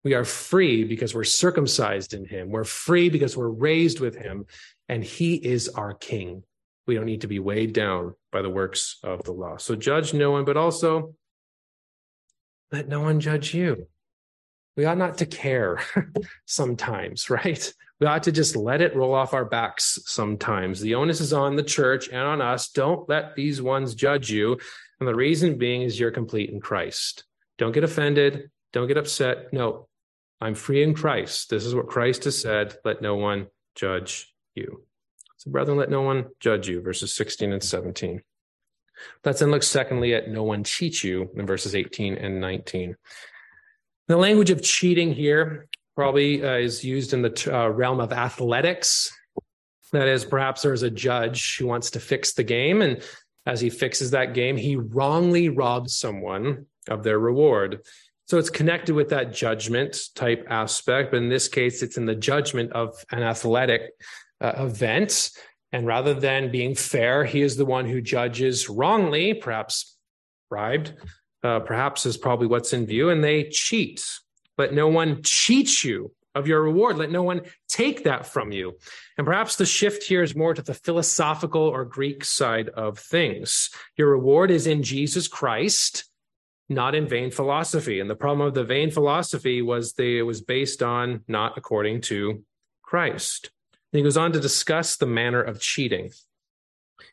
We 0.05 0.15
are 0.15 0.25
free 0.25 0.85
because 0.85 1.15
we're 1.15 1.25
circumcised 1.25 2.15
in 2.15 2.25
him. 2.25 2.51
We're 2.51 2.65
free 2.65 3.09
because 3.09 3.37
we're 3.37 3.49
raised 3.49 4.01
with 4.01 4.15
him, 4.17 4.45
and 4.89 5.03
he 5.03 5.35
is 5.35 5.69
our 5.71 5.95
king. 5.95 6.45
We 6.87 6.95
don't 6.95 7.07
need 7.07 7.23
to 7.23 7.27
be 7.27 7.39
weighed 7.39 7.73
down 7.73 8.15
by 8.31 8.43
the 8.43 8.51
works 8.51 8.99
of 9.03 9.25
the 9.25 9.33
law. 9.33 9.57
So 9.57 9.75
judge 9.75 10.13
no 10.13 10.31
one, 10.33 10.45
but 10.45 10.59
also 10.59 11.15
let 12.71 12.87
no 12.87 13.01
one 13.01 13.19
judge 13.21 13.55
you. 13.55 13.87
We 14.77 14.85
ought 14.85 14.99
not 14.99 15.19
to 15.19 15.27
care 15.27 15.81
sometimes, 16.45 17.31
right? 17.31 17.73
We 18.01 18.07
ought 18.07 18.25
to 18.25 18.33
just 18.33 18.57
let 18.57 18.81
it 18.81 18.97
roll 18.97 19.15
off 19.15 19.35
our 19.35 19.45
backs 19.45 19.99
sometimes. 20.05 20.81
The 20.81 20.97
onus 20.97 21.21
is 21.21 21.33
on 21.33 21.57
the 21.57 21.63
church 21.63 22.09
and 22.09 22.19
on 22.19 22.41
us. 22.41 22.69
Don't 22.69 23.09
let 23.09 23.37
these 23.37 23.63
ones 23.63 23.95
judge 23.95 24.31
you. 24.31 24.59
And 24.99 25.09
the 25.09 25.15
reason 25.15 25.59
being 25.59 25.83
is 25.83 25.99
you're 25.99 26.11
complete 26.11 26.51
in 26.51 26.61
Christ. 26.61 27.25
Don't 27.57 27.73
get 27.73 27.85
offended. 27.85 28.51
Don't 28.73 28.89
get 28.89 28.97
upset. 28.97 29.53
No, 29.53 29.89
I'm 30.41 30.55
free 30.55 30.83
in 30.83 30.95
Christ. 30.95 31.51
This 31.51 31.65
is 31.65 31.75
what 31.75 31.87
Christ 31.87 32.25
has 32.25 32.41
said. 32.41 32.77
Let 32.85 33.01
no 33.01 33.15
one 33.15 33.47
judge 33.77 34.35
you. 34.55 34.85
So, 35.37 35.51
brethren, 35.51 35.79
let 35.79 35.91
no 35.91 36.03
one 36.03 36.27
judge 36.41 36.69
you, 36.69 36.81
verses 36.81 37.15
16 37.15 37.53
and 37.53 37.63
17. 37.63 38.23
Let's 39.25 39.41
then 39.41 39.51
look 39.51 39.63
secondly 39.63 40.15
at 40.15 40.29
no 40.29 40.43
one 40.43 40.65
cheat 40.65 41.03
you 41.05 41.31
in 41.37 41.47
verses 41.47 41.75
18 41.75 42.15
and 42.15 42.41
19. 42.41 42.97
The 44.09 44.17
language 44.17 44.51
of 44.51 44.63
cheating 44.63 45.13
here 45.13 45.69
probably 45.97 46.45
uh, 46.45 46.57
is 46.57 46.85
used 46.85 47.13
in 47.13 47.23
the 47.23 47.51
uh, 47.53 47.69
realm 47.69 48.01
of 48.01 48.13
athletics. 48.13 49.11
That 49.93 50.09
is, 50.09 50.25
perhaps 50.25 50.63
there's 50.63 50.83
a 50.83 50.91
judge 50.91 51.59
who 51.59 51.67
wants 51.67 51.91
to 51.91 52.01
fix 52.01 52.33
the 52.33 52.43
game, 52.43 52.83
and 52.83 53.03
as 53.47 53.61
he 53.61 53.71
fixes 53.71 54.11
that 54.11 54.35
game, 54.35 54.57
he 54.57 54.77
wrongly 54.77 55.49
robs 55.49 55.95
someone 55.95 56.67
of 56.89 57.03
their 57.03 57.19
reward. 57.19 57.81
So 58.27 58.39
it's 58.39 58.51
connected 58.51 58.95
with 58.95 59.11
that 59.11 59.35
judgment 59.35 59.99
type 60.15 60.47
aspect, 60.49 61.11
but 61.11 61.19
in 61.19 61.29
this 61.29 61.47
case, 61.47 61.83
it's 61.83 61.99
in 61.99 62.07
the 62.07 62.15
judgment 62.15 62.73
of 62.73 62.97
an 63.13 63.23
athletic 63.23 63.93
uh, 64.41 64.55
event. 64.57 65.31
And 65.73 65.87
rather 65.87 66.15
than 66.15 66.51
being 66.51 66.75
fair, 66.75 67.25
he 67.25 67.43
is 67.43 67.57
the 67.57 67.67
one 67.67 67.87
who 67.87 68.01
judges 68.01 68.69
wrongly, 68.69 69.35
perhaps 69.35 69.97
bribed, 70.49 70.95
uh, 71.43 71.61
perhaps 71.61 72.07
is 72.07 72.17
probably 72.17 72.47
what's 72.47 72.73
in 72.73 72.87
view, 72.87 73.11
and 73.11 73.23
they 73.23 73.45
cheat. 73.45 74.03
Let 74.59 74.73
no 74.73 74.89
one 74.89 75.23
cheat 75.23 75.83
you 75.85 76.13
of 76.35 76.49
your 76.49 76.63
reward. 76.63 76.99
Let 76.99 77.11
no 77.13 77.23
one 77.23 77.43
take 77.69 78.05
that 78.05 78.27
from 78.27 78.51
you. 78.51 78.77
And 79.17 79.27
perhaps 79.27 79.57
the 79.57 79.67
shift 79.67 80.03
here 80.03 80.23
is 80.23 80.35
more 80.35 80.53
to 80.53 80.63
the 80.63 80.75
philosophical 80.75 81.63
or 81.63 81.85
Greek 81.85 82.25
side 82.25 82.69
of 82.71 82.99
things. 82.99 83.71
Your 83.97 84.11
reward 84.11 84.51
is 84.51 84.67
in 84.67 84.83
Jesus 84.83 85.29
Christ. 85.29 86.05
not 86.69 86.95
in 86.95 87.07
vain 87.09 87.31
philosophy. 87.31 88.01
And 88.01 88.09
the 88.09 88.15
problem 88.15 88.47
of 88.47 88.55
the 88.55 88.65
vain 88.65 88.91
philosophy 88.91 89.63
was 89.63 89.93
they, 89.93 90.19
it 90.19 90.23
was 90.23 90.41
based 90.41 90.83
on 90.83 91.23
not 91.29 91.57
according 91.57 92.01
to 92.03 92.43
Christ. 92.83 93.51
And 93.93 93.99
he 93.99 94.03
goes 94.03 94.17
on 94.17 94.33
to 94.33 94.41
discuss 94.41 94.97
the 94.97 95.07
manner 95.07 95.43
of 95.43 95.61
cheating 95.61 96.11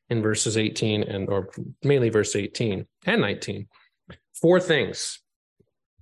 in 0.10 0.22
verses 0.22 0.58
18 0.58 1.04
and 1.04 1.30
or 1.30 1.50
mainly 1.84 2.10
verse 2.10 2.36
18 2.36 2.88
and 3.06 3.22
19. 3.22 3.68
Four 4.34 4.60
things. 4.60 5.20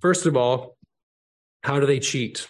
First 0.00 0.26
of 0.26 0.36
all, 0.36 0.76
how 1.62 1.80
do 1.80 1.86
they 1.86 2.00
cheat? 2.00 2.48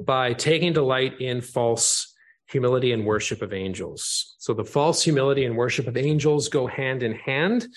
By 0.00 0.32
taking 0.32 0.72
delight 0.72 1.20
in 1.20 1.40
false 1.40 2.14
humility 2.50 2.92
and 2.92 3.06
worship 3.06 3.42
of 3.42 3.52
angels. 3.52 4.34
So 4.38 4.54
the 4.54 4.64
false 4.64 5.02
humility 5.02 5.44
and 5.44 5.56
worship 5.56 5.86
of 5.86 5.96
angels 5.96 6.48
go 6.48 6.66
hand 6.66 7.02
in 7.02 7.14
hand. 7.14 7.68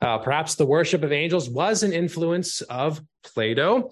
Uh, 0.00 0.18
perhaps 0.18 0.54
the 0.54 0.66
worship 0.66 1.02
of 1.02 1.12
angels 1.12 1.48
was 1.48 1.82
an 1.82 1.92
influence 1.92 2.60
of 2.62 3.00
Plato. 3.22 3.90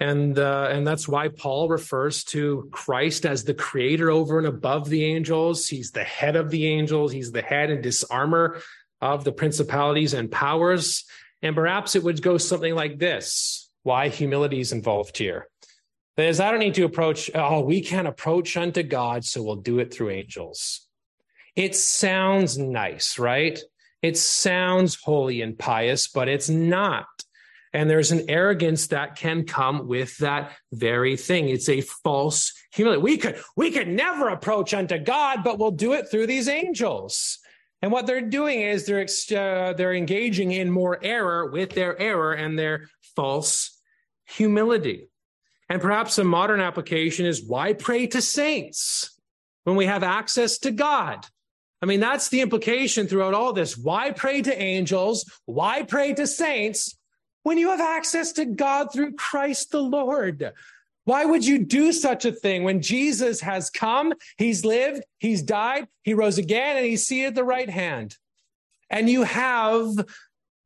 And, 0.00 0.38
uh, 0.38 0.68
and 0.70 0.86
that's 0.86 1.06
why 1.06 1.28
Paul 1.28 1.68
refers 1.68 2.24
to 2.24 2.68
Christ 2.72 3.24
as 3.24 3.44
the 3.44 3.54
creator 3.54 4.10
over 4.10 4.38
and 4.38 4.46
above 4.46 4.88
the 4.88 5.04
angels. 5.04 5.68
He's 5.68 5.92
the 5.92 6.02
head 6.02 6.34
of 6.34 6.50
the 6.50 6.66
angels. 6.66 7.12
He's 7.12 7.30
the 7.30 7.42
head 7.42 7.70
and 7.70 7.82
disarmer 7.82 8.60
of 9.00 9.22
the 9.22 9.32
principalities 9.32 10.14
and 10.14 10.30
powers. 10.30 11.04
And 11.42 11.54
perhaps 11.54 11.94
it 11.94 12.02
would 12.02 12.22
go 12.22 12.38
something 12.38 12.74
like 12.74 12.98
this 12.98 13.70
why 13.82 14.08
humility 14.08 14.60
is 14.60 14.72
involved 14.72 15.18
here. 15.18 15.46
That 16.16 16.26
is, 16.26 16.38
I 16.38 16.50
don't 16.50 16.60
need 16.60 16.74
to 16.74 16.84
approach, 16.84 17.30
oh, 17.34 17.60
we 17.60 17.80
can't 17.80 18.06
approach 18.06 18.56
unto 18.56 18.82
God, 18.82 19.24
so 19.24 19.42
we'll 19.42 19.56
do 19.56 19.80
it 19.80 19.92
through 19.92 20.10
angels. 20.10 20.86
It 21.56 21.74
sounds 21.74 22.56
nice, 22.56 23.18
right? 23.18 23.58
It 24.00 24.16
sounds 24.16 24.96
holy 25.02 25.40
and 25.40 25.58
pious, 25.58 26.08
but 26.08 26.28
it's 26.28 26.48
not. 26.48 27.06
And 27.72 27.90
there's 27.90 28.12
an 28.12 28.26
arrogance 28.28 28.88
that 28.88 29.16
can 29.16 29.44
come 29.44 29.88
with 29.88 30.16
that 30.18 30.52
very 30.72 31.16
thing. 31.16 31.48
It's 31.48 31.68
a 31.68 31.80
false 31.80 32.52
humility. 32.72 33.02
We 33.02 33.16
could, 33.16 33.42
we 33.56 33.72
could 33.72 33.88
never 33.88 34.28
approach 34.28 34.72
unto 34.72 34.98
God, 34.98 35.42
but 35.42 35.58
we'll 35.58 35.72
do 35.72 35.94
it 35.94 36.08
through 36.08 36.28
these 36.28 36.48
angels. 36.48 37.40
And 37.82 37.90
what 37.90 38.06
they're 38.06 38.20
doing 38.20 38.60
is 38.60 38.86
they're, 38.86 39.06
uh, 39.36 39.72
they're 39.72 39.94
engaging 39.94 40.52
in 40.52 40.70
more 40.70 40.98
error 41.02 41.50
with 41.50 41.70
their 41.70 42.00
error 42.00 42.32
and 42.32 42.56
their 42.56 42.88
false 43.16 43.80
humility. 44.26 45.08
And 45.68 45.80
perhaps 45.80 46.18
a 46.18 46.24
modern 46.24 46.60
application 46.60 47.26
is 47.26 47.42
why 47.44 47.72
pray 47.72 48.06
to 48.08 48.20
saints 48.20 49.18
when 49.64 49.76
we 49.76 49.86
have 49.86 50.02
access 50.02 50.58
to 50.58 50.70
God? 50.70 51.26
I 51.80 51.86
mean, 51.86 52.00
that's 52.00 52.28
the 52.28 52.40
implication 52.40 53.06
throughout 53.06 53.34
all 53.34 53.52
this. 53.52 53.76
Why 53.76 54.10
pray 54.10 54.42
to 54.42 54.58
angels? 54.58 55.30
Why 55.44 55.82
pray 55.82 56.14
to 56.14 56.26
saints 56.26 56.96
when 57.42 57.58
you 57.58 57.70
have 57.70 57.80
access 57.80 58.32
to 58.32 58.44
God 58.44 58.92
through 58.92 59.14
Christ 59.14 59.70
the 59.70 59.82
Lord? 59.82 60.52
Why 61.04 61.24
would 61.26 61.44
you 61.44 61.58
do 61.58 61.92
such 61.92 62.24
a 62.24 62.32
thing 62.32 62.64
when 62.64 62.80
Jesus 62.80 63.40
has 63.42 63.68
come, 63.68 64.14
he's 64.38 64.64
lived, 64.64 65.04
he's 65.18 65.42
died, 65.42 65.86
he 66.02 66.14
rose 66.14 66.38
again, 66.38 66.78
and 66.78 66.86
he's 66.86 67.06
seated 67.06 67.28
at 67.28 67.34
the 67.34 67.44
right 67.44 67.68
hand? 67.68 68.16
And 68.88 69.10
you 69.10 69.24
have 69.24 69.90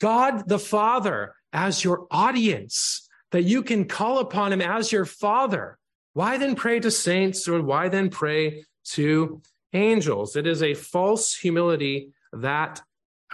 God 0.00 0.48
the 0.48 0.58
Father 0.58 1.34
as 1.52 1.82
your 1.82 2.06
audience, 2.10 3.07
that 3.32 3.42
you 3.42 3.62
can 3.62 3.84
call 3.84 4.18
upon 4.18 4.52
him 4.52 4.60
as 4.60 4.92
your 4.92 5.04
Father. 5.04 5.78
Why 6.14 6.38
then 6.38 6.54
pray 6.54 6.80
to 6.80 6.90
saints 6.90 7.46
or 7.48 7.62
why 7.62 7.88
then 7.88 8.10
pray 8.10 8.64
to 8.90 9.42
angels. 9.72 10.36
It 10.36 10.46
is 10.46 10.62
a 10.62 10.74
false 10.74 11.34
humility 11.34 12.12
that 12.32 12.82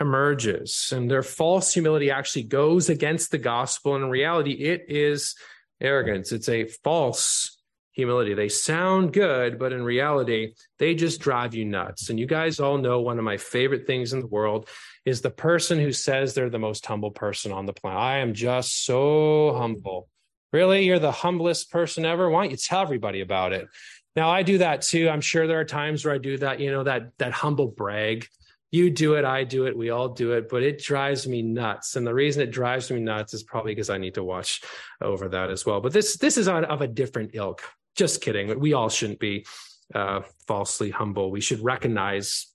emerges. 0.00 0.92
And 0.94 1.10
their 1.10 1.22
false 1.22 1.72
humility 1.72 2.10
actually 2.10 2.44
goes 2.44 2.88
against 2.88 3.30
the 3.30 3.38
gospel. 3.38 3.94
And 3.94 4.04
in 4.04 4.10
reality, 4.10 4.52
it 4.52 4.86
is 4.88 5.36
arrogance. 5.80 6.32
It's 6.32 6.48
a 6.48 6.64
false 6.64 7.53
humility. 7.94 8.34
They 8.34 8.48
sound 8.48 9.12
good, 9.12 9.58
but 9.58 9.72
in 9.72 9.82
reality, 9.82 10.54
they 10.78 10.94
just 10.94 11.20
drive 11.20 11.54
you 11.54 11.64
nuts. 11.64 12.10
And 12.10 12.18
you 12.18 12.26
guys 12.26 12.60
all 12.60 12.76
know 12.76 13.00
one 13.00 13.18
of 13.18 13.24
my 13.24 13.36
favorite 13.36 13.86
things 13.86 14.12
in 14.12 14.20
the 14.20 14.26
world 14.26 14.68
is 15.04 15.20
the 15.20 15.30
person 15.30 15.78
who 15.78 15.92
says 15.92 16.34
they're 16.34 16.50
the 16.50 16.58
most 16.58 16.84
humble 16.84 17.12
person 17.12 17.52
on 17.52 17.66
the 17.66 17.72
planet. 17.72 18.00
I 18.00 18.18
am 18.18 18.34
just 18.34 18.84
so 18.84 19.54
humble. 19.56 20.08
Really? 20.52 20.84
You're 20.84 20.98
the 20.98 21.12
humblest 21.12 21.70
person 21.70 22.04
ever? 22.04 22.28
Why 22.28 22.42
don't 22.42 22.50
you 22.50 22.56
tell 22.56 22.82
everybody 22.82 23.20
about 23.20 23.52
it? 23.52 23.68
Now 24.16 24.30
I 24.30 24.42
do 24.42 24.58
that 24.58 24.82
too. 24.82 25.08
I'm 25.08 25.20
sure 25.20 25.46
there 25.46 25.60
are 25.60 25.64
times 25.64 26.04
where 26.04 26.14
I 26.14 26.18
do 26.18 26.36
that, 26.38 26.60
you 26.60 26.70
know, 26.70 26.84
that 26.84 27.10
that 27.18 27.32
humble 27.32 27.68
brag. 27.68 28.26
You 28.70 28.90
do 28.90 29.14
it, 29.14 29.24
I 29.24 29.44
do 29.44 29.66
it, 29.66 29.78
we 29.78 29.90
all 29.90 30.08
do 30.08 30.32
it, 30.32 30.48
but 30.48 30.64
it 30.64 30.82
drives 30.82 31.28
me 31.28 31.42
nuts. 31.42 31.94
And 31.94 32.04
the 32.04 32.14
reason 32.14 32.42
it 32.42 32.50
drives 32.50 32.90
me 32.90 32.98
nuts 32.98 33.32
is 33.32 33.44
probably 33.44 33.72
because 33.72 33.88
I 33.88 33.98
need 33.98 34.14
to 34.14 34.24
watch 34.24 34.62
over 35.00 35.28
that 35.28 35.50
as 35.50 35.64
well. 35.64 35.80
But 35.80 35.92
this 35.92 36.16
this 36.16 36.36
is 36.36 36.48
on, 36.48 36.64
of 36.64 36.80
a 36.80 36.88
different 36.88 37.30
ilk. 37.34 37.62
Just 37.96 38.20
kidding. 38.20 38.58
We 38.58 38.72
all 38.72 38.88
shouldn't 38.88 39.20
be 39.20 39.46
uh, 39.94 40.22
falsely 40.46 40.90
humble. 40.90 41.30
We 41.30 41.40
should 41.40 41.60
recognize 41.60 42.46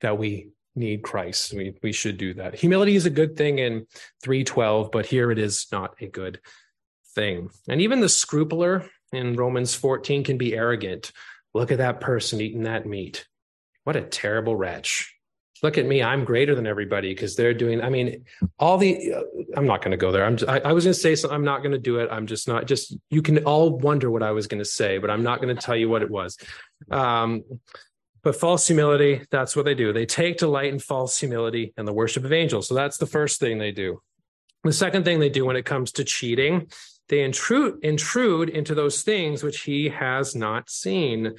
that 0.00 0.18
we 0.18 0.50
need 0.74 1.02
Christ. 1.02 1.52
We 1.52 1.76
we 1.82 1.92
should 1.92 2.16
do 2.16 2.34
that. 2.34 2.54
Humility 2.54 2.96
is 2.96 3.06
a 3.06 3.10
good 3.10 3.36
thing 3.36 3.58
in 3.58 3.86
312, 4.22 4.90
but 4.90 5.06
here 5.06 5.30
it 5.30 5.38
is 5.38 5.66
not 5.70 5.94
a 6.00 6.06
good 6.06 6.40
thing. 7.14 7.50
And 7.68 7.80
even 7.80 8.00
the 8.00 8.08
scrupler 8.08 8.88
in 9.12 9.36
Romans 9.36 9.74
14 9.74 10.24
can 10.24 10.38
be 10.38 10.54
arrogant. 10.54 11.12
Look 11.54 11.72
at 11.72 11.78
that 11.78 12.00
person 12.00 12.40
eating 12.40 12.64
that 12.64 12.86
meat. 12.86 13.26
What 13.84 13.96
a 13.96 14.02
terrible 14.02 14.54
wretch. 14.54 15.14
Look 15.62 15.78
at 15.78 15.86
me. 15.86 16.02
I'm 16.02 16.24
greater 16.24 16.54
than 16.54 16.66
everybody 16.66 17.14
because 17.14 17.36
they're 17.36 17.54
doing, 17.54 17.80
I 17.80 17.88
mean, 17.88 18.24
all 18.58 18.78
the, 18.78 19.14
I'm 19.56 19.66
not 19.66 19.82
going 19.82 19.90
to 19.90 19.96
go 19.96 20.12
there. 20.12 20.24
I'm 20.24 20.36
just, 20.36 20.50
I, 20.50 20.58
I 20.58 20.72
was 20.72 20.84
going 20.84 20.94
to 20.94 21.00
say 21.00 21.14
something. 21.14 21.34
I'm 21.34 21.44
not 21.44 21.62
going 21.62 21.72
to 21.72 21.78
do 21.78 21.98
it. 21.98 22.08
I'm 22.10 22.26
just 22.26 22.46
not, 22.46 22.66
just, 22.66 22.96
you 23.10 23.22
can 23.22 23.38
all 23.44 23.78
wonder 23.78 24.10
what 24.10 24.22
I 24.22 24.30
was 24.30 24.46
going 24.46 24.60
to 24.60 24.64
say, 24.64 24.98
but 24.98 25.10
I'm 25.10 25.22
not 25.22 25.40
going 25.40 25.54
to 25.54 25.60
tell 25.60 25.76
you 25.76 25.88
what 25.88 26.02
it 26.02 26.10
was. 26.10 26.36
Um, 26.90 27.44
but 28.22 28.36
false 28.36 28.66
humility, 28.66 29.22
that's 29.30 29.56
what 29.56 29.64
they 29.64 29.74
do. 29.74 29.92
They 29.92 30.06
take 30.06 30.38
delight 30.38 30.72
in 30.72 30.78
false 30.78 31.18
humility 31.18 31.72
and 31.76 31.88
the 31.88 31.92
worship 31.92 32.24
of 32.24 32.32
angels. 32.32 32.68
So 32.68 32.74
that's 32.74 32.98
the 32.98 33.06
first 33.06 33.40
thing 33.40 33.58
they 33.58 33.72
do. 33.72 34.00
The 34.64 34.72
second 34.72 35.04
thing 35.04 35.20
they 35.20 35.28
do 35.28 35.44
when 35.44 35.56
it 35.56 35.64
comes 35.64 35.92
to 35.92 36.04
cheating 36.04 36.68
they 37.08 37.22
intrude 37.22 37.82
intrude 37.82 38.48
into 38.50 38.74
those 38.74 39.02
things 39.02 39.42
which 39.42 39.62
he 39.62 39.88
has 39.88 40.34
not 40.34 40.70
seen 40.70 41.34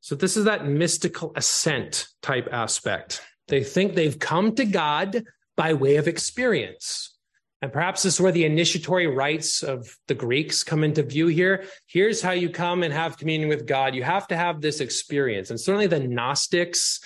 so 0.00 0.14
this 0.14 0.36
is 0.36 0.44
that 0.44 0.66
mystical 0.66 1.32
ascent 1.36 2.08
type 2.22 2.48
aspect 2.52 3.22
they 3.48 3.64
think 3.64 3.94
they've 3.94 4.18
come 4.18 4.54
to 4.54 4.64
god 4.64 5.24
by 5.56 5.74
way 5.74 5.96
of 5.96 6.08
experience. 6.08 7.14
And 7.60 7.72
perhaps 7.72 8.04
this 8.04 8.14
is 8.14 8.20
where 8.20 8.30
the 8.30 8.44
initiatory 8.44 9.08
rites 9.08 9.64
of 9.64 9.96
the 10.06 10.14
greeks 10.14 10.62
come 10.62 10.84
into 10.84 11.02
view 11.02 11.26
here. 11.26 11.64
Here's 11.86 12.22
how 12.22 12.30
you 12.30 12.50
come 12.50 12.84
and 12.84 12.94
have 12.94 13.18
communion 13.18 13.48
with 13.48 13.66
god. 13.66 13.96
You 13.96 14.04
have 14.04 14.28
to 14.28 14.36
have 14.36 14.60
this 14.60 14.80
experience. 14.80 15.50
And 15.50 15.58
certainly 15.58 15.88
the 15.88 15.98
gnostics 15.98 17.00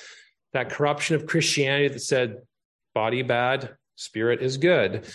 that 0.52 0.68
corruption 0.68 1.16
of 1.16 1.24
christianity 1.24 1.88
that 1.88 2.00
said 2.00 2.36
body 2.94 3.22
bad 3.22 3.70
spirit 3.96 4.42
is 4.42 4.58
good. 4.58 5.06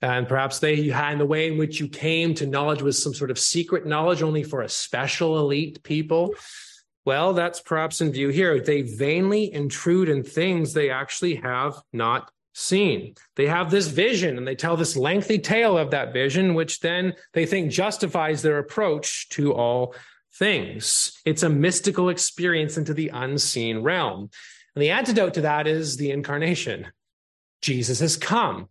And 0.00 0.28
perhaps 0.28 0.58
they 0.58 0.90
and 0.90 1.20
the 1.20 1.26
way 1.26 1.48
in 1.48 1.58
which 1.58 1.80
you 1.80 1.88
came 1.88 2.34
to 2.34 2.46
knowledge 2.46 2.82
was 2.82 3.02
some 3.02 3.14
sort 3.14 3.30
of 3.30 3.38
secret 3.38 3.86
knowledge 3.86 4.22
only 4.22 4.42
for 4.42 4.60
a 4.60 4.68
special 4.68 5.38
elite 5.38 5.82
people. 5.82 6.34
Well, 7.04 7.34
that's 7.34 7.60
perhaps 7.60 8.00
in 8.00 8.12
view 8.12 8.28
here. 8.28 8.60
They 8.60 8.82
vainly 8.82 9.52
intrude 9.52 10.08
in 10.08 10.22
things 10.22 10.72
they 10.72 10.90
actually 10.90 11.36
have 11.36 11.74
not 11.92 12.30
seen. 12.54 13.14
They 13.36 13.46
have 13.46 13.70
this 13.70 13.88
vision 13.88 14.38
and 14.38 14.46
they 14.46 14.54
tell 14.54 14.76
this 14.76 14.96
lengthy 14.96 15.38
tale 15.38 15.76
of 15.76 15.90
that 15.90 16.12
vision, 16.12 16.54
which 16.54 16.80
then 16.80 17.14
they 17.32 17.46
think 17.46 17.70
justifies 17.70 18.42
their 18.42 18.58
approach 18.58 19.28
to 19.30 19.52
all 19.52 19.94
things. 20.34 21.20
It's 21.24 21.42
a 21.42 21.48
mystical 21.48 22.08
experience 22.08 22.78
into 22.78 22.94
the 22.94 23.08
unseen 23.08 23.82
realm. 23.82 24.30
And 24.74 24.82
the 24.82 24.90
antidote 24.90 25.34
to 25.34 25.42
that 25.42 25.66
is 25.66 25.96
the 25.96 26.10
incarnation. 26.10 26.86
Jesus 27.60 28.00
has 28.00 28.16
come. 28.16 28.68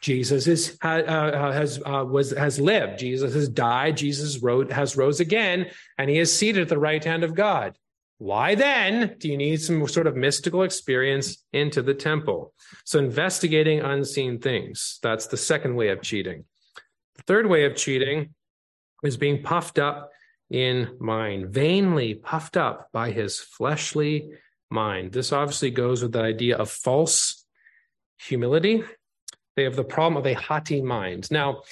Jesus 0.00 0.46
is, 0.46 0.78
uh, 0.84 0.88
uh, 0.88 1.52
has 1.52 1.80
uh, 1.84 2.04
was 2.04 2.30
has 2.30 2.60
lived. 2.60 2.98
Jesus 2.98 3.34
has 3.34 3.48
died. 3.48 3.96
Jesus 3.96 4.38
rose, 4.42 4.70
has 4.70 4.96
rose 4.96 5.20
again, 5.20 5.66
and 5.98 6.10
he 6.10 6.18
is 6.18 6.36
seated 6.36 6.62
at 6.62 6.68
the 6.68 6.78
right 6.78 7.02
hand 7.02 7.24
of 7.24 7.34
God. 7.34 7.76
Why 8.18 8.54
then 8.54 9.16
do 9.18 9.28
you 9.28 9.36
need 9.36 9.60
some 9.60 9.86
sort 9.88 10.06
of 10.06 10.16
mystical 10.16 10.62
experience 10.62 11.44
into 11.52 11.82
the 11.82 11.94
temple? 11.94 12.54
So 12.84 12.98
investigating 12.98 13.80
unseen 13.80 14.38
things. 14.38 14.98
That's 15.02 15.26
the 15.26 15.36
second 15.36 15.74
way 15.74 15.88
of 15.88 16.00
cheating. 16.00 16.44
The 17.16 17.22
third 17.24 17.46
way 17.46 17.64
of 17.64 17.76
cheating 17.76 18.34
is 19.02 19.16
being 19.16 19.42
puffed 19.42 19.78
up 19.78 20.12
in 20.50 20.96
mind, 20.98 21.48
vainly 21.50 22.14
puffed 22.14 22.56
up 22.56 22.88
by 22.92 23.10
his 23.10 23.38
fleshly 23.38 24.30
mind. 24.70 25.12
This 25.12 25.32
obviously 25.32 25.70
goes 25.70 26.02
with 26.02 26.12
the 26.12 26.22
idea 26.22 26.56
of 26.56 26.70
false 26.70 27.44
humility 28.18 28.84
they 29.56 29.64
have 29.64 29.76
the 29.76 29.84
problem 29.84 30.16
of 30.16 30.26
a 30.26 30.34
haughty 30.34 30.82
mind. 30.82 31.30
Now, 31.30 31.62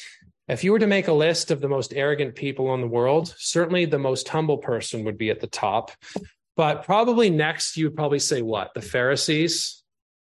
if 0.49 0.65
you 0.65 0.73
were 0.73 0.79
to 0.79 0.87
make 0.87 1.09
a 1.09 1.13
list 1.13 1.51
of 1.51 1.61
the 1.61 1.69
most 1.69 1.95
arrogant 1.95 2.35
people 2.35 2.75
in 2.75 2.81
the 2.81 2.87
world, 2.87 3.35
certainly 3.39 3.85
the 3.85 3.99
most 3.99 4.29
humble 4.29 4.59
person 4.59 5.05
would 5.05 5.17
be 5.17 5.31
at 5.31 5.41
the 5.41 5.47
top. 5.47 5.93
But 6.57 6.85
probably 6.85 7.31
next, 7.31 7.77
you 7.77 7.87
would 7.87 7.97
probably 7.97 8.19
say 8.19 8.43
what? 8.43 8.75
The 8.75 8.83
Pharisees? 8.83 9.83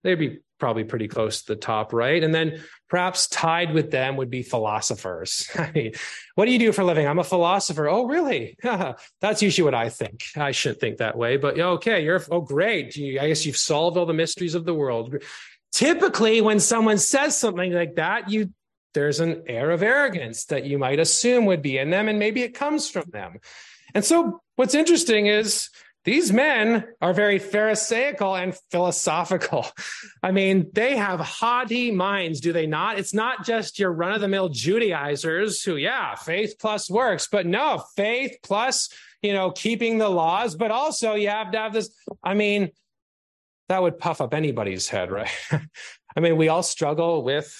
They'd 0.05 0.17
be 0.17 0.41
probably 0.59 0.85
pretty 0.85 1.09
close 1.09 1.43
to 1.43 1.55
the 1.55 1.61
top, 1.61 1.93
right? 1.93 2.23
And 2.23 2.33
then 2.33 2.63
perhaps 2.89 3.27
tied 3.27 3.73
with 3.73 3.91
them 3.91 4.17
would 4.17 4.31
be 4.31 4.43
philosophers. 4.43 5.49
I 5.59 5.73
mean, 5.75 5.93
what 6.37 6.45
do 6.45 6.53
you 6.53 6.59
do 6.59 6.71
for 6.73 6.83
a 6.83 6.85
living? 6.85 7.07
I'm 7.09 7.19
a 7.19 7.25
philosopher. 7.25 7.89
Oh, 7.89 8.05
really? 8.07 8.57
That's 9.21 9.43
usually 9.43 9.65
what 9.65 9.75
I 9.75 9.89
think. 9.89 10.23
I 10.37 10.53
shouldn't 10.53 10.81
think 10.81 10.99
that 10.99 11.17
way, 11.17 11.37
but 11.37 11.59
okay, 11.59 12.05
you're, 12.05 12.23
oh, 12.31 12.43
great. 12.43 12.95
You, 12.97 13.19
I 13.19 13.29
guess 13.29 13.45
you've 13.45 13.57
solved 13.57 13.97
all 13.97 14.07
the 14.07 14.13
mysteries 14.13 14.55
of 14.55 14.65
the 14.65 14.75
world. 14.75 15.17
Typically, 15.73 16.41
when 16.41 16.61
someone 16.61 16.99
says 16.99 17.37
something 17.37 17.73
like 17.73 17.97
that, 17.97 18.31
you 18.31 18.51
there's 18.95 19.21
an 19.21 19.45
air 19.47 19.71
of 19.71 19.83
arrogance 19.83 20.45
that 20.47 20.65
you 20.65 20.79
might 20.79 21.01
assume 21.01 21.47
would 21.47 21.63
be 21.63 21.79
in 21.79 21.91
them, 21.91 22.09
and 22.09 22.19
maybe 22.19 22.43
it 22.43 22.55
comes 22.55 22.91
from 22.91 23.09
them. 23.11 23.39
And 23.95 24.05
so, 24.05 24.43
what's 24.57 24.75
interesting 24.75 25.27
is 25.27 25.71
these 26.05 26.33
men 26.33 26.85
are 27.01 27.13
very 27.13 27.39
Pharisaical 27.39 28.35
and 28.35 28.57
philosophical. 28.71 29.67
I 30.23 30.33
mean, 30.33 30.69
they 30.73 30.97
have 30.97 31.21
haughty 31.21 31.91
minds, 31.91 32.41
do 32.41 32.53
they 32.53 32.67
not? 32.67 32.99
It's 32.99 33.15
not 33.15 33.45
just 33.45 33.79
your 33.79 33.93
run 33.93 34.13
of 34.13 34.21
the 34.21 34.29
mill 34.29 34.49
Judaizers 34.49 35.63
who, 35.63 35.77
yeah, 35.77 36.17
faith 36.17 36.57
plus 36.59 36.91
works, 36.91 37.29
but 37.31 37.47
no, 37.47 37.85
faith 37.95 38.37
plus, 38.43 38.89
you 39.23 39.33
know, 39.33 39.53
keeping 39.53 39.99
the 39.99 40.09
laws, 40.09 40.57
but 40.57 40.73
also 40.73 41.15
you 41.15 41.29
have 41.29 41.53
to 41.53 41.59
have 41.59 41.73
this. 41.73 41.91
I 42.23 42.35
mean, 42.35 42.73
that 43.69 43.83
would 43.83 43.99
puff 43.99 44.21
up 44.21 44.35
anybody's 44.35 44.89
head, 44.89 45.11
right? 45.11 45.31
I 46.17 46.21
mean, 46.21 46.37
we 46.37 46.49
all 46.49 46.63
struggle 46.63 47.23
with 47.23 47.55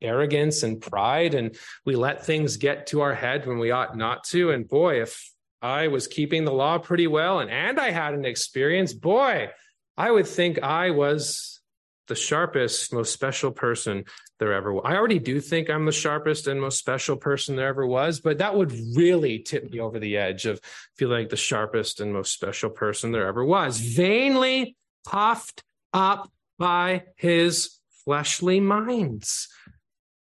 arrogance 0.00 0.62
and 0.62 0.80
pride, 0.80 1.34
and 1.34 1.56
we 1.84 1.96
let 1.96 2.24
things 2.24 2.56
get 2.56 2.88
to 2.88 3.00
our 3.00 3.14
head 3.14 3.46
when 3.46 3.58
we 3.58 3.70
ought 3.70 3.96
not 3.96 4.24
to. 4.24 4.50
And 4.50 4.68
boy, 4.68 5.02
if 5.02 5.32
I 5.60 5.88
was 5.88 6.06
keeping 6.06 6.44
the 6.44 6.52
law 6.52 6.78
pretty 6.78 7.06
well 7.06 7.40
and, 7.40 7.50
and 7.50 7.80
I 7.80 7.90
had 7.90 8.14
an 8.14 8.24
experience, 8.24 8.92
boy, 8.92 9.50
I 9.96 10.10
would 10.10 10.26
think 10.26 10.62
I 10.62 10.90
was 10.90 11.60
the 12.06 12.14
sharpest, 12.14 12.92
most 12.92 13.12
special 13.12 13.50
person 13.50 14.04
there 14.38 14.52
ever 14.52 14.72
was. 14.72 14.84
I 14.86 14.96
already 14.96 15.18
do 15.18 15.40
think 15.40 15.68
I'm 15.68 15.84
the 15.84 15.92
sharpest 15.92 16.46
and 16.46 16.60
most 16.60 16.78
special 16.78 17.16
person 17.16 17.56
there 17.56 17.68
ever 17.68 17.86
was, 17.86 18.20
but 18.20 18.38
that 18.38 18.54
would 18.54 18.72
really 18.94 19.40
tip 19.40 19.70
me 19.70 19.80
over 19.80 19.98
the 19.98 20.16
edge 20.16 20.46
of 20.46 20.60
feeling 20.96 21.22
like 21.22 21.28
the 21.30 21.36
sharpest 21.36 22.00
and 22.00 22.12
most 22.12 22.32
special 22.32 22.70
person 22.70 23.12
there 23.12 23.26
ever 23.26 23.44
was. 23.44 23.78
Vainly 23.78 24.76
puffed 25.08 25.62
up 25.94 26.30
by 26.58 27.04
his 27.16 27.78
fleshly 28.04 28.60
minds. 28.60 29.48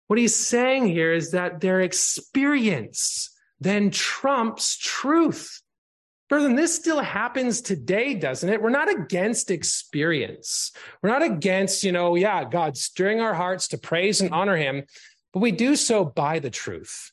What 0.07 0.17
he's 0.17 0.35
saying 0.35 0.87
here 0.87 1.13
is 1.13 1.31
that 1.31 1.61
their 1.61 1.81
experience 1.81 3.29
then 3.59 3.91
trumps 3.91 4.75
truth. 4.77 5.61
Brethren, 6.29 6.55
this 6.55 6.75
still 6.75 6.99
happens 6.99 7.61
today, 7.61 8.15
doesn't 8.15 8.49
it? 8.49 8.61
We're 8.61 8.69
not 8.69 8.89
against 8.89 9.51
experience. 9.51 10.71
We're 11.01 11.11
not 11.11 11.23
against, 11.23 11.83
you 11.83 11.91
know, 11.91 12.15
yeah, 12.15 12.43
God 12.43 12.75
stirring 12.75 13.21
our 13.21 13.35
hearts 13.35 13.67
to 13.69 13.77
praise 13.77 14.19
and 14.19 14.31
honor 14.31 14.57
him, 14.57 14.83
but 15.31 15.41
we 15.41 15.51
do 15.51 15.75
so 15.75 16.05
by 16.05 16.39
the 16.39 16.49
truth. 16.49 17.11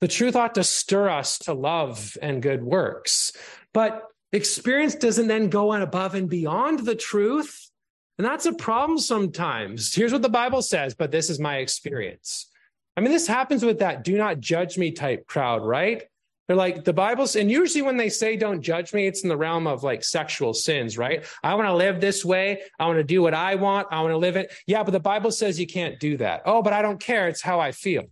The 0.00 0.08
truth 0.08 0.36
ought 0.36 0.54
to 0.54 0.64
stir 0.64 1.08
us 1.08 1.38
to 1.40 1.54
love 1.54 2.16
and 2.22 2.42
good 2.42 2.62
works. 2.62 3.32
But 3.72 4.02
experience 4.36 4.94
doesn't 4.94 5.28
then 5.28 5.48
go 5.48 5.70
on 5.70 5.82
above 5.82 6.14
and 6.14 6.28
beyond 6.28 6.80
the 6.80 6.94
truth. 6.94 7.70
And 8.18 8.24
that's 8.24 8.46
a 8.46 8.52
problem 8.52 8.98
sometimes. 8.98 9.94
Here's 9.94 10.12
what 10.12 10.22
the 10.22 10.28
Bible 10.28 10.62
says, 10.62 10.94
but 10.94 11.10
this 11.10 11.30
is 11.30 11.40
my 11.40 11.58
experience. 11.58 12.50
I 12.96 13.00
mean, 13.00 13.10
this 13.10 13.26
happens 13.26 13.64
with 13.64 13.80
that 13.80 14.04
do 14.04 14.16
not 14.16 14.40
judge 14.40 14.78
me 14.78 14.92
type 14.92 15.26
crowd, 15.26 15.64
right? 15.64 16.04
They're 16.46 16.56
like 16.56 16.84
the 16.84 16.92
Bible's, 16.92 17.36
and 17.36 17.50
usually 17.50 17.82
when 17.82 17.96
they 17.96 18.10
say 18.10 18.36
don't 18.36 18.60
judge 18.60 18.92
me, 18.92 19.06
it's 19.06 19.22
in 19.22 19.30
the 19.30 19.36
realm 19.36 19.66
of 19.66 19.82
like 19.82 20.04
sexual 20.04 20.52
sins, 20.52 20.98
right? 20.98 21.24
I 21.42 21.54
want 21.54 21.68
to 21.68 21.74
live 21.74 22.00
this 22.00 22.22
way. 22.22 22.62
I 22.78 22.86
want 22.86 22.98
to 22.98 23.04
do 23.04 23.22
what 23.22 23.32
I 23.32 23.54
want. 23.54 23.88
I 23.90 24.00
want 24.02 24.12
to 24.12 24.18
live 24.18 24.36
it. 24.36 24.52
Yeah, 24.66 24.82
but 24.82 24.90
the 24.90 25.00
Bible 25.00 25.30
says 25.30 25.58
you 25.58 25.66
can't 25.66 25.98
do 25.98 26.18
that. 26.18 26.42
Oh, 26.44 26.60
but 26.60 26.74
I 26.74 26.82
don't 26.82 27.00
care. 27.00 27.28
It's 27.28 27.40
how 27.40 27.60
I 27.60 27.72
feel. 27.72 28.04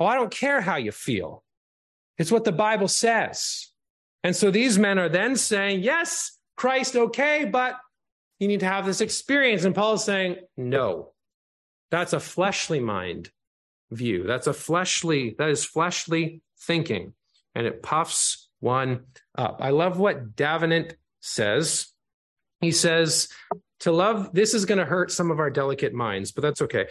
Oh, 0.00 0.06
I 0.06 0.14
don't 0.14 0.30
care 0.30 0.62
how 0.62 0.76
you 0.76 0.90
feel. 0.90 1.44
It's 2.16 2.32
what 2.32 2.44
the 2.44 2.52
Bible 2.52 2.88
says. 2.88 3.73
And 4.24 4.34
so 4.34 4.50
these 4.50 4.78
men 4.78 4.98
are 4.98 5.08
then 5.08 5.36
saying, 5.36 5.82
yes, 5.82 6.38
Christ, 6.56 6.96
okay, 6.96 7.44
but 7.44 7.76
you 8.40 8.48
need 8.48 8.60
to 8.60 8.66
have 8.66 8.86
this 8.86 9.00
experience. 9.00 9.64
And 9.64 9.74
Paul 9.74 9.94
is 9.94 10.04
saying, 10.04 10.36
no, 10.56 11.12
that's 11.90 12.14
a 12.14 12.20
fleshly 12.20 12.80
mind 12.80 13.30
view. 13.92 14.24
That's 14.24 14.46
a 14.46 14.52
fleshly, 14.54 15.36
that 15.38 15.50
is 15.50 15.64
fleshly 15.64 16.40
thinking, 16.58 17.12
and 17.54 17.66
it 17.66 17.82
puffs 17.82 18.48
one 18.60 19.04
up. 19.36 19.58
I 19.60 19.70
love 19.70 19.98
what 19.98 20.34
Davenant 20.34 20.96
says. 21.20 21.88
He 22.60 22.72
says, 22.72 23.28
to 23.80 23.92
love, 23.92 24.32
this 24.32 24.54
is 24.54 24.64
going 24.64 24.78
to 24.78 24.86
hurt 24.86 25.12
some 25.12 25.30
of 25.30 25.38
our 25.38 25.50
delicate 25.50 25.92
minds, 25.92 26.32
but 26.32 26.40
that's 26.40 26.62
okay. 26.62 26.86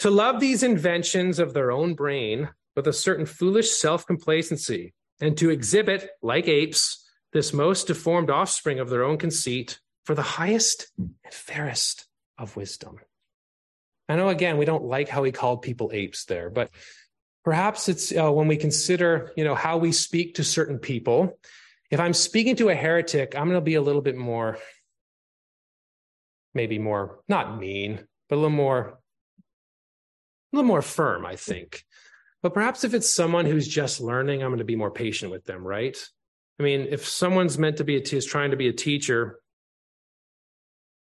To 0.00 0.10
love 0.10 0.40
these 0.40 0.62
inventions 0.62 1.38
of 1.38 1.52
their 1.52 1.70
own 1.70 1.94
brain 1.94 2.48
with 2.74 2.86
a 2.86 2.92
certain 2.92 3.26
foolish 3.26 3.70
self 3.72 4.06
complacency, 4.06 4.94
and 5.20 5.36
to 5.38 5.50
exhibit, 5.50 6.10
like 6.22 6.48
apes, 6.48 7.04
this 7.32 7.52
most 7.52 7.86
deformed 7.86 8.30
offspring 8.30 8.78
of 8.78 8.88
their 8.88 9.04
own 9.04 9.18
conceit 9.18 9.80
for 10.04 10.14
the 10.14 10.22
highest 10.22 10.90
and 10.96 11.12
fairest 11.30 12.06
of 12.38 12.56
wisdom. 12.56 12.98
I 14.08 14.16
know, 14.16 14.28
again, 14.28 14.56
we 14.56 14.64
don't 14.64 14.84
like 14.84 15.08
how 15.08 15.22
he 15.22 15.32
called 15.32 15.62
people 15.62 15.90
apes 15.92 16.24
there, 16.24 16.48
but 16.48 16.70
perhaps 17.44 17.88
it's 17.88 18.16
uh, 18.16 18.32
when 18.32 18.48
we 18.48 18.56
consider, 18.56 19.32
you 19.36 19.44
know, 19.44 19.54
how 19.54 19.76
we 19.76 19.92
speak 19.92 20.36
to 20.36 20.44
certain 20.44 20.78
people. 20.78 21.38
If 21.90 22.00
I'm 22.00 22.14
speaking 22.14 22.56
to 22.56 22.70
a 22.70 22.74
heretic, 22.74 23.34
I'm 23.36 23.48
going 23.48 23.60
to 23.60 23.60
be 23.60 23.74
a 23.74 23.82
little 23.82 24.00
bit 24.00 24.16
more, 24.16 24.58
maybe 26.54 26.78
more, 26.78 27.20
not 27.28 27.58
mean, 27.58 28.06
but 28.28 28.36
a 28.36 28.40
little 28.40 28.50
more, 28.50 28.98
a 30.52 30.56
little 30.56 30.68
more 30.68 30.82
firm, 30.82 31.26
I 31.26 31.36
think. 31.36 31.84
But 32.42 32.54
perhaps 32.54 32.84
if 32.84 32.94
it's 32.94 33.12
someone 33.12 33.46
who's 33.46 33.66
just 33.66 34.00
learning, 34.00 34.42
I'm 34.42 34.50
going 34.50 34.58
to 34.58 34.64
be 34.64 34.76
more 34.76 34.90
patient 34.90 35.32
with 35.32 35.44
them, 35.44 35.66
right? 35.66 35.96
I 36.58 36.62
mean, 36.62 36.86
if 36.90 37.06
someone's 37.06 37.58
meant 37.58 37.78
to 37.78 37.84
be 37.84 37.96
a 37.96 38.00
t- 38.00 38.16
is 38.16 38.26
trying 38.26 38.52
to 38.52 38.56
be 38.56 38.68
a 38.68 38.72
teacher, 38.72 39.40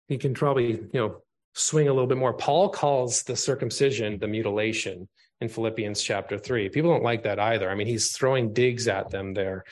he 0.09 0.19
can 0.19 0.35
probably, 0.35 0.73
you 0.73 0.91
know, 0.95 1.23
swing 1.55 1.89
a 1.89 1.93
little 1.93 2.09
bit 2.09 2.19
more. 2.19 2.33
Paul 2.33 2.69
calls 2.69 3.23
the 3.23 3.37
circumcision 3.37 4.19
the 4.19 4.29
mutilation 4.29 5.09
in 5.41 5.49
Philippians 5.49 6.03
chapter 6.03 6.39
3. 6.39 6.69
People 6.69 6.91
don't 6.91 7.03
like 7.03 7.25
that 7.25 7.39
either. 7.39 7.71
I 7.71 7.75
mean, 7.75 7.87
he's 7.87 8.13
throwing 8.13 8.53
digs 8.53 8.89
at 8.89 9.11
them 9.11 9.35
there. 9.35 9.65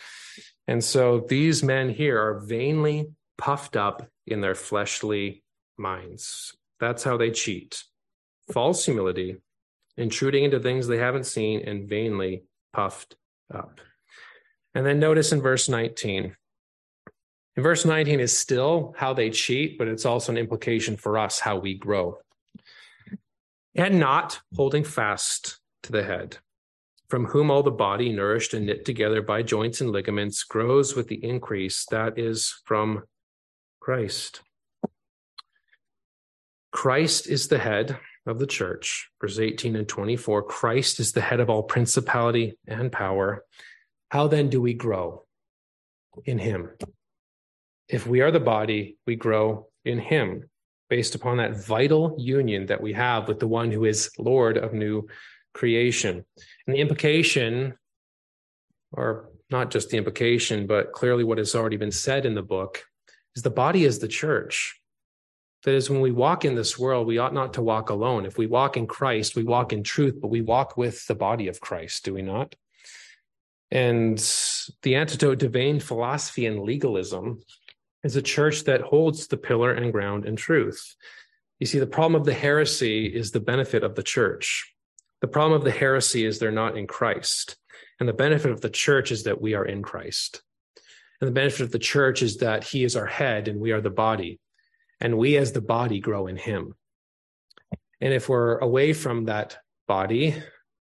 And 0.66 0.82
so 0.82 1.26
these 1.28 1.62
men 1.62 1.88
here 1.88 2.20
are 2.20 2.40
vainly 2.40 3.08
puffed 3.36 3.76
up 3.76 4.06
in 4.26 4.40
their 4.40 4.54
fleshly 4.54 5.42
minds. 5.76 6.54
That's 6.80 7.04
how 7.04 7.16
they 7.16 7.30
cheat. 7.30 7.82
False 8.52 8.84
humility, 8.84 9.36
intruding 9.98 10.44
into 10.44 10.60
things 10.60 10.86
they 10.86 10.98
haven't 10.98 11.26
seen, 11.26 11.60
and 11.66 11.88
vainly 11.88 12.44
puffed 12.72 13.16
up. 13.52 13.80
And 14.74 14.86
then 14.86 14.98
notice 14.98 15.32
in 15.32 15.42
verse 15.42 15.68
19 15.68 16.34
in 17.58 17.64
verse 17.64 17.84
19 17.84 18.20
is 18.20 18.38
still 18.38 18.94
how 18.96 19.14
they 19.14 19.30
cheat, 19.30 19.78
but 19.78 19.88
it's 19.88 20.06
also 20.06 20.30
an 20.30 20.38
implication 20.38 20.96
for 20.96 21.18
us 21.18 21.40
how 21.40 21.56
we 21.56 21.74
grow. 21.74 22.18
And 23.74 23.98
not 23.98 24.38
holding 24.54 24.84
fast 24.84 25.58
to 25.82 25.90
the 25.90 26.04
head, 26.04 26.38
from 27.10 27.24
whom 27.24 27.50
all 27.50 27.64
the 27.64 27.72
body, 27.72 28.12
nourished 28.12 28.54
and 28.54 28.64
knit 28.64 28.84
together 28.84 29.22
by 29.22 29.42
joints 29.42 29.80
and 29.80 29.90
ligaments, 29.90 30.44
grows 30.44 30.94
with 30.94 31.08
the 31.08 31.16
increase 31.24 31.84
that 31.86 32.16
is 32.16 32.62
from 32.64 33.02
Christ. 33.80 34.40
Christ 36.70 37.26
is 37.26 37.48
the 37.48 37.58
head 37.58 37.98
of 38.28 38.38
the 38.38 38.46
church, 38.46 39.10
verse 39.20 39.38
18 39.38 39.74
and 39.74 39.88
24. 39.88 40.42
Christ 40.44 41.00
is 41.00 41.12
the 41.12 41.20
head 41.20 41.40
of 41.40 41.50
all 41.50 41.62
principality 41.62 42.58
and 42.66 42.92
power. 42.92 43.44
How 44.10 44.28
then 44.28 44.48
do 44.48 44.60
we 44.60 44.74
grow 44.74 45.24
in 46.24 46.38
him? 46.38 46.70
if 47.88 48.06
we 48.06 48.20
are 48.20 48.30
the 48.30 48.40
body, 48.40 48.98
we 49.06 49.16
grow 49.16 49.68
in 49.84 49.98
him 49.98 50.48
based 50.90 51.14
upon 51.14 51.38
that 51.38 51.56
vital 51.56 52.14
union 52.18 52.66
that 52.66 52.80
we 52.80 52.92
have 52.92 53.28
with 53.28 53.40
the 53.40 53.48
one 53.48 53.70
who 53.70 53.84
is 53.84 54.10
Lord 54.18 54.56
of 54.56 54.72
new 54.72 55.06
creation. 55.54 56.24
And 56.66 56.76
the 56.76 56.80
implication, 56.80 57.74
or 58.92 59.30
not 59.50 59.70
just 59.70 59.90
the 59.90 59.96
implication, 59.96 60.66
but 60.66 60.92
clearly 60.92 61.24
what 61.24 61.38
has 61.38 61.54
already 61.54 61.76
been 61.76 61.92
said 61.92 62.26
in 62.26 62.34
the 62.34 62.42
book, 62.42 62.84
is 63.34 63.42
the 63.42 63.50
body 63.50 63.84
is 63.84 63.98
the 63.98 64.08
church. 64.08 64.80
That 65.68 65.74
is, 65.74 65.90
when 65.90 66.00
we 66.00 66.12
walk 66.12 66.46
in 66.46 66.54
this 66.54 66.78
world, 66.78 67.06
we 67.06 67.18
ought 67.18 67.34
not 67.34 67.52
to 67.52 67.62
walk 67.62 67.90
alone. 67.90 68.24
If 68.24 68.38
we 68.38 68.46
walk 68.46 68.78
in 68.78 68.86
Christ, 68.86 69.36
we 69.36 69.44
walk 69.44 69.74
in 69.74 69.82
truth, 69.82 70.18
but 70.18 70.28
we 70.28 70.40
walk 70.40 70.78
with 70.78 71.06
the 71.06 71.14
body 71.14 71.46
of 71.46 71.60
Christ, 71.60 72.06
do 72.06 72.14
we 72.14 72.22
not? 72.22 72.54
And 73.70 74.16
the 74.80 74.94
antidote 74.94 75.40
to 75.40 75.50
vain 75.50 75.78
philosophy 75.78 76.46
and 76.46 76.62
legalism 76.62 77.42
is 78.02 78.16
a 78.16 78.22
church 78.22 78.64
that 78.64 78.80
holds 78.80 79.26
the 79.26 79.36
pillar 79.36 79.70
and 79.74 79.92
ground 79.92 80.24
in 80.24 80.36
truth. 80.36 80.96
You 81.58 81.66
see, 81.66 81.78
the 81.78 81.86
problem 81.86 82.18
of 82.18 82.24
the 82.24 82.32
heresy 82.32 83.04
is 83.04 83.30
the 83.30 83.38
benefit 83.38 83.84
of 83.84 83.94
the 83.94 84.02
church. 84.02 84.74
The 85.20 85.28
problem 85.28 85.52
of 85.52 85.64
the 85.64 85.70
heresy 85.70 86.24
is 86.24 86.38
they're 86.38 86.50
not 86.50 86.78
in 86.78 86.86
Christ. 86.86 87.58
And 88.00 88.08
the 88.08 88.14
benefit 88.14 88.52
of 88.52 88.62
the 88.62 88.70
church 88.70 89.12
is 89.12 89.24
that 89.24 89.42
we 89.42 89.52
are 89.52 89.66
in 89.66 89.82
Christ. 89.82 90.40
And 91.20 91.28
the 91.28 91.32
benefit 91.32 91.60
of 91.60 91.72
the 91.72 91.78
church 91.78 92.22
is 92.22 92.38
that 92.38 92.64
he 92.64 92.84
is 92.84 92.96
our 92.96 93.04
head 93.04 93.48
and 93.48 93.60
we 93.60 93.72
are 93.72 93.82
the 93.82 93.90
body. 93.90 94.40
And 95.00 95.16
we 95.18 95.36
as 95.36 95.52
the 95.52 95.60
body 95.60 96.00
grow 96.00 96.26
in 96.26 96.36
him. 96.36 96.74
And 98.00 98.12
if 98.12 98.28
we're 98.28 98.58
away 98.58 98.92
from 98.92 99.24
that 99.24 99.58
body, 99.86 100.34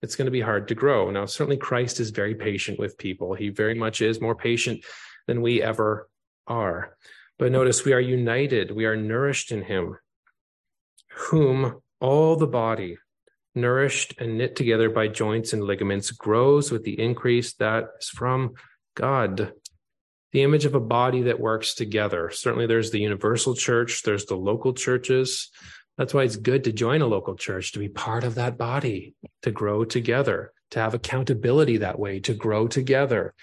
it's 0.03 0.17
going 0.17 0.27
to 0.27 0.33
be 0.33 0.41
hard 0.41 0.69
to 0.69 0.75
grow. 0.75 1.11
Now, 1.11 1.27
certainly 1.27 1.57
Christ 1.57 2.01
is 2.01 2.11
very 2.11 2.35
patient 2.35 2.79
with 2.79 2.99
people. 2.99 3.35
He 3.35 3.49
very 3.49 3.75
much 3.75 4.01
is 4.01 4.21
more 4.21 4.35
patient 4.35 4.85
than 5.27 5.43
we 5.43 5.63
ever 5.63 6.09
are. 6.47 6.97
But 7.39 7.53
notice 7.53 7.85
we 7.85 7.93
are 7.93 8.01
united, 8.01 8.71
we 8.71 8.85
are 8.85 8.97
nourished 8.97 9.53
in 9.53 9.63
him, 9.63 9.97
whom 11.11 11.81
all 12.01 12.37
the 12.37 12.47
body, 12.47 12.99
nourished 13.55 14.15
and 14.19 14.39
knit 14.39 14.57
together 14.57 14.91
by 14.91 15.09
joints 15.09 15.53
and 15.53 15.63
ligaments, 15.63 16.11
grows 16.11 16.71
with 16.71 16.85
the 16.85 17.01
increase 17.01 17.55
that 17.55 17.85
is 18.01 18.09
from 18.09 18.55
God. 18.95 19.53
The 20.33 20.43
image 20.43 20.65
of 20.65 20.75
a 20.75 20.81
body 20.81 21.23
that 21.23 21.41
works 21.41 21.75
together. 21.75 22.31
Certainly, 22.31 22.67
there's 22.67 22.91
the 22.91 23.01
universal 23.01 23.55
church, 23.55 24.03
there's 24.03 24.25
the 24.27 24.37
local 24.37 24.73
churches. 24.73 25.51
That's 25.99 26.15
why 26.15 26.23
it's 26.23 26.37
good 26.37 26.65
to 26.65 26.73
join 26.73 27.03
a 27.03 27.07
local 27.07 27.37
church, 27.37 27.73
to 27.73 27.79
be 27.79 27.89
part 27.89 28.25
of 28.25 28.37
that 28.37 28.57
body, 28.57 29.15
to 29.43 29.51
grow 29.51 29.85
together, 29.85 30.53
to 30.71 30.79
have 30.81 30.95
accountability 30.95 31.79
that 31.79 31.99
way, 31.99 32.19
to 32.21 32.33
grow 32.33 32.67
together. 32.67 33.35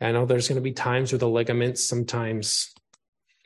I 0.00 0.12
know 0.12 0.26
there's 0.26 0.48
going 0.48 0.56
to 0.56 0.62
be 0.62 0.72
times 0.72 1.12
where 1.12 1.20
the 1.20 1.28
ligaments 1.28 1.84
sometimes 1.84 2.74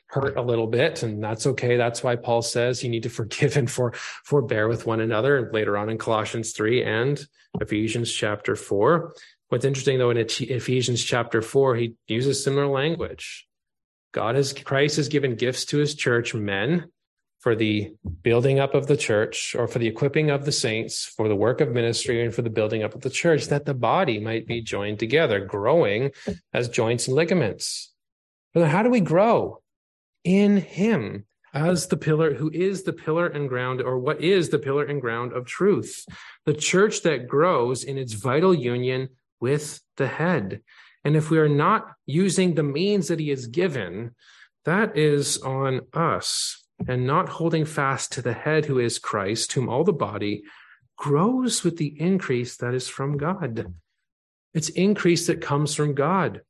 hurt 0.07 0.35
a 0.35 0.41
little 0.41 0.67
bit, 0.67 1.03
and 1.03 1.23
that's 1.23 1.45
okay. 1.45 1.77
That's 1.77 2.03
why 2.03 2.15
Paul 2.15 2.41
says 2.41 2.83
you 2.83 2.89
need 2.89 3.03
to 3.03 3.09
forgive 3.09 3.55
and 3.55 3.69
for 3.69 3.93
forbear 4.25 4.67
with 4.67 4.85
one 4.85 4.99
another 4.99 5.51
later 5.53 5.77
on 5.77 5.89
in 5.89 5.97
Colossians 5.97 6.51
3 6.53 6.83
and 6.83 7.23
Ephesians 7.61 8.11
chapter 8.11 8.55
4. 8.55 9.13
What's 9.49 9.65
interesting 9.65 9.97
though, 9.97 10.11
in 10.11 10.17
Ephesians 10.17 11.03
chapter 11.03 11.41
4, 11.41 11.75
he 11.75 11.95
uses 12.07 12.43
similar 12.43 12.67
language. 12.67 13.47
God 14.11 14.35
has 14.35 14.53
Christ 14.53 14.97
has 14.97 15.07
given 15.07 15.35
gifts 15.35 15.65
to 15.65 15.77
his 15.77 15.95
church, 15.95 16.35
men, 16.35 16.91
for 17.39 17.55
the 17.55 17.93
building 18.21 18.59
up 18.59 18.75
of 18.75 18.85
the 18.85 18.97
church 18.97 19.55
or 19.57 19.67
for 19.67 19.79
the 19.79 19.87
equipping 19.87 20.29
of 20.29 20.45
the 20.45 20.51
saints, 20.51 21.05
for 21.05 21.27
the 21.27 21.35
work 21.35 21.61
of 21.61 21.71
ministry, 21.71 22.23
and 22.23 22.33
for 22.33 22.43
the 22.43 22.49
building 22.49 22.83
up 22.83 22.93
of 22.93 23.01
the 23.01 23.09
church, 23.09 23.47
that 23.47 23.65
the 23.65 23.73
body 23.73 24.19
might 24.19 24.45
be 24.45 24.61
joined 24.61 24.99
together, 24.99 25.43
growing 25.43 26.11
as 26.53 26.69
joints 26.69 27.07
and 27.07 27.15
ligaments. 27.15 27.91
But 28.53 28.67
how 28.67 28.83
do 28.83 28.89
we 28.89 28.99
grow? 28.99 29.61
In 30.23 30.57
Him 30.57 31.25
as 31.53 31.87
the 31.87 31.97
pillar, 31.97 32.35
who 32.35 32.51
is 32.53 32.83
the 32.83 32.93
pillar 32.93 33.25
and 33.25 33.49
ground, 33.49 33.81
or 33.81 33.97
what 33.97 34.21
is 34.21 34.49
the 34.49 34.59
pillar 34.59 34.83
and 34.83 35.01
ground 35.01 35.33
of 35.33 35.45
truth. 35.45 36.05
The 36.45 36.53
church 36.53 37.01
that 37.01 37.27
grows 37.27 37.83
in 37.83 37.97
its 37.97 38.13
vital 38.13 38.53
union 38.53 39.09
with 39.39 39.81
the 39.97 40.07
head. 40.07 40.61
And 41.03 41.15
if 41.15 41.29
we 41.29 41.39
are 41.39 41.49
not 41.49 41.93
using 42.05 42.55
the 42.55 42.63
means 42.63 43.07
that 43.07 43.19
He 43.19 43.29
has 43.29 43.47
given, 43.47 44.15
that 44.65 44.97
is 44.97 45.37
on 45.39 45.81
us 45.93 46.63
and 46.87 47.05
not 47.05 47.29
holding 47.29 47.65
fast 47.65 48.11
to 48.13 48.21
the 48.21 48.33
head 48.33 48.65
who 48.65 48.79
is 48.79 48.99
Christ, 48.99 49.53
whom 49.53 49.69
all 49.69 49.83
the 49.83 49.93
body 49.93 50.43
grows 50.97 51.63
with 51.63 51.77
the 51.77 51.99
increase 51.99 52.57
that 52.57 52.73
is 52.73 52.87
from 52.87 53.17
God. 53.17 53.73
It's 54.53 54.69
increase 54.69 55.27
that 55.27 55.41
comes 55.41 55.75
from 55.75 55.95
God. 55.95 56.41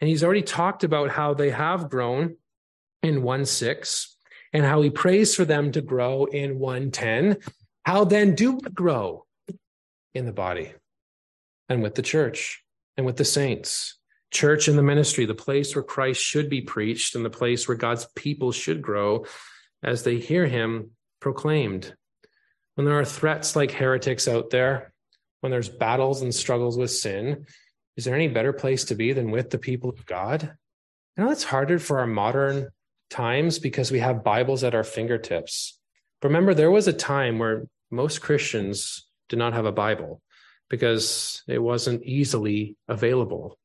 And 0.00 0.08
he's 0.08 0.24
already 0.24 0.42
talked 0.42 0.84
about 0.84 1.10
how 1.10 1.34
they 1.34 1.50
have 1.50 1.90
grown 1.90 2.36
in 3.02 3.22
1 3.22 3.44
6 3.44 4.16
and 4.52 4.64
how 4.64 4.80
he 4.82 4.90
prays 4.90 5.34
for 5.34 5.44
them 5.44 5.72
to 5.72 5.80
grow 5.80 6.24
in 6.24 6.58
110. 6.58 7.38
How 7.84 8.04
then 8.04 8.34
do 8.34 8.52
we 8.52 8.70
grow 8.70 9.26
in 10.14 10.26
the 10.26 10.32
body 10.32 10.72
and 11.70 11.82
with 11.82 11.94
the 11.94 12.02
church 12.02 12.62
and 12.98 13.06
with 13.06 13.16
the 13.16 13.24
saints? 13.24 13.96
Church 14.30 14.68
and 14.68 14.76
the 14.76 14.82
ministry, 14.82 15.24
the 15.24 15.34
place 15.34 15.74
where 15.74 15.82
Christ 15.82 16.20
should 16.20 16.50
be 16.50 16.60
preached 16.60 17.14
and 17.14 17.24
the 17.24 17.30
place 17.30 17.66
where 17.66 17.76
God's 17.76 18.06
people 18.14 18.52
should 18.52 18.82
grow 18.82 19.24
as 19.82 20.02
they 20.02 20.18
hear 20.18 20.46
him 20.46 20.90
proclaimed. 21.20 21.94
When 22.74 22.84
there 22.84 22.98
are 22.98 23.04
threats 23.04 23.56
like 23.56 23.70
heretics 23.70 24.28
out 24.28 24.50
there, 24.50 24.92
when 25.40 25.50
there's 25.50 25.68
battles 25.68 26.22
and 26.22 26.34
struggles 26.34 26.76
with 26.76 26.90
sin, 26.90 27.46
is 27.96 28.04
there 28.04 28.14
any 28.14 28.28
better 28.28 28.52
place 28.52 28.84
to 28.86 28.94
be 28.94 29.12
than 29.12 29.30
with 29.30 29.50
the 29.50 29.58
people 29.58 29.90
of 29.90 30.06
God? 30.06 30.54
I 31.16 31.22
know 31.22 31.30
it's 31.30 31.44
harder 31.44 31.78
for 31.78 31.98
our 31.98 32.06
modern 32.06 32.68
times 33.10 33.58
because 33.58 33.90
we 33.90 33.98
have 33.98 34.24
Bibles 34.24 34.64
at 34.64 34.74
our 34.74 34.84
fingertips. 34.84 35.78
But 36.20 36.28
remember, 36.28 36.54
there 36.54 36.70
was 36.70 36.88
a 36.88 36.92
time 36.92 37.38
where 37.38 37.66
most 37.90 38.20
Christians 38.20 39.06
did 39.28 39.38
not 39.38 39.52
have 39.52 39.66
a 39.66 39.72
Bible 39.72 40.22
because 40.70 41.42
it 41.46 41.58
wasn't 41.58 42.02
easily 42.04 42.76
available. 42.88 43.58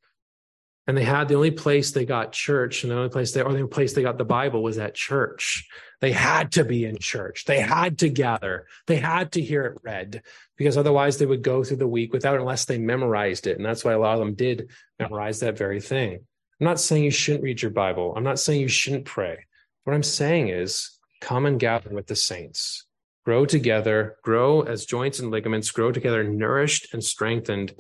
And 0.88 0.97
they 0.97 1.03
had 1.03 1.28
the 1.28 1.36
only 1.36 1.51
place 1.51 1.91
they 1.91 2.06
got 2.06 2.32
church 2.32 2.84
and 2.84 2.91
the 2.91 2.97
only 2.97 3.10
place 3.10 3.32
they 3.32 3.41
or 3.41 3.51
the 3.53 3.60
only 3.60 3.70
place 3.70 3.93
they 3.93 4.03
got 4.03 4.18
the 4.18 4.26
bible 4.26 4.62
was 4.62 4.78
at 4.78 4.93
church. 4.93 5.68
They 6.01 6.12
had 6.12 6.51
to 6.53 6.66
be 6.66 6.86
in 6.86 6.97
church. 6.99 7.45
They 7.45 7.60
had 7.60 7.99
to 7.99 8.10
gather. 8.10 8.68
They 8.86 8.97
had 8.97 9.32
to 9.32 9.41
hear 9.41 9.66
it 9.66 9.80
read 9.84 10.22
because 10.58 10.78
otherwise 10.78 11.18
they 11.18 11.26
would 11.26 11.41
go 11.41 11.64
through 11.64 11.78
the 11.78 11.88
week 11.88 12.14
without 12.14 12.39
unless 12.39 12.66
they 12.66 12.78
memorized 12.78 13.47
it. 13.47 13.58
And 13.58 13.66
that's 13.66 13.84
why 13.84 13.93
a 13.93 13.99
lot 13.99 14.14
of 14.14 14.20
them 14.20 14.36
did 14.36 14.70
memorize 14.99 15.39
that 15.39 15.58
very 15.58 15.82
thing. 15.82 16.20
I'm 16.60 16.66
not 16.66 16.80
saying 16.80 17.03
you 17.03 17.12
shouldn't 17.12 17.43
read 17.43 17.62
your 17.62 17.72
bible. 17.72 18.14
I'm 18.16 18.24
not 18.24 18.39
saying 18.39 18.62
you 18.62 18.68
shouldn't 18.68 19.06
pray. 19.06 19.45
What 19.86 19.93
i'm 19.93 20.03
saying 20.03 20.49
is 20.49 20.99
come 21.22 21.45
and 21.45 21.60
gather 21.60 21.91
with 21.91 22.08
the 22.08 22.16
saints 22.16 22.84
grow 23.26 23.45
together 23.45 24.17
grow 24.23 24.61
as 24.61 24.86
joints 24.86 25.19
and 25.19 25.32
ligaments 25.32 25.71
grow 25.71 25.91
together 25.91 26.23
nourished 26.23 26.93
and 26.93 27.03
strengthened 27.03 27.73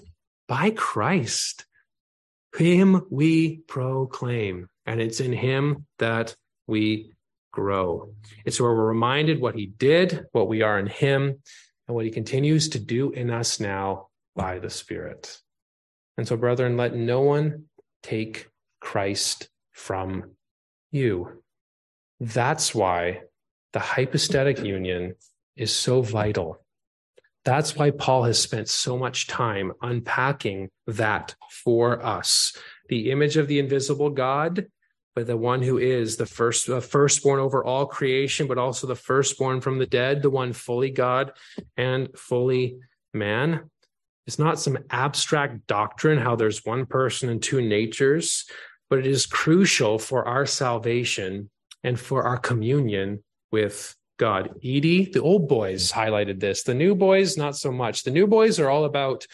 by 0.47 0.71
christ 0.71 1.65
him 2.57 3.05
we 3.09 3.57
proclaim, 3.67 4.69
and 4.85 5.01
it's 5.01 5.19
in 5.19 5.33
him 5.33 5.85
that 5.99 6.35
we 6.67 7.11
grow. 7.51 8.13
It's 8.45 8.59
where 8.59 8.73
we're 8.73 8.87
reminded 8.87 9.39
what 9.39 9.55
he 9.55 9.67
did, 9.67 10.25
what 10.31 10.47
we 10.47 10.61
are 10.61 10.79
in 10.79 10.87
him, 10.87 11.41
and 11.87 11.95
what 11.95 12.05
he 12.05 12.11
continues 12.11 12.69
to 12.69 12.79
do 12.79 13.11
in 13.11 13.29
us 13.29 13.59
now 13.59 14.07
by 14.35 14.59
the 14.59 14.69
Spirit. 14.69 15.37
And 16.17 16.27
so, 16.27 16.37
brethren, 16.37 16.77
let 16.77 16.95
no 16.95 17.21
one 17.21 17.65
take 18.03 18.47
Christ 18.79 19.49
from 19.73 20.31
you. 20.91 21.43
That's 22.19 22.73
why 22.73 23.21
the 23.73 23.79
hypostatic 23.79 24.59
union 24.59 25.15
is 25.55 25.73
so 25.73 26.01
vital 26.01 26.59
that's 27.45 27.75
why 27.75 27.91
Paul 27.91 28.23
has 28.23 28.39
spent 28.41 28.67
so 28.67 28.97
much 28.97 29.27
time 29.27 29.71
unpacking 29.81 30.71
that 30.87 31.35
for 31.51 32.03
us. 32.03 32.57
The 32.89 33.11
image 33.11 33.37
of 33.37 33.47
the 33.47 33.59
invisible 33.59 34.09
God, 34.09 34.65
but 35.13 35.27
the 35.27 35.37
one 35.37 35.61
who 35.61 35.77
is 35.77 36.17
the 36.17 36.25
first 36.25 36.67
uh, 36.67 36.79
firstborn 36.79 37.39
over 37.39 37.63
all 37.63 37.85
creation, 37.85 38.47
but 38.47 38.57
also 38.57 38.87
the 38.87 38.95
firstborn 38.95 39.61
from 39.61 39.77
the 39.77 39.85
dead, 39.85 40.23
the 40.23 40.29
one 40.29 40.53
fully 40.53 40.89
God 40.89 41.33
and 41.77 42.09
fully 42.17 42.79
man. 43.13 43.69
It's 44.25 44.39
not 44.39 44.59
some 44.59 44.79
abstract 44.89 45.67
doctrine 45.67 46.17
how 46.17 46.35
there's 46.35 46.65
one 46.65 46.87
person 46.87 47.29
and 47.29 47.41
two 47.41 47.61
natures, 47.61 48.45
but 48.89 48.97
it 48.97 49.05
is 49.05 49.27
crucial 49.27 49.99
for 49.99 50.27
our 50.27 50.47
salvation 50.47 51.51
and 51.83 51.99
for 51.99 52.23
our 52.23 52.37
communion 52.39 53.23
with 53.51 53.95
God. 54.17 54.55
Eadie, 54.61 55.11
the 55.11 55.21
old 55.21 55.47
boys 55.47 55.91
highlighted 55.91 56.39
this. 56.39 56.63
The 56.63 56.73
new 56.73 56.95
boys, 56.95 57.37
not 57.37 57.55
so 57.55 57.71
much. 57.71 58.03
The 58.03 58.11
new 58.11 58.27
boys 58.27 58.59
are 58.59 58.69
all 58.69 58.85
about 58.85 59.25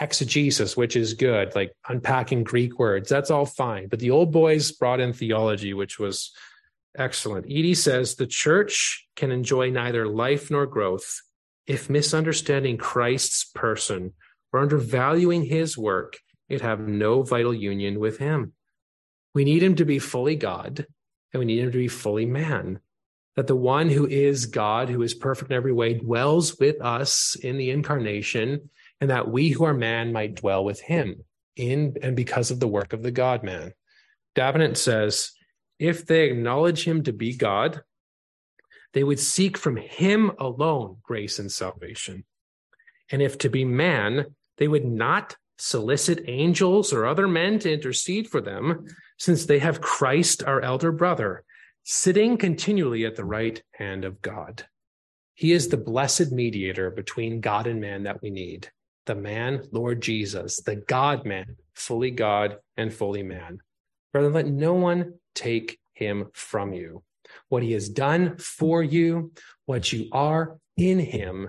exegesis, 0.00 0.76
which 0.76 0.96
is 0.96 1.14
good, 1.14 1.54
like 1.54 1.72
unpacking 1.88 2.44
Greek 2.44 2.78
words. 2.78 3.08
That's 3.08 3.30
all 3.30 3.46
fine. 3.46 3.88
But 3.88 4.00
the 4.00 4.10
old 4.10 4.32
boys 4.32 4.70
brought 4.72 5.00
in 5.00 5.12
theology, 5.12 5.74
which 5.74 5.98
was 5.98 6.32
excellent. 6.96 7.46
Eadie 7.46 7.76
says 7.76 8.14
the 8.14 8.26
church 8.26 9.06
can 9.16 9.32
enjoy 9.32 9.70
neither 9.70 10.06
life 10.06 10.50
nor 10.50 10.66
growth 10.66 11.20
if 11.68 11.90
misunderstanding 11.90 12.78
Christ's 12.78 13.44
person 13.44 14.14
or 14.52 14.60
undervaluing 14.60 15.44
his 15.44 15.76
work, 15.76 16.18
it 16.48 16.62
have 16.62 16.80
no 16.80 17.22
vital 17.22 17.52
union 17.52 18.00
with 18.00 18.16
him. 18.16 18.54
We 19.34 19.44
need 19.44 19.62
him 19.62 19.76
to 19.76 19.84
be 19.84 19.98
fully 19.98 20.34
God 20.34 20.86
and 21.32 21.38
we 21.38 21.44
need 21.44 21.58
him 21.58 21.70
to 21.70 21.78
be 21.78 21.88
fully 21.88 22.24
man 22.24 22.80
that 23.38 23.46
the 23.46 23.54
one 23.54 23.88
who 23.88 24.04
is 24.04 24.46
God, 24.46 24.88
who 24.88 25.00
is 25.00 25.14
perfect 25.14 25.52
in 25.52 25.56
every 25.56 25.72
way, 25.72 25.94
dwells 25.94 26.58
with 26.58 26.82
us 26.82 27.36
in 27.36 27.56
the 27.56 27.70
incarnation, 27.70 28.68
and 29.00 29.10
that 29.10 29.30
we 29.30 29.50
who 29.50 29.62
are 29.62 29.72
man 29.72 30.12
might 30.12 30.34
dwell 30.34 30.64
with 30.64 30.80
him 30.80 31.22
in 31.54 31.94
and 32.02 32.16
because 32.16 32.50
of 32.50 32.58
the 32.58 32.66
work 32.66 32.92
of 32.92 33.04
the 33.04 33.12
God 33.12 33.44
man. 33.44 33.74
Davenant 34.34 34.76
says, 34.76 35.30
if 35.78 36.04
they 36.04 36.24
acknowledge 36.24 36.82
him 36.82 37.04
to 37.04 37.12
be 37.12 37.36
God, 37.36 37.80
they 38.92 39.04
would 39.04 39.20
seek 39.20 39.56
from 39.56 39.76
him 39.76 40.32
alone 40.40 40.96
grace 41.04 41.38
and 41.38 41.52
salvation. 41.52 42.24
And 43.12 43.22
if 43.22 43.38
to 43.38 43.48
be 43.48 43.64
man, 43.64 44.34
they 44.56 44.66
would 44.66 44.84
not 44.84 45.36
solicit 45.58 46.24
angels 46.26 46.92
or 46.92 47.06
other 47.06 47.28
men 47.28 47.60
to 47.60 47.72
intercede 47.72 48.26
for 48.26 48.40
them, 48.40 48.88
since 49.16 49.46
they 49.46 49.60
have 49.60 49.80
Christ, 49.80 50.42
our 50.42 50.60
elder 50.60 50.90
brother 50.90 51.44
sitting 51.84 52.36
continually 52.36 53.04
at 53.06 53.16
the 53.16 53.24
right 53.24 53.62
hand 53.72 54.04
of 54.04 54.20
God. 54.22 54.66
He 55.34 55.52
is 55.52 55.68
the 55.68 55.76
blessed 55.76 56.32
mediator 56.32 56.90
between 56.90 57.40
God 57.40 57.66
and 57.66 57.80
man 57.80 58.02
that 58.02 58.20
we 58.22 58.30
need. 58.30 58.68
The 59.06 59.14
man, 59.14 59.62
Lord 59.72 60.02
Jesus, 60.02 60.60
the 60.60 60.76
God 60.76 61.24
man, 61.24 61.56
fully 61.74 62.10
God 62.10 62.56
and 62.76 62.92
fully 62.92 63.22
man. 63.22 63.58
Brother, 64.12 64.30
let 64.30 64.46
no 64.46 64.74
one 64.74 65.14
take 65.34 65.78
him 65.94 66.26
from 66.34 66.72
you. 66.72 67.02
what 67.48 67.62
he 67.62 67.72
has 67.72 67.88
done 67.88 68.36
for 68.38 68.82
you, 68.82 69.32
what 69.66 69.92
you 69.92 70.08
are 70.12 70.58
in 70.76 70.98
him. 70.98 71.48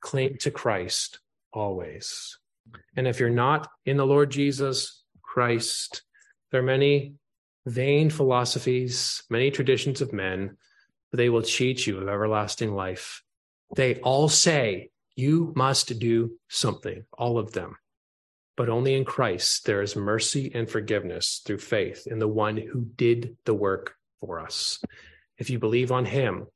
Cling 0.00 0.38
to 0.38 0.50
Christ 0.50 1.20
always. 1.52 2.38
And 2.96 3.06
if 3.06 3.20
you're 3.20 3.30
not 3.30 3.68
in 3.86 3.96
the 3.96 4.06
Lord 4.06 4.30
Jesus 4.30 5.04
Christ, 5.22 6.02
there 6.50 6.60
are 6.60 6.64
many 6.64 7.14
vain 7.66 8.10
philosophies, 8.10 9.22
many 9.30 9.50
traditions 9.50 10.00
of 10.00 10.12
men, 10.12 10.56
but 11.10 11.18
they 11.18 11.28
will 11.28 11.42
cheat 11.42 11.86
you 11.86 11.98
of 11.98 12.08
everlasting 12.08 12.74
life. 12.74 13.22
They 13.76 13.96
all 13.96 14.28
say 14.28 14.90
you 15.14 15.52
must 15.56 15.98
do 15.98 16.32
something, 16.48 17.04
all 17.16 17.38
of 17.38 17.52
them. 17.52 17.76
But 18.56 18.68
only 18.68 18.94
in 18.94 19.04
Christ 19.04 19.64
there 19.64 19.82
is 19.82 19.96
mercy 19.96 20.52
and 20.54 20.68
forgiveness 20.68 21.42
through 21.44 21.58
faith 21.58 22.06
in 22.06 22.18
the 22.18 22.28
one 22.28 22.56
who 22.56 22.84
did 22.96 23.36
the 23.44 23.54
work 23.54 23.94
for 24.20 24.40
us. 24.40 24.82
If 25.38 25.50
you 25.50 25.58
believe 25.58 25.90
on 25.90 26.04
him, 26.04 26.46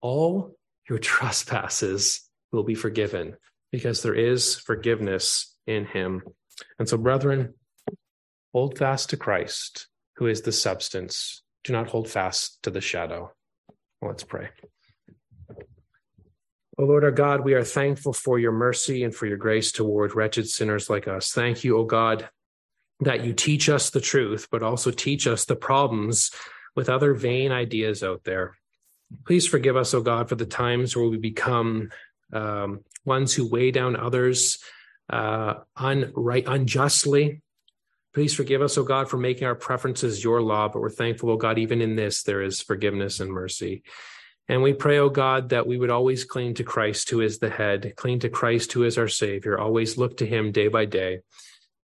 all 0.00 0.56
your 0.88 0.98
trespasses 1.14 2.28
will 2.52 2.64
be 2.64 2.74
forgiven 2.74 3.36
because 3.72 4.02
there 4.02 4.14
is 4.14 4.56
forgiveness 4.56 5.54
in 5.66 5.84
him. 5.84 6.22
And 6.78 6.88
so, 6.88 6.96
brethren, 6.96 7.54
hold 8.52 8.78
fast 8.78 9.10
to 9.10 9.16
Christ, 9.16 9.88
who 10.16 10.26
is 10.26 10.42
the 10.42 10.52
substance. 10.52 11.42
Do 11.64 11.72
not 11.72 11.88
hold 11.88 12.08
fast 12.08 12.62
to 12.62 12.70
the 12.70 12.80
shadow. 12.80 13.32
Let's 14.02 14.24
pray. 14.24 14.48
O 16.76 16.82
oh 16.82 16.86
Lord 16.86 17.04
our 17.04 17.12
God, 17.12 17.44
we 17.44 17.54
are 17.54 17.64
thankful 17.64 18.12
for 18.12 18.38
your 18.38 18.52
mercy 18.52 19.04
and 19.04 19.14
for 19.14 19.26
your 19.26 19.36
grace 19.36 19.70
toward 19.70 20.16
wretched 20.16 20.48
sinners 20.48 20.90
like 20.90 21.06
us. 21.06 21.30
Thank 21.30 21.62
you, 21.62 21.76
O 21.76 21.82
oh 21.82 21.84
God, 21.84 22.28
that 23.00 23.24
you 23.24 23.32
teach 23.32 23.68
us 23.68 23.90
the 23.90 24.00
truth, 24.00 24.48
but 24.50 24.64
also 24.64 24.90
teach 24.90 25.28
us 25.28 25.44
the 25.44 25.54
problems 25.54 26.32
with 26.74 26.88
other 26.88 27.14
vain 27.14 27.52
ideas 27.52 28.02
out 28.02 28.24
there. 28.24 28.56
Please 29.24 29.46
forgive 29.46 29.76
us, 29.76 29.94
O 29.94 29.98
oh 29.98 30.02
God, 30.02 30.28
for 30.28 30.34
the 30.34 30.46
times 30.46 30.96
where 30.96 31.08
we 31.08 31.16
become 31.16 31.90
um, 32.32 32.80
ones 33.04 33.32
who 33.32 33.48
weigh 33.48 33.70
down 33.70 33.94
others 33.94 34.58
uh, 35.10 35.54
unright, 35.78 36.48
unjustly. 36.48 37.42
Please 38.14 38.32
forgive 38.32 38.62
us, 38.62 38.78
O 38.78 38.84
God, 38.84 39.10
for 39.10 39.16
making 39.16 39.46
our 39.46 39.56
preferences 39.56 40.22
your 40.22 40.40
law, 40.40 40.68
but 40.68 40.80
we're 40.80 40.88
thankful, 40.88 41.30
O 41.30 41.36
God, 41.36 41.58
even 41.58 41.80
in 41.80 41.96
this, 41.96 42.22
there 42.22 42.42
is 42.42 42.62
forgiveness 42.62 43.20
and 43.20 43.30
mercy. 43.30 43.82
And 44.48 44.62
we 44.62 44.74
pray, 44.74 44.98
oh 44.98 45.08
God, 45.08 45.48
that 45.50 45.66
we 45.66 45.78
would 45.78 45.90
always 45.90 46.24
cling 46.24 46.54
to 46.54 46.64
Christ, 46.64 47.08
who 47.08 47.22
is 47.22 47.38
the 47.38 47.48
head, 47.48 47.94
cling 47.96 48.20
to 48.20 48.28
Christ, 48.28 48.72
who 48.72 48.84
is 48.84 48.98
our 48.98 49.08
Savior, 49.08 49.58
always 49.58 49.96
look 49.96 50.18
to 50.18 50.26
him 50.26 50.52
day 50.52 50.68
by 50.68 50.84
day. 50.84 51.20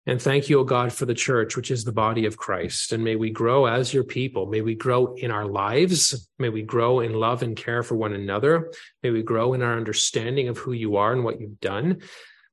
And 0.07 0.21
thank 0.21 0.49
you, 0.49 0.61
O 0.61 0.65
God, 0.65 0.93
for 0.93 1.07
the 1.07 1.15
church, 1.15 1.57
which 1.57 1.71
is 1.71 1.83
the 1.83 1.91
body 1.91 2.27
of 2.27 2.37
Christ. 2.37 2.93
And 2.93 3.03
may 3.03 3.17
we 3.17 3.31
grow 3.31 3.65
as 3.65 3.93
your 3.93 4.05
people. 4.05 4.47
May 4.47 4.61
we 4.61 4.75
grow 4.75 5.15
in 5.15 5.31
our 5.31 5.47
lives. 5.47 6.29
May 6.39 6.51
we 6.51 6.63
grow 6.63 7.01
in 7.01 7.15
love 7.15 7.43
and 7.43 7.57
care 7.57 7.83
for 7.83 7.97
one 7.97 8.13
another. 8.13 8.71
May 9.03 9.11
we 9.11 9.23
grow 9.23 9.55
in 9.55 9.63
our 9.63 9.77
understanding 9.77 10.49
of 10.49 10.59
who 10.59 10.73
you 10.73 10.97
are 10.97 11.13
and 11.13 11.25
what 11.25 11.41
you've 11.41 11.59
done. 11.59 12.03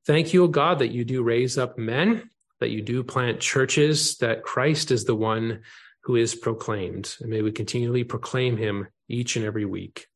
Thank 0.06 0.32
you, 0.32 0.44
O 0.44 0.48
God, 0.48 0.78
that 0.78 0.92
you 0.92 1.04
do 1.04 1.22
raise 1.22 1.58
up 1.58 1.76
men, 1.78 2.30
that 2.62 2.70
you 2.70 2.80
do 2.80 3.02
plant 3.02 3.40
churches, 3.40 4.16
that 4.18 4.42
Christ 4.42 4.90
is 4.90 5.04
the 5.04 5.14
one 5.14 5.60
who 6.04 6.16
is 6.16 6.34
proclaimed. 6.34 7.14
And 7.20 7.28
may 7.28 7.42
we 7.42 7.52
continually 7.52 8.04
proclaim 8.04 8.56
him 8.56 8.88
each 9.08 9.36
and 9.36 9.44
every 9.44 9.64
week. 9.64 10.06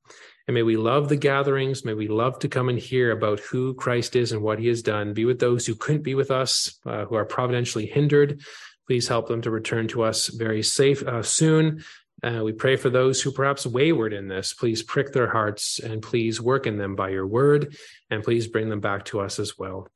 And 0.47 0.55
may 0.55 0.63
we 0.63 0.77
love 0.77 1.09
the 1.09 1.17
gatherings. 1.17 1.85
May 1.85 1.95
we 1.95 2.07
love 2.07 2.39
to 2.39 2.49
come 2.49 2.69
and 2.69 2.79
hear 2.79 3.11
about 3.11 3.41
who 3.41 3.75
Christ 3.75 4.15
is 4.15 4.31
and 4.31 4.43
what 4.43 4.61
he 4.61 4.69
has 4.69 4.81
done. 4.81 5.13
Be 5.13 5.25
with 5.25 5.41
those 5.41 5.67
who 5.67 5.75
couldn't 5.75 6.03
be 6.03 6.15
with 6.15 6.31
us, 6.31 6.79
uh, 6.87 7.05
who 7.05 7.17
are 7.17 7.25
providentially 7.25 7.87
hindered. 7.87 8.41
Please 8.87 9.09
help 9.09 9.27
them 9.27 9.43
to 9.43 9.51
return 9.51 9.89
to 9.89 10.03
us 10.03 10.29
very 10.29 10.63
safe 10.63 11.03
uh, 11.03 11.23
soon. 11.23 11.83
Uh, 12.23 12.43
we 12.45 12.53
pray 12.53 12.77
for 12.77 12.91
those 12.91 13.21
who 13.21 13.33
perhaps 13.33 13.67
wayward 13.67 14.13
in 14.13 14.29
this. 14.29 14.55
Please 14.55 14.83
prick 14.83 15.13
their 15.13 15.29
hearts 15.29 15.81
and 15.81 16.01
please 16.01 16.41
work 16.41 16.67
in 16.67 16.79
them 16.79 16.95
by 16.95 17.11
your 17.11 17.27
word, 17.27 17.77
and 18.11 18.23
please 18.23 18.47
bring 18.47 18.69
them 18.69 18.81
back 18.81 19.05
to 19.05 19.21
us 19.21 19.39
as 19.39 19.59
well. 19.59 19.89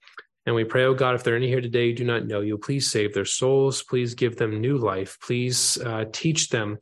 And 0.51 0.57
we 0.57 0.65
pray, 0.65 0.83
oh 0.83 0.95
God, 0.95 1.15
if 1.15 1.23
there 1.23 1.35
are 1.35 1.37
any 1.37 1.47
here 1.47 1.61
today 1.61 1.91
who 1.91 1.95
do 1.95 2.05
not 2.05 2.27
know 2.27 2.41
you, 2.41 2.59
please 2.59 2.91
save 2.91 3.15
their 3.15 3.25
souls. 3.25 3.85
Please 3.85 4.17
give 4.17 4.35
them 4.35 4.61
new 4.61 4.79
life. 4.79 5.17
Please 5.23 5.79
uh, 5.79 6.07
teach 6.11 6.49
them 6.49 6.79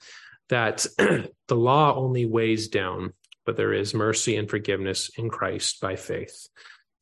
that 0.48 0.86
the 0.96 1.54
law 1.54 1.94
only 1.94 2.24
weighs 2.24 2.68
down, 2.68 3.12
but 3.44 3.58
there 3.58 3.74
is 3.74 3.92
mercy 3.92 4.36
and 4.36 4.48
forgiveness 4.48 5.10
in 5.18 5.28
Christ 5.28 5.82
by 5.82 5.96
faith. 5.96 6.48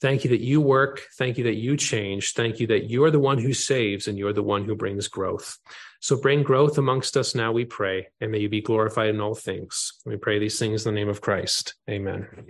Thank 0.01 0.25
you 0.25 0.31
that 0.31 0.41
you 0.41 0.61
work. 0.61 1.07
Thank 1.17 1.39
you 1.39 1.45
that 1.45 1.55
you 1.55 1.77
change. 1.77 2.33
Thank 2.33 2.59
you 2.59 2.67
that 2.67 2.91
you 2.91 3.05
are 3.05 3.13
the 3.13 3.21
one 3.21 3.39
who 3.39 3.53
saves 3.53 4.09
and 4.09 4.19
you're 4.19 4.33
the 4.33 4.43
one 4.43 4.65
who 4.65 4.75
brings 4.75 5.07
growth. 5.07 5.59
So 6.01 6.21
bring 6.21 6.43
growth 6.43 6.79
amongst 6.79 7.17
us 7.17 7.37
now, 7.37 7.53
we 7.53 7.65
pray, 7.65 8.09
and 8.21 8.33
may 8.33 8.39
you 8.41 8.49
be 8.49 8.61
glorified 8.61 9.11
in 9.11 9.21
all 9.21 9.37
things. 9.37 9.93
We 10.05 10.17
pray 10.17 10.41
these 10.41 10.59
things 10.59 10.85
in 10.85 10.93
the 10.93 10.99
name 10.99 11.09
of 11.09 11.21
Christ. 11.21 11.75
Amen. 11.89 12.27